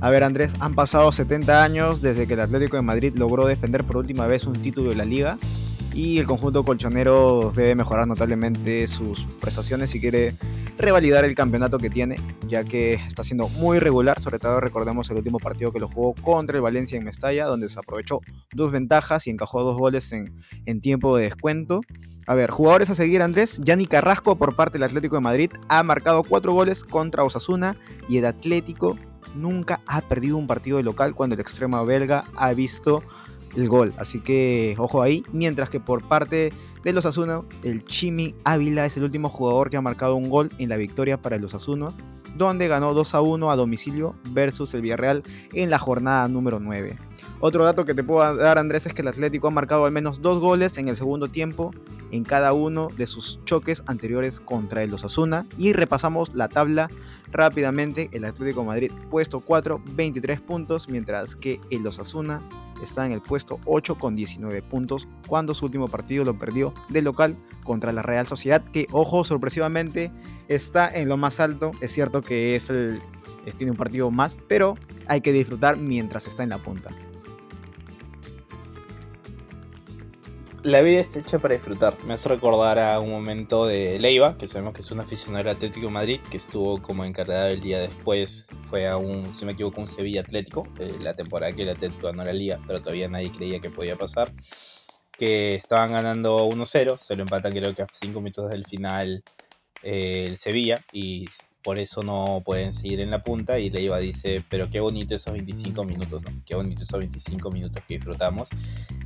A 0.00 0.08
ver, 0.08 0.24
Andrés, 0.24 0.50
han 0.60 0.72
pasado 0.72 1.12
70 1.12 1.62
años 1.62 2.00
desde 2.00 2.26
que 2.26 2.34
el 2.34 2.40
Atlético 2.40 2.76
de 2.76 2.82
Madrid 2.82 3.12
logró 3.16 3.46
defender 3.46 3.84
por 3.84 3.98
última 3.98 4.26
vez 4.26 4.44
un 4.44 4.54
título 4.54 4.90
de 4.90 4.96
la 4.96 5.04
liga 5.04 5.38
y 5.92 6.18
el 6.18 6.26
conjunto 6.26 6.64
colchonero 6.64 7.52
debe 7.54 7.74
mejorar 7.74 8.06
notablemente 8.06 8.86
sus 8.86 9.24
prestaciones 9.40 9.90
si 9.90 10.00
quiere 10.00 10.34
revalidar 10.78 11.24
el 11.24 11.34
campeonato 11.34 11.78
que 11.78 11.90
tiene, 11.90 12.16
ya 12.46 12.64
que 12.64 12.94
está 12.94 13.24
siendo 13.24 13.48
muy 13.48 13.78
regular, 13.78 14.20
sobre 14.20 14.38
todo 14.38 14.60
recordemos 14.60 15.10
el 15.10 15.18
último 15.18 15.38
partido 15.38 15.72
que 15.72 15.80
lo 15.80 15.88
jugó 15.88 16.14
contra 16.14 16.56
el 16.56 16.62
Valencia 16.62 16.98
en 16.98 17.04
Mestalla, 17.04 17.46
donde 17.46 17.68
se 17.68 17.78
aprovechó 17.78 18.20
dos 18.52 18.72
ventajas 18.72 19.26
y 19.26 19.30
encajó 19.30 19.62
dos 19.62 19.78
goles 19.78 20.12
en, 20.12 20.24
en 20.66 20.80
tiempo 20.80 21.16
de 21.16 21.24
descuento. 21.24 21.80
A 22.26 22.34
ver, 22.34 22.50
jugadores 22.50 22.90
a 22.90 22.94
seguir, 22.94 23.22
Andrés. 23.22 23.60
Yanni 23.62 23.86
Carrasco 23.86 24.36
por 24.36 24.54
parte 24.54 24.74
del 24.74 24.84
Atlético 24.84 25.16
de 25.16 25.22
Madrid 25.22 25.50
ha 25.68 25.82
marcado 25.82 26.22
cuatro 26.22 26.52
goles 26.52 26.84
contra 26.84 27.24
Osasuna 27.24 27.76
y 28.08 28.18
el 28.18 28.26
Atlético 28.26 28.96
nunca 29.34 29.80
ha 29.86 30.00
perdido 30.00 30.36
un 30.36 30.46
partido 30.46 30.76
de 30.76 30.84
local 30.84 31.14
cuando 31.14 31.34
el 31.34 31.40
extremo 31.40 31.84
belga 31.84 32.24
ha 32.36 32.52
visto 32.52 33.02
el 33.56 33.68
gol. 33.68 33.92
Así 33.98 34.20
que 34.20 34.74
ojo 34.78 35.02
ahí. 35.02 35.22
Mientras 35.32 35.70
que 35.70 35.80
por 35.80 36.06
parte 36.06 36.50
de 36.82 36.92
los 36.92 37.06
Asuna, 37.06 37.42
el 37.62 37.84
Chimi 37.84 38.34
Ávila 38.44 38.86
es 38.86 38.96
el 38.96 39.04
último 39.04 39.28
jugador 39.28 39.70
que 39.70 39.76
ha 39.76 39.82
marcado 39.82 40.16
un 40.16 40.30
gol 40.30 40.50
en 40.58 40.68
la 40.68 40.76
victoria 40.76 41.20
para 41.20 41.38
los 41.38 41.54
Asuna, 41.54 41.88
donde 42.36 42.68
ganó 42.68 42.94
2 42.94 43.14
a 43.14 43.20
1 43.20 43.50
a 43.50 43.56
domicilio 43.56 44.14
versus 44.30 44.72
el 44.74 44.82
Villarreal 44.82 45.22
en 45.52 45.70
la 45.70 45.78
jornada 45.78 46.26
número 46.28 46.60
9. 46.60 46.96
Otro 47.42 47.64
dato 47.64 47.86
que 47.86 47.94
te 47.94 48.04
puedo 48.04 48.36
dar, 48.36 48.58
Andrés, 48.58 48.84
es 48.84 48.92
que 48.92 49.00
el 49.00 49.08
Atlético 49.08 49.48
ha 49.48 49.50
marcado 49.50 49.86
al 49.86 49.92
menos 49.92 50.20
dos 50.20 50.40
goles 50.40 50.76
en 50.76 50.88
el 50.88 50.96
segundo 50.96 51.28
tiempo 51.28 51.70
en 52.10 52.22
cada 52.22 52.52
uno 52.52 52.88
de 52.96 53.06
sus 53.06 53.42
choques 53.46 53.82
anteriores 53.86 54.40
contra 54.40 54.82
el 54.82 54.92
Osasuna. 54.92 55.46
Y 55.56 55.72
repasamos 55.72 56.34
la 56.34 56.48
tabla 56.48 56.90
rápidamente. 57.32 58.10
El 58.12 58.26
Atlético 58.26 58.62
Madrid 58.62 58.92
puesto 59.10 59.40
4, 59.40 59.82
23 59.94 60.40
puntos, 60.40 60.90
mientras 60.90 61.34
que 61.34 61.60
el 61.70 61.86
Osasuna 61.86 62.42
está 62.82 63.06
en 63.06 63.12
el 63.12 63.20
puesto 63.20 63.58
8 63.66 63.96
con 63.96 64.16
19 64.16 64.62
puntos, 64.62 65.08
cuando 65.26 65.54
su 65.54 65.64
último 65.66 65.88
partido 65.88 66.24
lo 66.24 66.38
perdió 66.38 66.72
de 66.88 67.02
local 67.02 67.36
contra 67.64 67.92
la 67.92 68.02
Real 68.02 68.26
Sociedad, 68.26 68.62
que, 68.72 68.86
ojo, 68.92 69.24
sorpresivamente 69.24 70.10
está 70.48 70.88
en 70.92 71.08
lo 71.08 71.16
más 71.16 71.40
alto. 71.40 71.70
Es 71.80 71.92
cierto 71.92 72.22
que 72.22 72.56
es 72.56 72.70
el, 72.70 73.00
tiene 73.56 73.72
un 73.72 73.76
partido 73.76 74.10
más, 74.10 74.38
pero 74.48 74.76
hay 75.06 75.20
que 75.20 75.32
disfrutar 75.32 75.76
mientras 75.76 76.26
está 76.26 76.42
en 76.42 76.50
la 76.50 76.58
punta. 76.58 76.90
La 80.62 80.82
vida 80.82 81.00
está 81.00 81.18
hecha 81.18 81.38
para 81.38 81.54
disfrutar. 81.54 81.94
Me 82.04 82.14
hace 82.14 82.28
recordar 82.28 82.78
a 82.78 83.00
un 83.00 83.10
momento 83.10 83.66
de 83.66 83.98
Leiva, 83.98 84.36
que 84.36 84.46
sabemos 84.46 84.74
que 84.74 84.80
es 84.82 84.90
un 84.90 85.00
aficionado 85.00 85.44
del 85.44 85.56
Atlético 85.56 85.86
de 85.86 85.92
Madrid, 85.92 86.20
que 86.30 86.36
estuvo 86.36 86.80
como 86.82 87.04
encargado 87.04 87.48
el 87.48 87.60
día 87.60 87.78
después. 87.78 88.48
Fue 88.68 88.86
a 88.86 88.96
un, 88.96 89.32
si 89.32 89.44
me 89.44 89.52
equivoco, 89.52 89.80
un 89.80 89.88
Sevilla 89.88 90.20
Atlético, 90.20 90.66
eh, 90.78 90.94
la 91.00 91.14
temporada 91.14 91.52
que 91.52 91.62
el 91.62 91.70
Atlético 91.70 92.08
ganó 92.08 92.24
la 92.24 92.32
liga, 92.32 92.58
pero 92.66 92.80
todavía 92.80 93.08
nadie 93.08 93.30
creía 93.30 93.60
que 93.60 93.70
podía 93.70 93.96
pasar. 93.96 94.32
Que 95.12 95.54
estaban 95.54 95.92
ganando 95.92 96.46
1-0, 96.48 96.98
se 96.98 97.14
lo 97.14 97.22
empatan 97.22 97.52
creo 97.52 97.74
que 97.74 97.82
a 97.82 97.86
5 97.90 98.20
minutos 98.20 98.50
del 98.50 98.64
final 98.66 99.22
eh, 99.82 100.26
el 100.28 100.36
Sevilla 100.36 100.84
y 100.92 101.26
por 101.62 101.78
eso 101.78 102.02
no 102.02 102.42
pueden 102.44 102.72
seguir 102.72 103.00
en 103.00 103.10
la 103.10 103.22
punta 103.22 103.58
y 103.58 103.70
Leiva 103.70 103.98
dice, 103.98 104.42
pero 104.48 104.70
qué 104.70 104.80
bonito 104.80 105.14
esos 105.14 105.32
25 105.32 105.84
minutos, 105.84 106.22
¿no? 106.22 106.30
Qué 106.46 106.56
bonito 106.56 106.82
esos 106.82 106.98
25 106.98 107.50
minutos 107.50 107.82
que 107.86 107.94
disfrutamos 107.94 108.48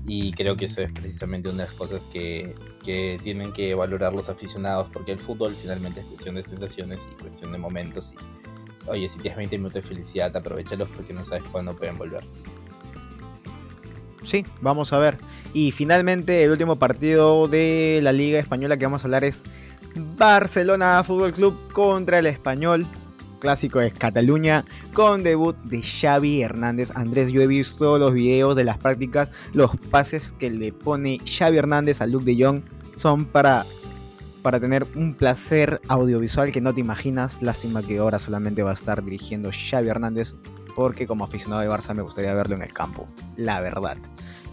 y 0.07 0.33
creo 0.33 0.57
que 0.57 0.67
eso 0.67 0.83
es 0.83 0.93
precisamente 0.93 1.49
una 1.49 1.65
de 1.65 1.69
las 1.69 1.79
cosas 1.79 2.07
que, 2.07 2.55
que 2.85 3.19
tienen 3.23 3.53
que 3.53 3.75
valorar 3.75 4.13
los 4.13 4.29
aficionados 4.29 4.89
porque 4.93 5.13
el 5.13 5.19
fútbol 5.19 5.55
finalmente 5.55 6.01
es 6.01 6.07
cuestión 6.07 6.37
de 6.37 6.43
sensaciones 6.43 7.07
y 7.11 7.23
cuestión 7.23 7.53
de 7.53 7.59
momentos 7.59 8.13
y 8.13 8.91
oye, 8.91 9.09
si 9.09 9.19
tienes 9.19 9.37
20 9.37 9.57
minutos 9.59 9.83
de 9.83 9.83
felicidad, 9.83 10.37
aprovechalos 10.37 10.89
porque 10.91 11.13
no 11.13 11.25
sabes 11.25 11.45
cuándo 11.45 11.77
pueden 11.77 11.97
volver. 11.99 12.23
Sí, 14.25 14.45
vamos 14.61 14.93
a 14.93 14.99
ver. 14.99 15.17
Y 15.53 15.71
finalmente 15.71 16.43
el 16.43 16.51
último 16.51 16.77
partido 16.77 17.47
de 17.47 18.01
la 18.03 18.13
Liga 18.13 18.39
Española 18.39 18.77
que 18.77 18.87
vamos 18.87 19.05
a 19.05 19.07
hablar 19.07 19.25
es 19.25 19.43
Barcelona 19.95 21.03
Fútbol 21.05 21.33
Club 21.33 21.73
contra 21.73 22.19
el 22.19 22.27
Español. 22.27 22.87
Clásico 23.39 23.79
de 23.79 23.91
Cataluña 23.91 24.65
con 24.95 25.23
debut 25.23 25.57
de 25.65 25.83
Xavi 25.83 26.41
Hernández. 26.41 26.93
Andrés, 26.95 27.31
yo 27.31 27.43
he 27.43 27.47
visto 27.47 27.99
los 27.99 28.15
videos 28.15 28.57
de 28.57 28.65
las 28.65 28.79
prácticas. 28.79 29.31
Los 29.53 29.77
pases 29.91 30.33
que 30.33 30.51
le 30.51 30.73
pone 30.73 31.21
Xavi 31.27 31.59
Hernández 31.59 32.01
a 32.01 32.07
Luke 32.07 32.25
de 32.25 32.43
Jong 32.43 32.63
son 32.97 33.27
para, 33.27 33.67
para 34.43 34.61
tener 34.61 34.87
un 34.95 35.15
placer 35.15 35.81
audiovisual 35.89 36.53
que 36.53 36.63
no 36.63 36.73
te 36.73 36.81
imaginas. 36.81 37.43
Lástima 37.43 37.83
que 37.83 37.99
ahora 37.99 38.19
solamente 38.19 38.63
va 38.63 38.71
a 38.71 38.75
estar 38.75 39.05
dirigiendo 39.05 39.51
Xavi 39.53 39.89
Hernández 39.89 40.35
porque 40.75 41.07
como 41.07 41.25
aficionado 41.25 41.61
de 41.61 41.69
Barça 41.69 41.95
me 41.95 42.03
gustaría 42.03 42.35
verlo 42.35 42.57
en 42.57 42.63
el 42.63 42.73
campo. 42.73 43.07
La 43.37 43.61
verdad. 43.61 43.99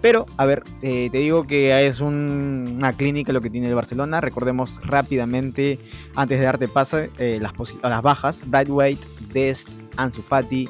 Pero, 0.02 0.26
a 0.38 0.46
ver, 0.46 0.64
eh, 0.82 1.10
te 1.12 1.20
digo 1.20 1.46
que 1.46 1.86
es 1.86 2.00
una 2.00 2.94
clínica 2.94 3.32
lo 3.34 3.42
que 3.42 3.52
tiene 3.52 3.68
el 3.68 3.76
Barcelona. 3.76 4.20
Recordemos 4.20 4.80
rápidamente, 4.84 5.78
antes 6.16 6.40
de 6.40 6.46
darte 6.46 6.68
pase, 6.68 7.12
eh, 7.20 7.40
las, 7.40 8.02
bajas. 8.02 8.42
Brightweight, 8.46 9.00
Dest, 9.32 9.70
Ansu 9.98 10.24
Fati, 10.24 10.68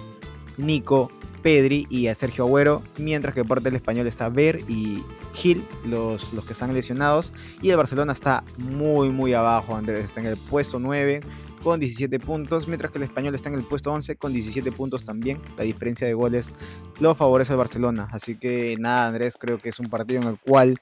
Nico, 0.57 1.09
Pedri 1.41 1.87
y 1.89 2.07
a 2.07 2.15
Sergio 2.15 2.43
Agüero. 2.43 2.83
Mientras 2.97 3.33
que 3.33 3.45
por 3.45 3.65
el 3.65 3.75
español 3.75 4.05
está 4.07 4.27
Ver 4.27 4.59
y 4.67 5.01
Gil, 5.33 5.63
los, 5.85 6.33
los 6.33 6.45
que 6.45 6.51
están 6.51 6.73
lesionados. 6.73 7.31
Y 7.61 7.69
el 7.69 7.77
Barcelona 7.77 8.11
está 8.11 8.43
muy, 8.57 9.11
muy 9.11 9.33
abajo, 9.33 9.77
Andrés. 9.77 10.03
Está 10.03 10.19
en 10.19 10.27
el 10.27 10.37
puesto 10.37 10.77
9 10.77 11.21
con 11.63 11.79
17 11.79 12.19
puntos, 12.19 12.67
mientras 12.67 12.91
que 12.91 12.97
el 12.97 13.03
español 13.03 13.35
está 13.35 13.49
en 13.49 13.55
el 13.55 13.63
puesto 13.63 13.91
11 13.91 14.15
con 14.15 14.33
17 14.33 14.71
puntos 14.71 15.03
también. 15.03 15.39
La 15.57 15.63
diferencia 15.63 16.07
de 16.07 16.13
goles 16.13 16.51
lo 16.99 17.15
favorece 17.15 17.53
al 17.53 17.59
Barcelona. 17.59 18.07
Así 18.11 18.35
que 18.35 18.75
nada, 18.79 19.07
Andrés, 19.07 19.37
creo 19.39 19.57
que 19.57 19.69
es 19.69 19.79
un 19.79 19.89
partido 19.89 20.21
en 20.21 20.27
el 20.27 20.39
cual 20.39 20.77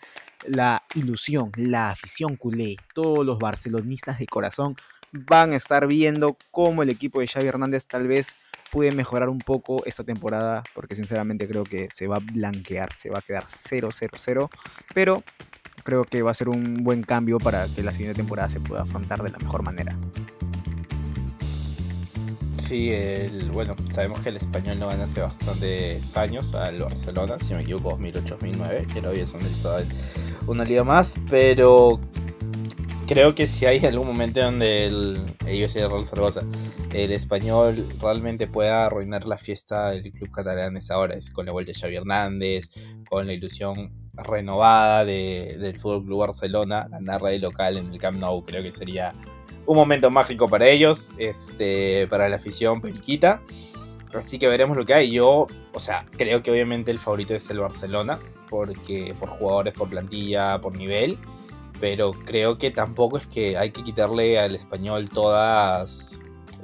la 0.48 0.84
ilusión, 0.96 1.52
la 1.56 1.92
afición 1.92 2.36
culé, 2.36 2.78
todos 2.94 3.26
los 3.26 3.40
barcelonistas 3.40 4.20
de 4.20 4.28
corazón 4.28 4.76
van 5.12 5.54
a 5.54 5.56
estar 5.56 5.88
viendo 5.88 6.38
cómo 6.52 6.84
el 6.84 6.90
equipo 6.90 7.20
de 7.20 7.28
Xavi 7.28 7.48
Hernández 7.48 7.86
tal 7.88 8.08
vez 8.08 8.36
puede 8.72 8.92
mejorar 8.92 9.30
un 9.30 9.40
poco 9.40 9.84
esta 9.86 10.04
temporada, 10.04 10.64
porque 10.74 10.96
sinceramente 10.96 11.48
creo 11.48 11.64
que 11.64 11.90
se 11.94 12.08
va 12.08 12.18
a 12.18 12.20
blanquear, 12.20 12.94
se 12.94 13.10
va 13.10 13.20
a 13.20 13.22
quedar 13.22 13.46
0-0-0, 13.46 14.50
pero 14.94 15.24
creo 15.84 16.04
que 16.04 16.22
va 16.22 16.32
a 16.32 16.36
ser 16.36 16.50
un 16.50 16.76
buen 16.84 17.02
cambio 17.02 17.40
para 17.40 17.68
que 17.68 17.82
la 17.82 17.92
siguiente 17.92 18.18
temporada 18.18 18.50
se 18.50 18.60
pueda 18.60 18.84
afrontar 18.84 19.24
de 19.24 19.32
la 19.32 19.40
mejor 19.40 19.64
manera. 19.64 19.98
Sí, 22.60 22.92
el, 22.92 23.52
bueno, 23.52 23.76
sabemos 23.94 24.20
que 24.22 24.30
el 24.30 24.38
español 24.38 24.80
no 24.80 24.88
gana 24.88 25.06
hace 25.06 25.22
bastantes 25.22 26.16
años 26.16 26.54
al 26.54 26.82
Barcelona, 26.82 27.38
si 27.40 27.54
me 27.54 27.62
equivoco, 27.62 27.98
2008-2009, 27.98 28.94
que 28.94 29.02
no 29.02 29.10
había 29.10 29.26
sonderizado 29.26 29.84
una 30.46 30.66
liga 30.66 30.84
más, 30.84 31.16
pero 31.30 32.00
creo 33.08 33.34
que 33.34 33.48
si 33.48 33.66
hay 33.66 33.84
algún 33.86 34.08
momento 34.08 34.42
donde 34.42 34.86
el, 34.86 35.24
el 35.48 35.70
Real 35.70 36.06
Zaragoza, 36.06 36.42
el 36.94 37.12
español 37.12 37.88
realmente 38.00 38.46
pueda 38.48 38.86
arruinar 38.86 39.26
la 39.26 39.38
fiesta 39.38 39.90
del 39.90 40.12
club 40.12 40.30
catalán 40.32 40.78
es 40.78 40.92
ahora, 40.92 41.16
es 41.16 41.32
con 41.32 41.46
la 41.46 41.52
vuelta 41.52 41.72
de 41.72 41.80
Xavi 41.80 41.96
Hernández, 41.96 42.70
con 43.10 43.26
la 43.26 43.34
ilusión 43.34 43.92
renovada 44.14 45.06
de, 45.06 45.58
del 45.60 45.80
Fútbol 45.80 46.06
Club 46.06 46.20
Barcelona, 46.20 46.88
ganar 46.90 47.22
de 47.22 47.40
local 47.40 47.78
en 47.78 47.92
el 47.92 47.98
Camp 47.98 48.20
Nou, 48.20 48.46
creo 48.46 48.62
que 48.62 48.72
sería 48.72 49.12
un 49.70 49.76
momento 49.76 50.10
mágico 50.10 50.48
para 50.48 50.68
ellos, 50.68 51.12
este, 51.20 52.08
para 52.08 52.28
la 52.28 52.38
afición 52.38 52.82
periquita. 52.82 53.40
Así 54.16 54.40
que 54.40 54.48
veremos 54.48 54.76
lo 54.76 54.84
que 54.84 54.96
hay. 54.96 55.12
Yo, 55.12 55.46
o 55.74 55.80
sea, 55.80 56.06
creo 56.18 56.42
que 56.42 56.50
obviamente 56.50 56.90
el 56.90 56.98
favorito 56.98 57.36
es 57.36 57.48
el 57.52 57.60
Barcelona, 57.60 58.18
porque 58.50 59.14
por 59.20 59.30
jugadores, 59.30 59.76
por 59.76 59.88
plantilla, 59.88 60.60
por 60.60 60.76
nivel. 60.76 61.20
Pero 61.80 62.14
creo 62.14 62.58
que 62.58 62.72
tampoco 62.72 63.20
es 63.20 63.28
que 63.28 63.60
hay 63.60 63.70
que 63.70 63.84
quitarle 63.84 64.40
al 64.40 64.56
español 64.56 65.08
todas, 65.08 66.18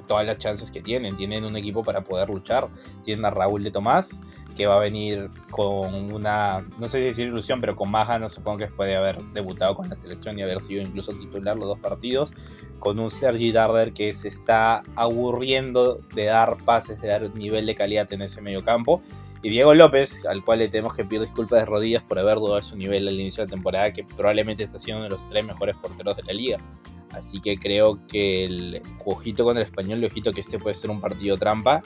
todas 0.08 0.26
las 0.26 0.40
chances 0.40 0.72
que 0.72 0.82
tienen. 0.82 1.16
Tienen 1.16 1.46
un 1.46 1.56
equipo 1.56 1.84
para 1.84 2.04
poder 2.04 2.30
luchar. 2.30 2.70
Tienen 3.04 3.24
a 3.26 3.30
Raúl 3.30 3.62
de 3.62 3.70
Tomás, 3.70 4.20
que 4.56 4.66
va 4.66 4.78
a 4.78 4.80
venir 4.80 5.30
con 5.52 6.14
una, 6.14 6.66
no 6.80 6.88
sé 6.88 7.00
si 7.00 7.04
decir 7.06 7.28
ilusión, 7.28 7.60
pero 7.60 7.76
con 7.76 7.92
más 7.92 8.08
ganas 8.08 8.32
supongo 8.32 8.60
que 8.60 8.68
puede 8.68 8.96
haber 8.96 9.22
debutado 9.34 9.76
con 9.76 9.90
la 9.90 9.96
selección 9.96 10.40
y 10.40 10.42
haber 10.42 10.62
sido 10.62 10.82
incluso 10.82 11.12
titular 11.12 11.58
los 11.58 11.68
dos 11.68 11.80
partidos, 11.80 12.34
con 12.80 13.00
un 13.00 13.10
Sergi 13.10 13.52
Darder 13.52 13.94
que 13.94 14.14
se 14.14 14.28
está 14.28 14.82
aburriendo 14.96 16.00
de 16.14 16.26
dar 16.26 16.58
pases, 16.64 17.00
de 17.02 17.08
dar 17.10 17.36
nivel 17.36 17.66
de 17.66 17.76
calidad 17.76 18.12
en 18.14 18.22
ese 18.22 18.42
medio 18.42 18.64
campo. 18.64 19.02
Y 19.44 19.50
Diego 19.50 19.76
López, 19.76 20.26
al 20.26 20.44
cual 20.44 20.60
le 20.60 20.70
tenemos 20.70 20.96
que 20.96 21.04
pedir 21.04 21.22
disculpas 21.22 21.60
de 21.60 21.66
rodillas 21.66 22.02
por 22.02 22.18
haber 22.18 22.38
dudado 22.38 22.56
de 22.56 22.64
su 22.64 22.76
nivel 22.76 23.08
al 23.08 23.20
inicio 23.20 23.44
de 23.44 23.50
la 23.50 23.56
temporada, 23.56 23.94
que 23.94 24.04
probablemente 24.04 24.64
está 24.64 24.80
siendo 24.80 25.02
uno 25.02 25.04
de 25.04 25.22
los 25.22 25.28
tres 25.28 25.46
mejores 25.46 25.76
porteros 25.76 26.18
de 26.18 26.24
la 26.24 26.34
liga. 26.34 26.58
Así 27.12 27.40
que 27.40 27.56
creo 27.56 28.00
que 28.08 28.46
el 28.46 28.82
ojito 29.06 29.44
con 29.44 29.58
el 29.58 29.64
español, 29.64 30.00
el 30.00 30.06
ojito 30.06 30.32
que 30.32 30.42
este 30.42 30.58
puede 30.58 30.74
ser 30.74 30.90
un 30.90 31.00
partido 31.00 31.38
trampa 31.38 31.82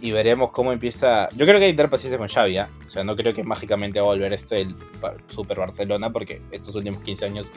y 0.00 0.10
veremos 0.12 0.50
cómo 0.50 0.72
empieza. 0.72 1.28
Yo 1.30 1.46
creo 1.46 1.58
que 1.58 1.66
hay 1.66 1.70
que 1.72 1.76
tener 1.76 1.90
paciencia 1.90 2.18
con 2.18 2.28
Xavi, 2.28 2.58
¿eh? 2.58 2.66
o 2.84 2.88
sea, 2.88 3.04
no 3.04 3.16
creo 3.16 3.34
que 3.34 3.44
mágicamente 3.44 4.00
va 4.00 4.06
a 4.06 4.08
volver 4.10 4.32
esto 4.32 4.54
el 4.54 4.74
Super 5.26 5.58
Barcelona, 5.58 6.10
porque 6.10 6.40
estos 6.50 6.74
últimos 6.74 7.02
15 7.02 7.24
años 7.26 7.50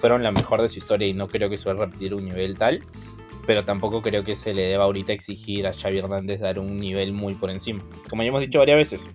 fueron 0.00 0.22
la 0.22 0.30
mejor 0.30 0.62
de 0.62 0.68
su 0.68 0.78
historia 0.78 1.06
y 1.06 1.14
no 1.14 1.28
creo 1.28 1.50
que 1.50 1.56
se 1.56 1.72
repetir 1.72 2.14
un 2.14 2.24
nivel 2.24 2.58
tal. 2.58 2.82
Pero 3.46 3.64
tampoco 3.64 4.02
creo 4.02 4.22
que 4.22 4.36
se 4.36 4.54
le 4.54 4.62
deba 4.62 4.84
ahorita 4.84 5.12
exigir 5.12 5.66
a 5.66 5.72
Xavi 5.72 5.98
Hernández 5.98 6.40
dar 6.40 6.58
un 6.58 6.76
nivel 6.76 7.12
muy 7.12 7.34
por 7.34 7.50
encima. 7.50 7.82
Como 8.08 8.22
ya 8.22 8.28
hemos 8.28 8.42
dicho 8.42 8.58
varias 8.58 8.76
veces, 8.76 9.06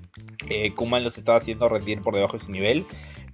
eh, 0.50 0.74
Kuman 0.74 1.04
los 1.04 1.18
estaba 1.18 1.38
haciendo 1.38 1.70
rendir 1.70 2.02
por 2.02 2.16
debajo 2.16 2.34
de 2.34 2.44
su 2.44 2.52
nivel, 2.52 2.86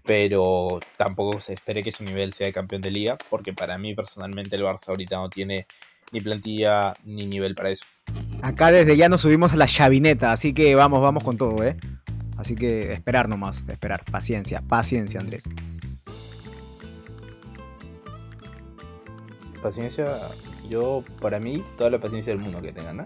pero 0.03 0.79
tampoco 0.97 1.39
se 1.39 1.53
espere 1.53 1.83
que 1.83 1.91
su 1.91 2.03
nivel 2.03 2.33
sea 2.33 2.47
de 2.47 2.53
campeón 2.53 2.81
de 2.81 2.91
liga, 2.91 3.17
porque 3.29 3.53
para 3.53 3.77
mí 3.77 3.95
personalmente 3.95 4.55
el 4.55 4.63
Barça 4.63 4.89
ahorita 4.89 5.15
no 5.15 5.29
tiene 5.29 5.65
ni 6.11 6.19
plantilla 6.19 6.93
ni 7.03 7.25
nivel 7.25 7.55
para 7.55 7.69
eso. 7.69 7.85
Acá 8.41 8.71
desde 8.71 8.97
ya 8.97 9.07
nos 9.07 9.21
subimos 9.21 9.53
a 9.53 9.57
la 9.57 9.67
chavineta, 9.67 10.31
así 10.31 10.53
que 10.53 10.73
vamos, 10.75 11.01
vamos 11.01 11.23
con 11.23 11.37
todo, 11.37 11.63
¿eh? 11.63 11.77
Así 12.37 12.55
que 12.55 12.91
esperar 12.91 13.29
nomás, 13.29 13.63
esperar. 13.67 14.03
Paciencia, 14.11 14.61
paciencia, 14.67 15.19
Andrés. 15.19 15.43
Paciencia, 19.61 20.05
yo, 20.67 21.03
para 21.21 21.39
mí, 21.39 21.63
toda 21.77 21.91
la 21.91 21.99
paciencia 21.99 22.33
del 22.33 22.41
mundo 22.41 22.59
que 22.61 22.71
tengan, 22.71 22.97
¿no? 22.97 23.05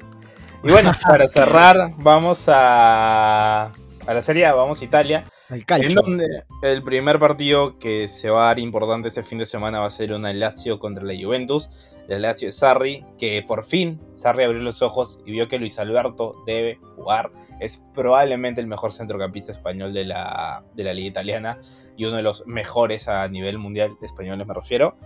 Y 0.64 0.72
bueno, 0.72 0.92
para 1.06 1.28
cerrar, 1.28 1.92
vamos 1.98 2.48
a, 2.48 3.66
a 3.66 4.14
la 4.14 4.22
serie, 4.22 4.50
vamos 4.52 4.82
a 4.82 4.86
Italia. 4.86 5.26
En 5.50 5.94
donde 5.94 6.44
el 6.64 6.82
primer 6.82 7.20
partido 7.20 7.78
que 7.78 8.08
se 8.08 8.30
va 8.30 8.44
a 8.44 8.46
dar 8.48 8.60
importante 8.60 9.10
este 9.10 9.24
fin 9.24 9.38
de 9.38 9.46
semana 9.46 9.80
va 9.80 9.86
a 9.86 9.92
ser 9.92 10.12
una 10.14 10.34
Lazio 10.34 10.80
contra 10.80 11.04
la 11.04 11.14
Juventus. 11.20 11.70
La 12.08 12.20
Lazio 12.20 12.48
de 12.48 12.52
Sarri, 12.52 13.04
que 13.18 13.44
por 13.48 13.64
fin 13.64 14.00
Sarri 14.12 14.44
abrió 14.44 14.62
los 14.62 14.82
ojos 14.82 15.20
y 15.26 15.32
vio 15.32 15.48
que 15.48 15.60
Luis 15.60 15.78
Alberto 15.80 16.36
debe 16.46 16.80
jugar. 16.96 17.32
Es 17.60 17.82
probablemente 17.94 18.60
el 18.60 18.68
mejor 18.68 18.92
centrocampista 18.92 19.52
español 19.52 19.94
de 19.94 20.06
la, 20.06 20.64
de 20.74 20.84
la 20.84 20.94
liga 20.94 21.08
italiana 21.08 21.60
y 21.96 22.06
uno 22.06 22.18
de 22.18 22.24
los 22.24 22.46
mejores 22.48 23.08
a 23.08 23.28
nivel 23.28 23.58
mundial 23.58 23.96
de 24.00 24.06
españoles 24.06 24.48
me 24.48 24.54
refiero. 24.54 24.98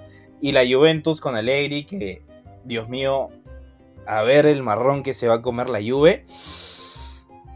Y 0.42 0.54
la 0.54 0.62
Juventus 0.66 1.20
con 1.20 1.36
Allegri, 1.36 1.84
que 1.84 2.24
Dios 2.64 2.88
mío, 2.88 3.30
a 4.08 4.22
ver 4.24 4.46
el 4.46 4.64
marrón 4.64 5.04
que 5.04 5.14
se 5.14 5.28
va 5.28 5.36
a 5.36 5.42
comer 5.42 5.70
la 5.70 5.80
Juve. 5.80 6.26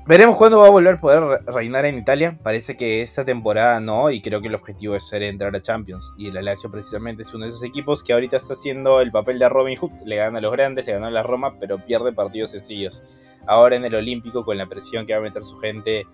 Veremos 0.05 0.35
cuándo 0.35 0.59
va 0.59 0.67
a 0.67 0.69
volver 0.69 0.95
a 0.95 0.97
poder 0.97 1.39
reinar 1.47 1.85
en 1.85 1.97
Italia. 1.97 2.37
Parece 2.43 2.75
que 2.75 3.01
esta 3.01 3.23
temporada 3.23 3.79
no, 3.79 4.11
y 4.11 4.21
creo 4.21 4.41
que 4.41 4.49
el 4.49 4.55
objetivo 4.55 4.95
es 4.95 5.07
ser 5.07 5.23
entrar 5.23 5.55
a 5.55 5.61
Champions. 5.61 6.13
Y 6.17 6.27
el 6.27 6.43
Lazio 6.43 6.69
precisamente 6.69 7.23
es 7.23 7.33
uno 7.33 7.45
de 7.45 7.51
esos 7.51 7.63
equipos 7.63 8.03
que 8.03 8.11
ahorita 8.11 8.37
está 8.37 8.53
haciendo 8.53 8.99
el 8.99 9.11
papel 9.11 9.39
de 9.39 9.47
Robin 9.47 9.77
Hood. 9.77 9.91
Le 10.05 10.17
gana 10.17 10.39
a 10.39 10.41
los 10.41 10.51
grandes, 10.51 10.85
le 10.85 10.93
gana 10.93 11.07
a 11.07 11.11
la 11.11 11.23
Roma, 11.23 11.57
pero 11.59 11.77
pierde 11.77 12.11
partidos 12.11 12.51
sencillos. 12.51 13.01
Ahora 13.47 13.77
en 13.77 13.85
el 13.85 13.95
Olímpico, 13.95 14.43
con 14.43 14.57
la 14.57 14.65
presión 14.65 15.05
que 15.05 15.13
va 15.13 15.19
a 15.19 15.23
meter 15.23 15.43
su 15.43 15.55
gente, 15.57 16.05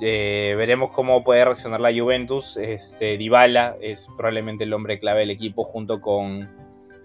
Eh, 0.00 0.54
veremos 0.56 0.92
cómo 0.92 1.24
puede 1.24 1.44
reaccionar 1.44 1.80
la 1.80 1.90
Juventus. 1.92 2.56
Este, 2.56 3.16
Dybala 3.16 3.76
es 3.80 4.06
probablemente 4.16 4.62
el 4.62 4.72
hombre 4.72 4.96
clave 4.96 5.22
del 5.22 5.30
equipo 5.30 5.64
junto 5.64 6.00
con, 6.00 6.48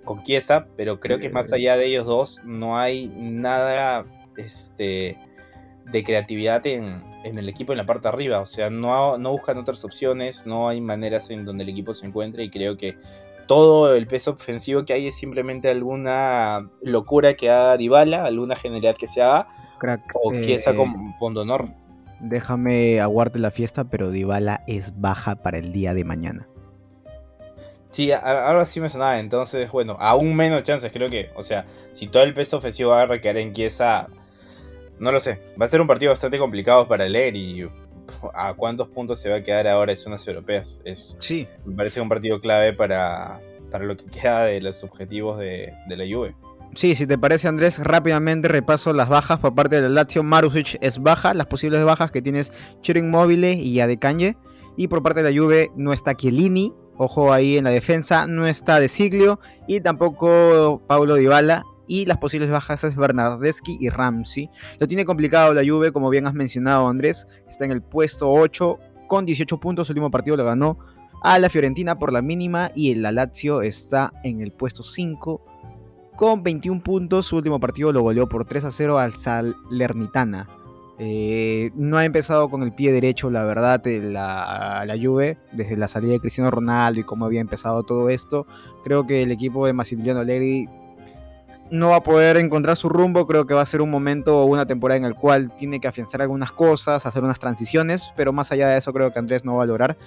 con 0.04 0.24
Chiesa, 0.24 0.68
pero 0.78 1.00
creo 1.00 1.18
que 1.18 1.32
más 1.32 1.52
allá 1.52 1.76
de 1.76 1.88
ellos 1.88 2.06
dos 2.06 2.40
no 2.46 2.78
hay 2.78 3.08
nada 3.18 4.04
este, 4.38 5.18
de 5.92 6.04
creatividad 6.04 6.66
en, 6.66 7.02
el 7.24 7.50
equipo 7.50 7.74
en 7.74 7.78
la 7.78 7.86
parte 7.86 8.04
de 8.04 8.10
arriba. 8.10 8.40
O 8.40 8.46
sea, 8.46 8.70
no, 8.70 9.18
no 9.18 9.32
buscan 9.32 9.58
otras 9.58 9.84
opciones, 9.86 10.46
no 10.46 10.70
hay 10.70 10.82
maneras 10.82 11.30
en 11.30 11.46
donde 11.46 11.64
el 11.64 11.70
equipo 11.70 11.94
se 11.94 12.06
encuentre 12.06 12.44
y 12.44 12.50
creo 12.50 12.78
que 12.78 12.96
todo 13.48 13.94
el 13.94 14.08
peso 14.08 14.32
ofensivo 14.32 14.86
que 14.86 14.94
hay 14.94 15.08
es 15.08 15.16
simplemente 15.16 15.70
alguna 15.70 16.70
locura 16.82 17.34
que 17.36 17.50
haga 17.50 17.78
Dybala, 17.78 18.26
alguna 18.26 18.56
genialidad 18.56 18.96
que 18.96 19.08
se 19.08 19.22
haga, 19.22 19.48
o 20.14 20.34
Chiesa 20.42 20.72
eh, 20.72 20.76
con 20.76 21.18
Pondonor. 21.20 21.68
Déjame 22.20 23.02
aguarte 23.02 23.40
la 23.40 23.52
fiesta, 23.52 23.84
pero 23.84 24.12
Dybala 24.12 24.64
es 24.68 25.00
baja 25.00 25.36
para 25.36 25.58
el 25.58 25.74
día 25.74 25.94
de 25.94 26.06
mañana. 26.06 26.48
Sí, 27.90 28.12
ahora 28.12 28.66
sí 28.66 28.80
me 28.80 28.90
sonaba. 28.90 29.20
Entonces, 29.20 29.70
bueno, 29.72 29.98
aún 30.00 30.36
menos 30.36 30.64
chances, 30.64 30.92
creo 30.92 31.10
que. 31.10 31.30
O 31.36 31.44
sea, 31.44 31.66
si 31.92 32.08
todo 32.08 32.24
el 32.24 32.34
peso 32.34 32.58
ofensivo 32.58 32.90
va 32.92 33.04
a 33.04 33.06
recaer 33.06 33.38
en 33.38 33.54
Chiesa, 33.54 34.08
no 35.00 35.12
lo 35.12 35.20
sé. 35.20 35.42
Va 35.60 35.66
a 35.66 35.70
ser 35.70 35.82
un 35.82 35.88
partido 35.88 36.12
bastante 36.12 36.38
complicado 36.38 36.88
para 36.88 37.08
leer 37.08 37.36
y 37.36 37.68
a 38.34 38.54
cuántos 38.54 38.88
puntos 38.90 39.20
se 39.20 39.30
va 39.30 39.38
a 39.38 39.42
quedar 39.42 39.68
ahora 39.68 39.92
en 39.92 39.98
zonas 39.98 40.28
europeas. 40.28 40.80
Es, 40.84 41.16
sí. 41.20 41.48
Me 41.66 41.76
parece 41.76 42.02
un 42.02 42.10
partido 42.10 42.40
clave 42.40 42.74
para, 42.74 43.40
para 43.72 43.86
lo 43.86 43.98
que 43.98 44.06
queda 44.06 44.46
de 44.46 44.62
los 44.62 44.84
objetivos 44.84 45.40
de, 45.40 45.74
la 45.88 46.06
Juve. 46.06 46.36
Sí, 46.76 46.96
si 46.96 47.06
te 47.06 47.18
parece 47.18 47.48
Andrés, 47.48 47.80
rápidamente 47.80 48.48
repaso 48.48 48.94
las 48.94 49.10
bajas 49.10 49.40
por 49.40 49.54
parte 49.54 49.76
de 49.76 49.84
la 49.84 49.90
Lazio. 49.90 50.24
Marusic 50.24 50.78
es 50.82 51.02
baja, 51.02 51.34
las 51.34 51.48
posibles 51.48 51.84
bajas 51.84 52.12
que 52.12 52.22
tienes 52.22 52.52
Chirin 52.82 53.12
Mobile 53.12 53.54
y 53.54 53.80
Adecañe. 53.80 54.38
Y 54.76 54.88
por 54.88 55.04
parte 55.04 55.22
de 55.22 55.32
la 55.32 55.40
Juve 55.40 55.72
no 55.76 55.94
está 55.94 56.16
Chiellini, 56.16 56.74
ojo 56.98 57.32
ahí 57.32 57.58
en 57.58 57.66
la 57.66 57.70
defensa, 57.70 58.26
no 58.26 58.48
está 58.48 58.80
De 58.80 58.88
Siglio 58.88 59.40
y 59.68 59.82
tampoco 59.82 60.82
Paulo 60.88 61.16
Dybala 61.16 61.64
y 61.94 62.06
las 62.06 62.18
posibles 62.18 62.50
bajas 62.50 62.84
es 62.84 62.96
Bernardeschi 62.96 63.78
y 63.80 63.90
Ramsey. 63.90 64.50
Lo 64.80 64.88
tiene 64.88 65.06
complicado 65.06 65.54
la 65.54 65.62
Juve, 65.62 65.92
como 65.92 66.10
bien 66.10 66.26
has 66.26 66.34
mencionado 66.34 66.88
Andrés, 66.88 67.28
está 67.48 67.66
en 67.66 67.72
el 67.72 67.84
puesto 67.84 68.32
8 68.32 68.80
con 69.08 69.28
18 69.28 69.60
puntos, 69.60 69.88
el 69.90 69.94
último 69.94 70.10
partido 70.10 70.36
lo 70.36 70.44
ganó 70.44 70.80
a 71.22 71.38
la 71.38 71.52
Fiorentina 71.52 72.00
por 72.00 72.12
la 72.12 72.24
mínima 72.24 72.72
y 72.74 72.92
el 72.92 73.04
Lazio 73.04 73.62
está 73.62 74.12
en 74.24 74.42
el 74.42 74.52
puesto 74.52 74.82
5 74.82 75.46
con 76.16 76.42
21 76.42 76.82
puntos, 76.82 77.28
su 77.28 77.36
último 77.36 77.60
partido 77.60 77.92
lo 77.94 78.02
goleó 78.02 78.28
por 78.28 78.46
3 78.46 78.64
a 78.64 78.72
0 78.72 78.98
al 78.98 79.14
Salernitana. 79.14 80.50
Eh, 80.98 81.72
no 81.76 81.98
ha 81.98 82.06
empezado 82.06 82.50
con 82.50 82.64
el 82.64 82.74
pie 82.74 82.92
derecho, 82.92 83.30
la 83.30 83.46
verdad, 83.46 83.84
la, 83.86 84.84
la 84.88 84.96
Juve, 85.00 85.38
desde 85.52 85.78
la 85.78 85.88
salida 85.88 86.14
de 86.14 86.20
Cristiano 86.20 86.50
Ronaldo 86.50 87.00
y 87.00 87.04
cómo 87.04 87.26
había 87.26 87.42
empezado 87.42 87.84
todo 87.84 88.10
esto. 88.10 88.48
Creo 88.84 89.06
que 89.06 89.22
el 89.22 89.32
equipo 89.32 89.68
de 89.68 89.74
Massimiliano 89.74 90.22
Allegri 90.22 90.68
no 91.72 91.90
va 91.90 91.98
a 91.98 92.04
poder 92.04 92.38
encontrar 92.38 92.78
su 92.78 92.90
rumbo. 92.90 93.26
Creo 93.26 93.46
que 93.46 93.54
va 93.54 93.62
a 93.62 93.66
ser 93.66 93.82
un 93.82 93.90
momento 93.90 94.40
o 94.40 94.46
una 94.46 94.66
temporada 94.66 94.98
en 94.98 95.06
el 95.06 95.16
cual 95.16 95.52
tiene 95.58 95.80
que 95.80 95.88
afianzar 95.88 96.22
algunas 96.22 96.52
cosas, 96.52 97.06
hacer 97.06 97.24
unas 97.24 97.40
transiciones, 97.40 98.12
pero 98.16 98.34
más 98.34 98.52
allá 98.52 98.68
de 98.70 98.78
eso 98.78 98.94
creo 98.94 99.12
que 99.12 99.20
Andrés 99.20 99.44
no 99.46 99.56
va 99.56 99.64
a 99.64 99.68
lograr. 99.68 99.98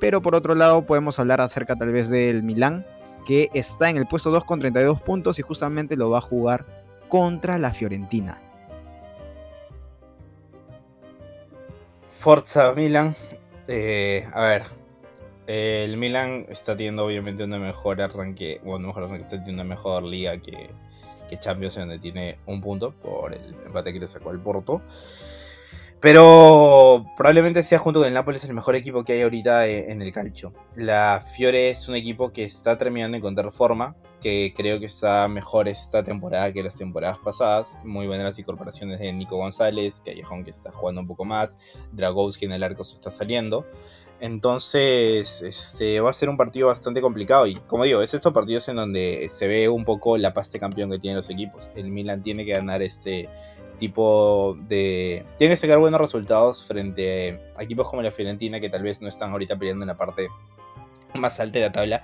Pero 0.00 0.20
por 0.20 0.34
otro 0.34 0.54
lado 0.54 0.84
podemos 0.84 1.18
hablar 1.18 1.40
acerca 1.40 1.76
tal 1.76 1.92
vez 1.92 2.08
del 2.10 2.42
Milán, 2.42 2.84
que 3.26 3.50
está 3.54 3.90
en 3.90 3.96
el 3.96 4.06
puesto 4.06 4.30
2 4.30 4.44
con 4.44 4.60
32 4.60 5.00
puntos 5.00 5.38
y 5.38 5.42
justamente 5.42 5.96
lo 5.96 6.10
va 6.10 6.18
a 6.18 6.22
jugar 6.22 6.66
contra 7.08 7.58
la 7.58 7.72
Fiorentina. 7.72 8.40
Forza 12.10 12.72
Milan. 12.72 13.14
Eh, 13.68 14.26
a 14.32 14.42
ver, 14.42 14.62
el 15.46 15.96
Milan 15.96 16.46
está 16.48 16.76
teniendo 16.76 17.04
obviamente 17.04 17.44
una 17.44 17.58
mejor 17.58 18.00
arranque, 18.00 18.60
bueno, 18.64 18.88
mejor 18.88 19.04
arranque, 19.04 19.24
está 19.24 19.36
teniendo 19.36 19.62
una 19.62 19.68
mejor 19.74 20.02
liga 20.02 20.38
que, 20.38 20.70
que 21.34 21.40
Champions, 21.40 21.76
donde 21.76 21.98
tiene 21.98 22.38
un 22.46 22.60
punto 22.60 22.92
por 22.92 23.32
el 23.32 23.54
empate 23.66 23.92
que 23.92 24.00
le 24.00 24.06
sacó 24.06 24.30
al 24.30 24.40
Porto. 24.40 24.82
Pero 26.04 27.06
probablemente 27.16 27.62
sea 27.62 27.78
junto 27.78 28.00
con 28.00 28.06
el 28.06 28.12
Nápoles 28.12 28.44
el 28.44 28.52
mejor 28.52 28.74
equipo 28.74 29.04
que 29.04 29.14
hay 29.14 29.22
ahorita 29.22 29.66
eh, 29.66 29.90
en 29.90 30.02
el 30.02 30.12
calcio. 30.12 30.52
La 30.76 31.24
Fiore 31.34 31.70
es 31.70 31.88
un 31.88 31.94
equipo 31.94 32.30
que 32.30 32.44
está 32.44 32.76
terminando 32.76 33.14
de 33.14 33.20
encontrar 33.20 33.50
forma, 33.52 33.96
que 34.20 34.52
creo 34.54 34.78
que 34.78 34.84
está 34.84 35.26
mejor 35.28 35.66
esta 35.66 36.04
temporada 36.04 36.52
que 36.52 36.62
las 36.62 36.74
temporadas 36.74 37.16
pasadas. 37.24 37.78
Muy 37.84 38.06
buenas 38.06 38.38
incorporaciones 38.38 38.98
de 38.98 39.14
Nico 39.14 39.38
González, 39.38 40.02
Callejón 40.04 40.44
que 40.44 40.50
está 40.50 40.70
jugando 40.70 41.00
un 41.00 41.06
poco 41.06 41.24
más, 41.24 41.56
Dragowski 41.92 42.44
en 42.44 42.52
el 42.52 42.62
arco 42.62 42.84
se 42.84 42.96
está 42.96 43.10
saliendo. 43.10 43.66
Entonces, 44.20 45.42
este 45.42 46.00
va 46.00 46.10
a 46.10 46.12
ser 46.12 46.28
un 46.28 46.36
partido 46.36 46.68
bastante 46.68 47.00
complicado. 47.00 47.46
Y 47.46 47.56
como 47.56 47.84
digo, 47.84 48.00
es 48.00 48.14
estos 48.14 48.32
partidos 48.32 48.68
en 48.68 48.76
donde 48.76 49.28
se 49.30 49.46
ve 49.48 49.68
un 49.68 49.84
poco 49.84 50.16
la 50.16 50.32
pasta 50.32 50.58
campeón 50.58 50.90
que 50.90 50.98
tienen 50.98 51.16
los 51.16 51.30
equipos. 51.30 51.68
El 51.74 51.90
Milan 51.90 52.22
tiene 52.22 52.44
que 52.44 52.52
ganar 52.52 52.82
este 52.82 53.28
tipo 53.78 54.56
de. 54.68 55.24
Tiene 55.38 55.52
que 55.54 55.56
sacar 55.56 55.78
buenos 55.78 56.00
resultados 56.00 56.64
frente 56.64 57.40
a 57.56 57.62
equipos 57.62 57.88
como 57.88 58.02
la 58.02 58.10
Fiorentina, 58.10 58.60
que 58.60 58.70
tal 58.70 58.82
vez 58.82 59.02
no 59.02 59.08
están 59.08 59.32
ahorita 59.32 59.56
peleando 59.56 59.82
en 59.82 59.88
la 59.88 59.96
parte 59.96 60.28
más 61.14 61.40
alta 61.40 61.58
de 61.58 61.66
la 61.66 61.72
tabla, 61.72 62.02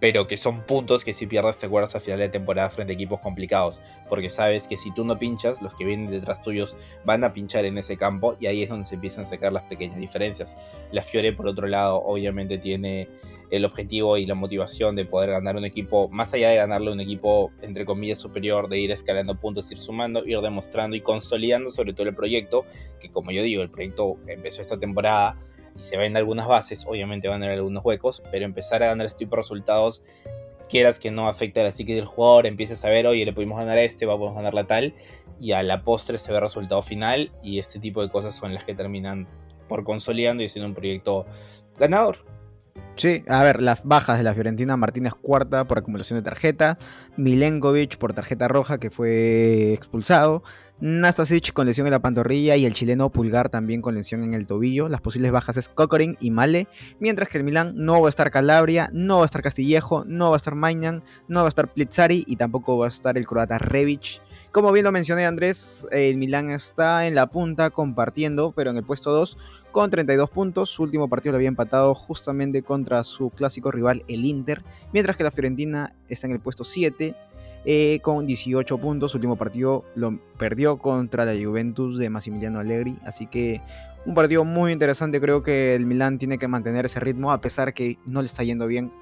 pero 0.00 0.26
que 0.26 0.38
son 0.38 0.62
puntos 0.62 1.04
que 1.04 1.14
si 1.14 1.26
pierdes 1.26 1.58
te 1.58 1.66
acuerdas 1.66 1.94
a 1.94 2.00
final 2.00 2.18
de 2.18 2.30
temporada 2.30 2.70
frente 2.70 2.92
a 2.92 2.94
equipos 2.94 3.20
complicados, 3.20 3.80
porque 4.08 4.30
sabes 4.30 4.66
que 4.66 4.76
si 4.76 4.92
tú 4.92 5.04
no 5.04 5.18
pinchas, 5.18 5.60
los 5.60 5.74
que 5.74 5.84
vienen 5.84 6.10
detrás 6.10 6.42
tuyos 6.42 6.74
van 7.04 7.22
a 7.22 7.32
pinchar 7.32 7.66
en 7.66 7.76
ese 7.78 7.96
campo 7.96 8.36
y 8.40 8.46
ahí 8.46 8.62
es 8.62 8.70
donde 8.70 8.86
se 8.86 8.94
empiezan 8.94 9.24
a 9.24 9.28
sacar 9.28 9.52
las 9.52 9.64
pequeñas 9.64 9.98
diferencias. 9.98 10.56
La 10.90 11.02
Fiore, 11.02 11.32
por 11.32 11.46
otro 11.46 11.66
lado, 11.66 12.02
obviamente 12.02 12.58
tiene 12.58 13.08
el 13.50 13.64
objetivo 13.64 14.16
y 14.16 14.26
la 14.26 14.34
motivación 14.34 14.96
de 14.96 15.04
poder 15.04 15.30
ganar 15.30 15.56
un 15.56 15.64
equipo, 15.64 16.08
más 16.08 16.32
allá 16.32 16.50
de 16.50 16.56
ganarle 16.56 16.92
un 16.92 17.00
equipo 17.00 17.52
entre 17.60 17.84
comillas 17.84 18.18
superior, 18.18 18.68
de 18.68 18.78
ir 18.78 18.90
escalando 18.92 19.34
puntos, 19.34 19.70
ir 19.70 19.78
sumando, 19.78 20.24
ir 20.24 20.40
demostrando 20.40 20.96
y 20.96 21.00
consolidando 21.00 21.70
sobre 21.70 21.92
todo 21.92 22.08
el 22.08 22.14
proyecto, 22.14 22.64
que 23.00 23.10
como 23.10 23.32
yo 23.32 23.42
digo, 23.42 23.62
el 23.62 23.70
proyecto 23.70 24.16
empezó 24.28 24.62
esta 24.62 24.78
temporada 24.78 25.36
y 25.80 25.82
se 25.82 25.96
ven 25.96 26.14
algunas 26.14 26.46
bases, 26.46 26.84
obviamente 26.86 27.26
van 27.26 27.42
a 27.42 27.46
haber 27.46 27.56
algunos 27.56 27.82
huecos, 27.82 28.22
pero 28.30 28.44
empezar 28.44 28.82
a 28.82 28.88
ganar 28.88 29.06
este 29.06 29.20
tipo 29.20 29.34
de 29.34 29.40
resultados, 29.40 30.02
quieras 30.68 31.00
que 31.00 31.10
no 31.10 31.26
afecte 31.26 31.62
a 31.62 31.64
la 31.64 31.72
psique 31.72 31.94
del 31.94 32.04
jugador, 32.04 32.44
empieces 32.44 32.84
a 32.84 32.90
ver, 32.90 33.06
oye, 33.06 33.24
le 33.24 33.32
pudimos 33.32 33.58
ganar 33.58 33.78
a 33.78 33.82
este, 33.82 34.04
vamos 34.04 34.32
a 34.32 34.34
ganar 34.34 34.52
la 34.52 34.64
tal, 34.64 34.94
y 35.40 35.52
a 35.52 35.62
la 35.62 35.82
postre 35.82 36.18
se 36.18 36.30
ve 36.32 36.36
el 36.36 36.42
resultado 36.42 36.82
final, 36.82 37.30
y 37.42 37.58
este 37.58 37.80
tipo 37.80 38.02
de 38.02 38.10
cosas 38.10 38.34
son 38.34 38.52
las 38.52 38.64
que 38.64 38.74
terminan 38.74 39.26
por 39.68 39.82
consolidando 39.82 40.42
y 40.42 40.50
siendo 40.50 40.68
un 40.68 40.74
proyecto 40.74 41.24
ganador. 41.78 42.18
Sí, 42.96 43.24
a 43.28 43.42
ver, 43.42 43.62
las 43.62 43.82
bajas 43.82 44.18
de 44.18 44.24
la 44.24 44.34
Fiorentina, 44.34 44.76
Martínez 44.76 45.14
cuarta 45.14 45.66
por 45.66 45.78
acumulación 45.78 46.18
de 46.18 46.22
tarjeta, 46.22 46.76
Milenkovic 47.16 47.96
por 47.96 48.12
tarjeta 48.12 48.46
roja 48.48 48.76
que 48.76 48.90
fue 48.90 49.72
expulsado, 49.72 50.42
Nastasic 50.80 51.52
con 51.52 51.66
lesión 51.66 51.86
en 51.86 51.90
la 51.90 51.98
pantorrilla 51.98 52.56
y 52.56 52.64
el 52.64 52.72
chileno 52.72 53.10
Pulgar 53.10 53.50
también 53.50 53.82
con 53.82 53.94
lesión 53.94 54.24
en 54.24 54.32
el 54.32 54.46
tobillo. 54.46 54.88
Las 54.88 55.02
posibles 55.02 55.30
bajas 55.30 55.58
es 55.58 55.68
Cocorin 55.68 56.16
y 56.20 56.30
Male, 56.30 56.68
mientras 56.98 57.28
que 57.28 57.36
el 57.36 57.44
Milán 57.44 57.74
no 57.76 58.00
va 58.00 58.08
a 58.08 58.10
estar 58.10 58.30
Calabria, 58.30 58.88
no 58.94 59.18
va 59.18 59.24
a 59.24 59.26
estar 59.26 59.42
Castillejo, 59.42 60.04
no 60.06 60.30
va 60.30 60.36
a 60.36 60.38
estar 60.38 60.54
Mañan, 60.54 61.02
no 61.28 61.40
va 61.40 61.46
a 61.46 61.48
estar 61.50 61.70
Plizzari 61.70 62.24
y 62.26 62.36
tampoco 62.36 62.78
va 62.78 62.86
a 62.86 62.88
estar 62.88 63.18
el 63.18 63.26
croata 63.26 63.58
Revic. 63.58 64.22
Como 64.52 64.72
bien 64.72 64.84
lo 64.84 64.90
mencioné 64.90 65.26
Andrés, 65.26 65.86
el 65.92 66.16
Milán 66.16 66.50
está 66.50 67.06
en 67.06 67.14
la 67.14 67.26
punta 67.28 67.68
compartiendo, 67.68 68.52
pero 68.52 68.70
en 68.70 68.78
el 68.78 68.82
puesto 68.82 69.12
2 69.12 69.36
con 69.70 69.90
32 69.90 70.30
puntos. 70.30 70.70
Su 70.70 70.82
último 70.82 71.08
partido 71.08 71.32
lo 71.32 71.36
había 71.36 71.48
empatado 71.48 71.94
justamente 71.94 72.62
contra 72.62 73.04
su 73.04 73.28
clásico 73.30 73.70
rival 73.70 74.02
el 74.08 74.24
Inter, 74.24 74.62
mientras 74.94 75.16
que 75.16 75.24
la 75.24 75.30
Fiorentina 75.30 75.94
está 76.08 76.26
en 76.26 76.32
el 76.32 76.40
puesto 76.40 76.64
7 76.64 77.14
eh, 77.64 78.00
con 78.02 78.26
18 78.26 78.78
puntos. 78.78 79.12
Su 79.12 79.18
último 79.18 79.36
partido 79.36 79.84
lo 79.94 80.18
perdió 80.38 80.78
contra 80.78 81.24
la 81.24 81.32
Juventus 81.32 81.98
de 81.98 82.10
Massimiliano 82.10 82.58
Allegri. 82.58 82.96
Así 83.04 83.26
que 83.26 83.60
un 84.06 84.14
partido 84.14 84.44
muy 84.44 84.72
interesante. 84.72 85.20
Creo 85.20 85.42
que 85.42 85.74
el 85.74 85.86
Milan 85.86 86.18
tiene 86.18 86.38
que 86.38 86.48
mantener 86.48 86.86
ese 86.86 87.00
ritmo 87.00 87.32
a 87.32 87.40
pesar 87.40 87.74
que 87.74 87.98
no 88.06 88.22
le 88.22 88.26
está 88.26 88.42
yendo 88.42 88.66
bien. 88.66 88.92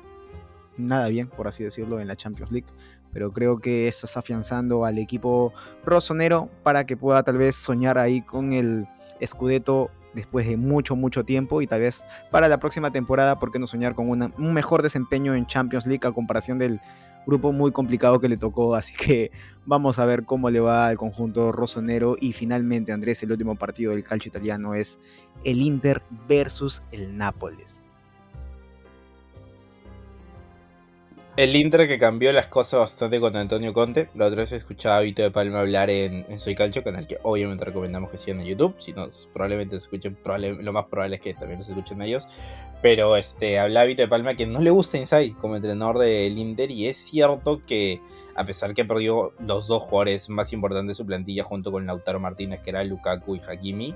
Nada 0.77 1.09
bien, 1.09 1.29
por 1.29 1.49
así 1.49 1.65
decirlo, 1.65 2.01
en 2.01 2.09
la 2.09 2.17
Champions 2.17 2.51
League. 2.51 2.69
Pero 3.13 3.31
creo 3.31 3.59
que 3.59 3.89
esto 3.89 4.07
está 4.07 4.21
afianzando 4.21 4.85
al 4.85 4.99
equipo 4.99 5.53
rosonero 5.85 6.49
para 6.63 6.85
que 6.85 6.97
pueda 6.97 7.23
tal 7.23 7.39
vez 7.39 7.57
soñar 7.57 7.99
ahí 7.99 8.21
con 8.21 8.53
el 8.53 8.87
Scudetto 9.25 9.91
después 10.15 10.47
de 10.47 10.57
mucho, 10.57 10.97
mucho 10.97 11.25
tiempo 11.25 11.63
y 11.63 11.67
tal 11.67 11.81
vez 11.81 12.05
para 12.31 12.49
la 12.49 12.59
próxima 12.59 12.91
temporada, 12.91 13.39
¿por 13.39 13.53
qué 13.53 13.59
no 13.59 13.67
soñar 13.67 13.95
con 13.95 14.09
un 14.11 14.53
mejor 14.53 14.83
desempeño 14.83 15.35
en 15.35 15.47
Champions 15.47 15.87
League 15.87 16.07
a 16.07 16.13
comparación 16.13 16.59
del 16.59 16.81
grupo 17.27 17.53
muy 17.53 17.73
complicado 17.73 18.21
que 18.21 18.29
le 18.29 18.37
tocó, 18.37 18.75
así 18.75 18.95
que 18.95 19.31
vamos 19.67 19.99
a 19.99 20.05
ver 20.05 20.25
cómo 20.25 20.51
le 20.51 20.61
va 20.61 20.87
al 20.87 20.97
conjunto 20.97 21.53
rosonero 21.53 22.17
y 22.19 22.33
finalmente 22.33 22.93
Andrés, 22.93 23.23
el 23.23 23.33
último 23.33 23.57
partido 23.57 23.93
del 23.93 24.05
calcio 24.05 24.31
italiano 24.31 24.75
es 24.75 24.99
el 25.45 25.61
Inter 25.61 26.03
versus 26.29 26.83
el 26.93 27.17
Nápoles. 27.17 27.88
El 31.39 31.55
Inter 31.55 31.87
que 31.87 32.01
cambió 32.01 32.33
las 32.33 32.49
cosas 32.49 32.81
bastante 32.81 33.21
con 33.21 33.37
Antonio 33.37 33.73
Conte. 33.73 34.09
La 34.17 34.27
otra 34.27 34.39
vez 34.39 34.51
escuchaba 34.51 34.97
a 34.97 35.01
Vito 35.03 35.23
de 35.23 35.31
Palma 35.31 35.61
hablar 35.61 35.89
en, 35.89 36.37
Soy 36.37 36.57
Calcio, 36.57 36.83
con 36.83 36.97
el 36.97 37.07
que 37.07 37.21
obviamente 37.23 37.65
recomendamos 37.65 38.11
que 38.11 38.19
sigan 38.19 38.41
en 38.41 38.47
YouTube. 38.47 38.75
Si 38.81 38.93
no, 38.93 39.09
probablemente 39.33 39.79
se 39.79 39.85
escuchen, 39.85 40.19
lo 40.61 40.73
más 40.73 40.89
probable 40.89 41.15
es 41.15 41.23
que 41.23 41.35
también 41.35 41.61
los 41.61 41.69
escuchen 41.69 42.03
ellos. 42.03 42.27
Pero 42.83 43.17
este, 43.17 43.61
hablaba 43.61 43.87
Vito 43.87 44.03
de 44.03 44.09
Palma 44.09 44.35
que 44.35 44.49
no 44.49 44.61
le 44.61 44.71
gusta 44.71 44.99
Inside 44.99 45.37
como 45.41 45.55
entrenador 45.55 45.99
del 45.99 46.37
Inter. 46.37 46.73
Y 46.73 46.89
es 46.89 46.97
cierto 46.97 47.63
que, 47.65 48.01
a 48.35 48.45
pesar 48.45 48.75
que 48.75 48.85
perdió 48.85 49.33
los 49.39 49.69
dos 49.69 49.85
jugadores 49.85 50.29
más 50.29 50.53
importantes 50.53 50.89
de 50.89 51.03
su 51.03 51.07
plantilla 51.07 51.45
junto 51.45 51.71
con 51.71 51.87
Lautaro 51.87 52.19
Martínez, 52.19 52.63
que 52.63 52.71
era 52.71 52.83
Lukaku 52.83 53.37
y 53.37 53.41
Hakimi, 53.49 53.95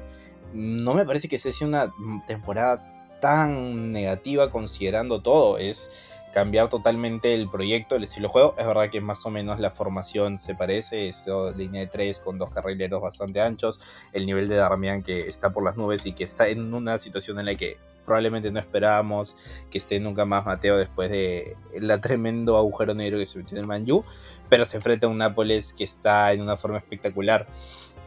no 0.54 0.94
me 0.94 1.04
parece 1.04 1.26
que 1.26 1.38
sea 1.38 1.66
una 1.66 1.90
temporada 2.28 3.18
tan 3.20 3.90
negativa 3.90 4.48
considerando 4.48 5.22
todo. 5.22 5.58
Es 5.58 5.90
cambiar 6.32 6.68
totalmente 6.68 7.34
el 7.34 7.48
proyecto, 7.48 7.94
el 7.94 8.04
estilo 8.04 8.28
de 8.28 8.32
juego. 8.32 8.54
Es 8.58 8.66
verdad 8.66 8.90
que 8.90 9.00
más 9.00 9.24
o 9.26 9.30
menos 9.30 9.60
la 9.60 9.70
formación 9.70 10.38
se 10.38 10.54
parece, 10.54 11.08
es 11.08 11.26
línea 11.56 11.82
de 11.82 11.86
tres 11.86 12.18
con 12.18 12.38
dos 12.38 12.50
carrileros 12.50 13.00
bastante 13.00 13.40
anchos, 13.40 13.78
el 14.12 14.26
nivel 14.26 14.48
de 14.48 14.56
Darmian 14.56 15.02
que 15.02 15.26
está 15.28 15.50
por 15.50 15.64
las 15.64 15.76
nubes 15.76 16.06
y 16.06 16.12
que 16.12 16.24
está 16.24 16.48
en 16.48 16.74
una 16.74 16.98
situación 16.98 17.38
en 17.38 17.46
la 17.46 17.54
que 17.54 17.76
probablemente 18.04 18.50
no 18.50 18.58
esperábamos 18.58 19.36
que 19.70 19.78
esté 19.78 20.00
nunca 20.00 20.24
más 20.24 20.44
Mateo 20.44 20.76
después 20.76 21.10
de 21.10 21.56
la 21.78 22.00
tremendo 22.00 22.56
agujero 22.56 22.94
negro 22.94 23.18
que 23.18 23.26
se 23.26 23.38
metió 23.38 23.56
en 23.56 23.62
el 23.62 23.66
Manju, 23.66 24.04
pero 24.48 24.64
se 24.64 24.76
enfrenta 24.76 25.06
a 25.06 25.10
un 25.10 25.18
Nápoles 25.18 25.72
que 25.72 25.84
está 25.84 26.32
en 26.32 26.40
una 26.40 26.56
forma 26.56 26.78
espectacular. 26.78 27.46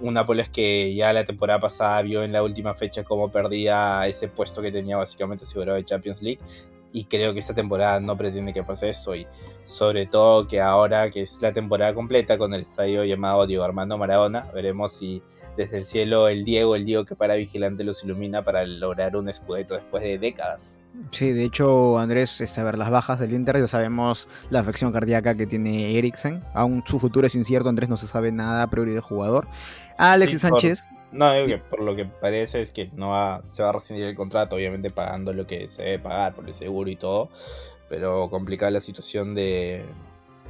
Un 0.02 0.16
Nápoles 0.16 0.50
que 0.50 0.94
ya 0.94 1.14
la 1.14 1.24
temporada 1.24 1.60
pasada 1.60 2.02
vio 2.02 2.24
en 2.24 2.34
la 2.34 2.44
última 2.44 2.74
fecha 2.74 3.06
cómo 3.06 3.32
perdía 3.32 4.06
ese 4.08 4.28
puesto 4.28 4.62
que 4.62 4.72
tenía 4.72 4.98
básicamente 4.98 5.46
asegurado 5.46 5.78
de 5.78 5.86
Champions 5.86 6.22
League 6.22 6.40
y 6.96 7.04
creo 7.06 7.34
que 7.34 7.40
esta 7.40 7.54
temporada 7.54 8.00
no 8.00 8.16
pretende 8.16 8.54
que 8.54 8.64
pase 8.64 8.90
eso 8.90 9.14
y 9.16 9.28
sobre 9.66 10.06
todo 10.06 10.48
que 10.48 10.62
ahora 10.62 11.10
que 11.12 11.24
es 11.24 11.42
la 11.42 11.52
temporada 11.52 11.94
completa 11.94 12.38
con 12.38 12.54
el 12.54 12.62
estadio 12.62 13.04
llamado 13.04 13.46
Diego 13.46 13.66
Armando 13.66 13.98
Maradona, 13.98 14.48
veremos 14.54 14.94
si 14.94 15.22
desde 15.58 15.78
el 15.80 15.86
cielo 15.86 16.30
el 16.30 16.46
Diego, 16.46 16.74
el 16.74 16.86
Diego 16.86 17.04
que 17.04 17.18
para 17.18 17.36
vigilante 17.36 17.84
los 17.84 18.02
ilumina 18.06 18.44
para 18.44 18.66
lograr 18.66 19.18
un 19.18 19.28
escudeto 19.28 19.74
después 19.74 20.04
de 20.04 20.18
décadas. 20.18 20.82
Sí, 21.12 21.32
de 21.34 21.44
hecho 21.44 22.00
Andrés, 22.00 22.58
a 22.58 22.64
ver 22.64 22.78
las 22.78 22.90
bajas 22.90 23.20
del 23.20 23.34
Inter, 23.34 23.60
ya 23.60 23.68
sabemos 23.68 24.30
la 24.50 24.62
afección 24.62 24.94
cardíaca 24.94 25.36
que 25.36 25.46
tiene 25.46 25.98
Eriksen, 25.98 26.44
aún 26.54 26.82
su 26.86 26.98
futuro 26.98 27.28
es 27.28 27.36
incierto, 27.36 27.68
Andrés 27.68 27.90
no 27.90 27.98
se 27.98 28.08
sabe 28.08 28.32
nada 28.32 28.64
a 28.64 28.70
priori 28.70 28.92
del 28.92 29.02
jugador. 29.02 29.50
Alexis 29.98 30.42
Sánchez... 30.42 30.88
No, 31.12 31.32
que 31.46 31.58
por 31.58 31.82
lo 31.82 31.96
que 31.96 32.06
parece 32.06 32.62
es 32.62 32.72
que 32.72 32.90
no 32.94 33.10
va, 33.10 33.42
se 33.52 33.64
va 33.64 33.70
a 33.70 33.72
rescindir 33.74 34.06
el 34.06 34.16
contrato, 34.16 34.56
obviamente 34.56 34.90
pagando 34.90 35.34
lo 35.34 35.48
que 35.48 35.70
se 35.70 35.84
debe 35.84 36.00
pagar 36.00 36.36
por 36.36 36.48
el 36.48 36.54
seguro 36.54 36.90
y 36.90 36.96
todo, 36.96 37.30
pero 37.90 38.30
complicada 38.30 38.72
la 38.72 38.82
situación 38.82 39.36
de... 39.36 39.86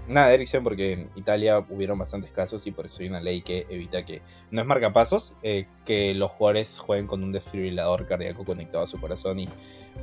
Nada, 0.08 0.32
Eriksen, 0.34 0.64
porque 0.64 0.94
en 0.94 1.10
Italia 1.16 1.66
hubieron 1.68 1.98
bastantes 1.98 2.32
casos 2.32 2.68
y 2.68 2.72
por 2.72 2.86
eso 2.86 3.02
hay 3.02 3.10
una 3.10 3.22
ley 3.22 3.42
que 3.42 3.66
evita 3.70 4.06
que, 4.06 4.22
no 4.52 4.62
es 4.62 4.68
marcapasos, 4.68 5.34
eh, 5.42 5.66
que 5.84 6.14
los 6.14 6.32
jugadores 6.32 6.78
jueguen 6.78 7.08
con 7.08 7.24
un 7.24 7.32
desfibrilador 7.32 8.06
cardíaco 8.06 8.46
conectado 8.46 8.84
a 8.84 8.88
su 8.88 9.02
corazón 9.02 9.40
y 9.40 9.50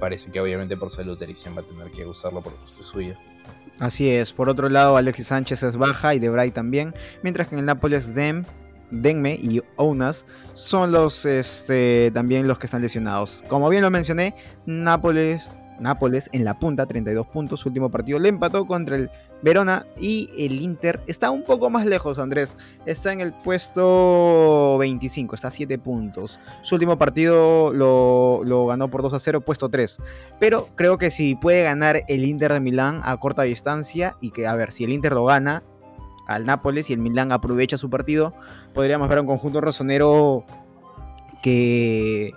parece 0.00 0.32
que 0.32 0.40
obviamente 0.40 0.76
por 0.76 0.90
salud 0.90 1.20
Eriksen 1.22 1.56
va 1.56 1.60
a 1.60 1.64
tener 1.64 1.92
que 1.92 2.04
usarlo 2.04 2.40
por 2.42 2.52
el 2.52 2.58
costo 2.58 2.78
de 2.78 2.84
su 2.84 2.98
vida. 2.98 3.20
Así 3.78 4.10
es, 4.10 4.32
por 4.32 4.48
otro 4.48 4.68
lado 4.68 4.96
Alexis 4.96 5.28
Sánchez 5.28 5.62
es 5.62 5.76
baja 5.76 6.16
y 6.16 6.18
Debray 6.18 6.50
también, 6.50 6.94
mientras 7.22 7.48
que 7.48 7.54
en 7.54 7.60
el 7.60 7.66
Nápoles 7.66 8.12
Dem 8.14 8.44
Denme 8.92 9.34
y 9.34 9.62
Ounas 9.76 10.26
son 10.52 10.92
los 10.92 11.24
este, 11.24 12.10
también 12.12 12.46
los 12.46 12.58
que 12.58 12.66
están 12.66 12.82
lesionados. 12.82 13.42
Como 13.48 13.68
bien 13.70 13.82
lo 13.82 13.90
mencioné, 13.90 14.34
Nápoles, 14.66 15.48
Nápoles 15.80 16.28
en 16.32 16.44
la 16.44 16.58
punta, 16.58 16.86
32 16.86 17.26
puntos. 17.26 17.60
Su 17.60 17.70
último 17.70 17.90
partido 17.90 18.18
le 18.18 18.28
empató 18.28 18.66
contra 18.66 18.96
el 18.96 19.10
Verona 19.42 19.86
y 19.98 20.28
el 20.38 20.60
Inter 20.60 21.00
está 21.06 21.30
un 21.30 21.42
poco 21.42 21.68
más 21.68 21.84
lejos, 21.84 22.18
Andrés. 22.18 22.56
Está 22.86 23.12
en 23.12 23.20
el 23.20 23.32
puesto 23.32 24.78
25, 24.78 25.34
está 25.34 25.48
a 25.48 25.50
7 25.50 25.78
puntos. 25.78 26.38
Su 26.62 26.76
último 26.76 26.96
partido 26.96 27.72
lo, 27.72 28.42
lo, 28.44 28.66
ganó 28.66 28.88
por 28.88 29.02
2 29.02 29.14
a 29.14 29.18
0, 29.18 29.40
puesto 29.40 29.68
3. 29.68 29.98
Pero 30.38 30.68
creo 30.76 30.96
que 30.96 31.10
si 31.10 31.34
puede 31.34 31.64
ganar 31.64 32.02
el 32.06 32.24
Inter 32.24 32.52
de 32.52 32.60
Milán 32.60 33.00
a 33.02 33.16
corta 33.16 33.42
distancia 33.42 34.16
y 34.20 34.30
que, 34.30 34.46
a 34.46 34.54
ver, 34.54 34.70
si 34.70 34.84
el 34.84 34.92
Inter 34.92 35.12
lo 35.12 35.24
gana, 35.24 35.64
al 36.26 36.44
Nápoles 36.44 36.90
y 36.90 36.92
el 36.92 37.00
Milán 37.00 37.32
aprovecha 37.32 37.76
su 37.76 37.90
partido, 37.90 38.32
podríamos 38.74 39.08
ver 39.08 39.20
un 39.20 39.26
conjunto 39.26 39.60
rosonero 39.60 40.44
que, 41.42 42.32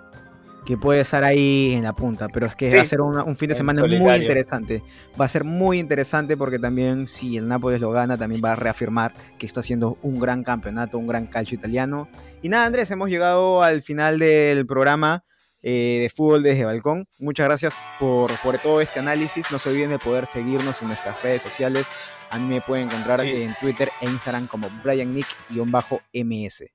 que 0.66 0.76
puede 0.76 1.00
estar 1.00 1.24
ahí 1.24 1.72
en 1.74 1.84
la 1.84 1.94
punta, 1.94 2.28
pero 2.28 2.46
es 2.46 2.56
que 2.56 2.74
va 2.74 2.82
a 2.82 2.84
ser 2.84 3.00
un 3.00 3.36
fin 3.36 3.48
de 3.48 3.54
semana 3.54 3.82
muy 3.82 4.16
interesante. 4.16 4.82
Va 5.18 5.24
a 5.24 5.28
ser 5.28 5.44
muy 5.44 5.78
interesante 5.78 6.36
porque 6.36 6.58
también 6.58 7.06
si 7.06 7.36
el 7.36 7.46
Nápoles 7.46 7.80
lo 7.80 7.92
gana, 7.92 8.18
también 8.18 8.42
va 8.44 8.52
a 8.52 8.56
reafirmar 8.56 9.12
que 9.38 9.46
está 9.46 9.60
haciendo 9.60 9.96
un 10.02 10.18
gran 10.18 10.42
campeonato, 10.42 10.98
un 10.98 11.06
gran 11.06 11.26
calcio 11.28 11.56
italiano. 11.56 12.08
Y 12.42 12.48
nada, 12.48 12.66
Andrés, 12.66 12.90
hemos 12.90 13.08
llegado 13.08 13.62
al 13.62 13.82
final 13.82 14.18
del 14.18 14.66
programa. 14.66 15.24
Eh, 15.68 15.98
de 16.02 16.10
fútbol 16.10 16.44
desde 16.44 16.64
balcón. 16.64 17.08
Muchas 17.18 17.46
gracias 17.46 17.90
por, 17.98 18.30
por, 18.40 18.56
todo 18.60 18.80
este 18.80 19.00
análisis. 19.00 19.50
No 19.50 19.58
se 19.58 19.68
olviden 19.68 19.90
de 19.90 19.98
poder 19.98 20.26
seguirnos 20.26 20.80
en 20.80 20.86
nuestras 20.86 21.20
redes 21.24 21.42
sociales. 21.42 21.88
A 22.30 22.38
mí 22.38 22.46
me 22.46 22.60
pueden 22.60 22.88
encontrar 22.88 23.20
en 23.22 23.52
Twitter 23.60 23.90
e 24.00 24.06
Instagram 24.06 24.46
como 24.46 24.70
BrianNick-MS. 24.84 26.66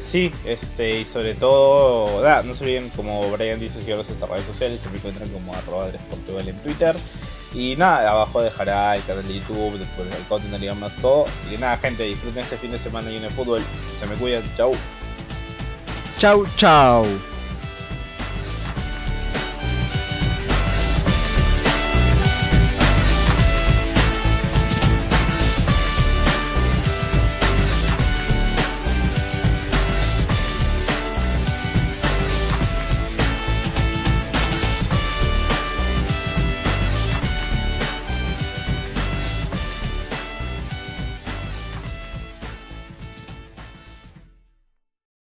Sí, 0.00 0.32
este, 0.46 1.00
y 1.00 1.04
sobre 1.04 1.34
todo, 1.34 2.22
no 2.42 2.54
se 2.54 2.64
olviden, 2.64 2.88
como 2.96 3.30
Brian 3.32 3.60
dice, 3.60 3.80
seguirnos 3.80 4.06
en 4.06 4.18
nuestras 4.18 4.30
redes 4.30 4.46
sociales, 4.46 4.80
se 4.80 4.88
me 4.88 4.96
encuentran 4.96 5.28
como 5.28 5.54
arroba 5.54 5.90
Portugal 6.08 6.48
en 6.48 6.56
Twitter. 6.62 6.96
Y 7.52 7.76
nada, 7.76 8.10
abajo 8.10 8.40
dejará 8.40 8.96
el 8.96 9.04
canal 9.04 9.28
de 9.28 9.34
YouTube, 9.34 9.78
después 9.78 10.08
el 10.10 10.24
contenido, 10.26 10.58
digamos, 10.58 10.96
todo. 10.96 11.26
Y 11.52 11.58
nada, 11.58 11.76
gente, 11.76 12.04
disfruten 12.04 12.44
este 12.44 12.56
fin 12.56 12.70
de 12.70 12.78
semana 12.78 13.10
y 13.10 13.18
en 13.18 13.24
el 13.24 13.30
fútbol. 13.30 13.60
Se 14.00 14.06
me 14.06 14.14
cuidan, 14.14 14.42
chau. 14.56 14.72
Chau, 16.22 16.44
chau. 16.56 17.31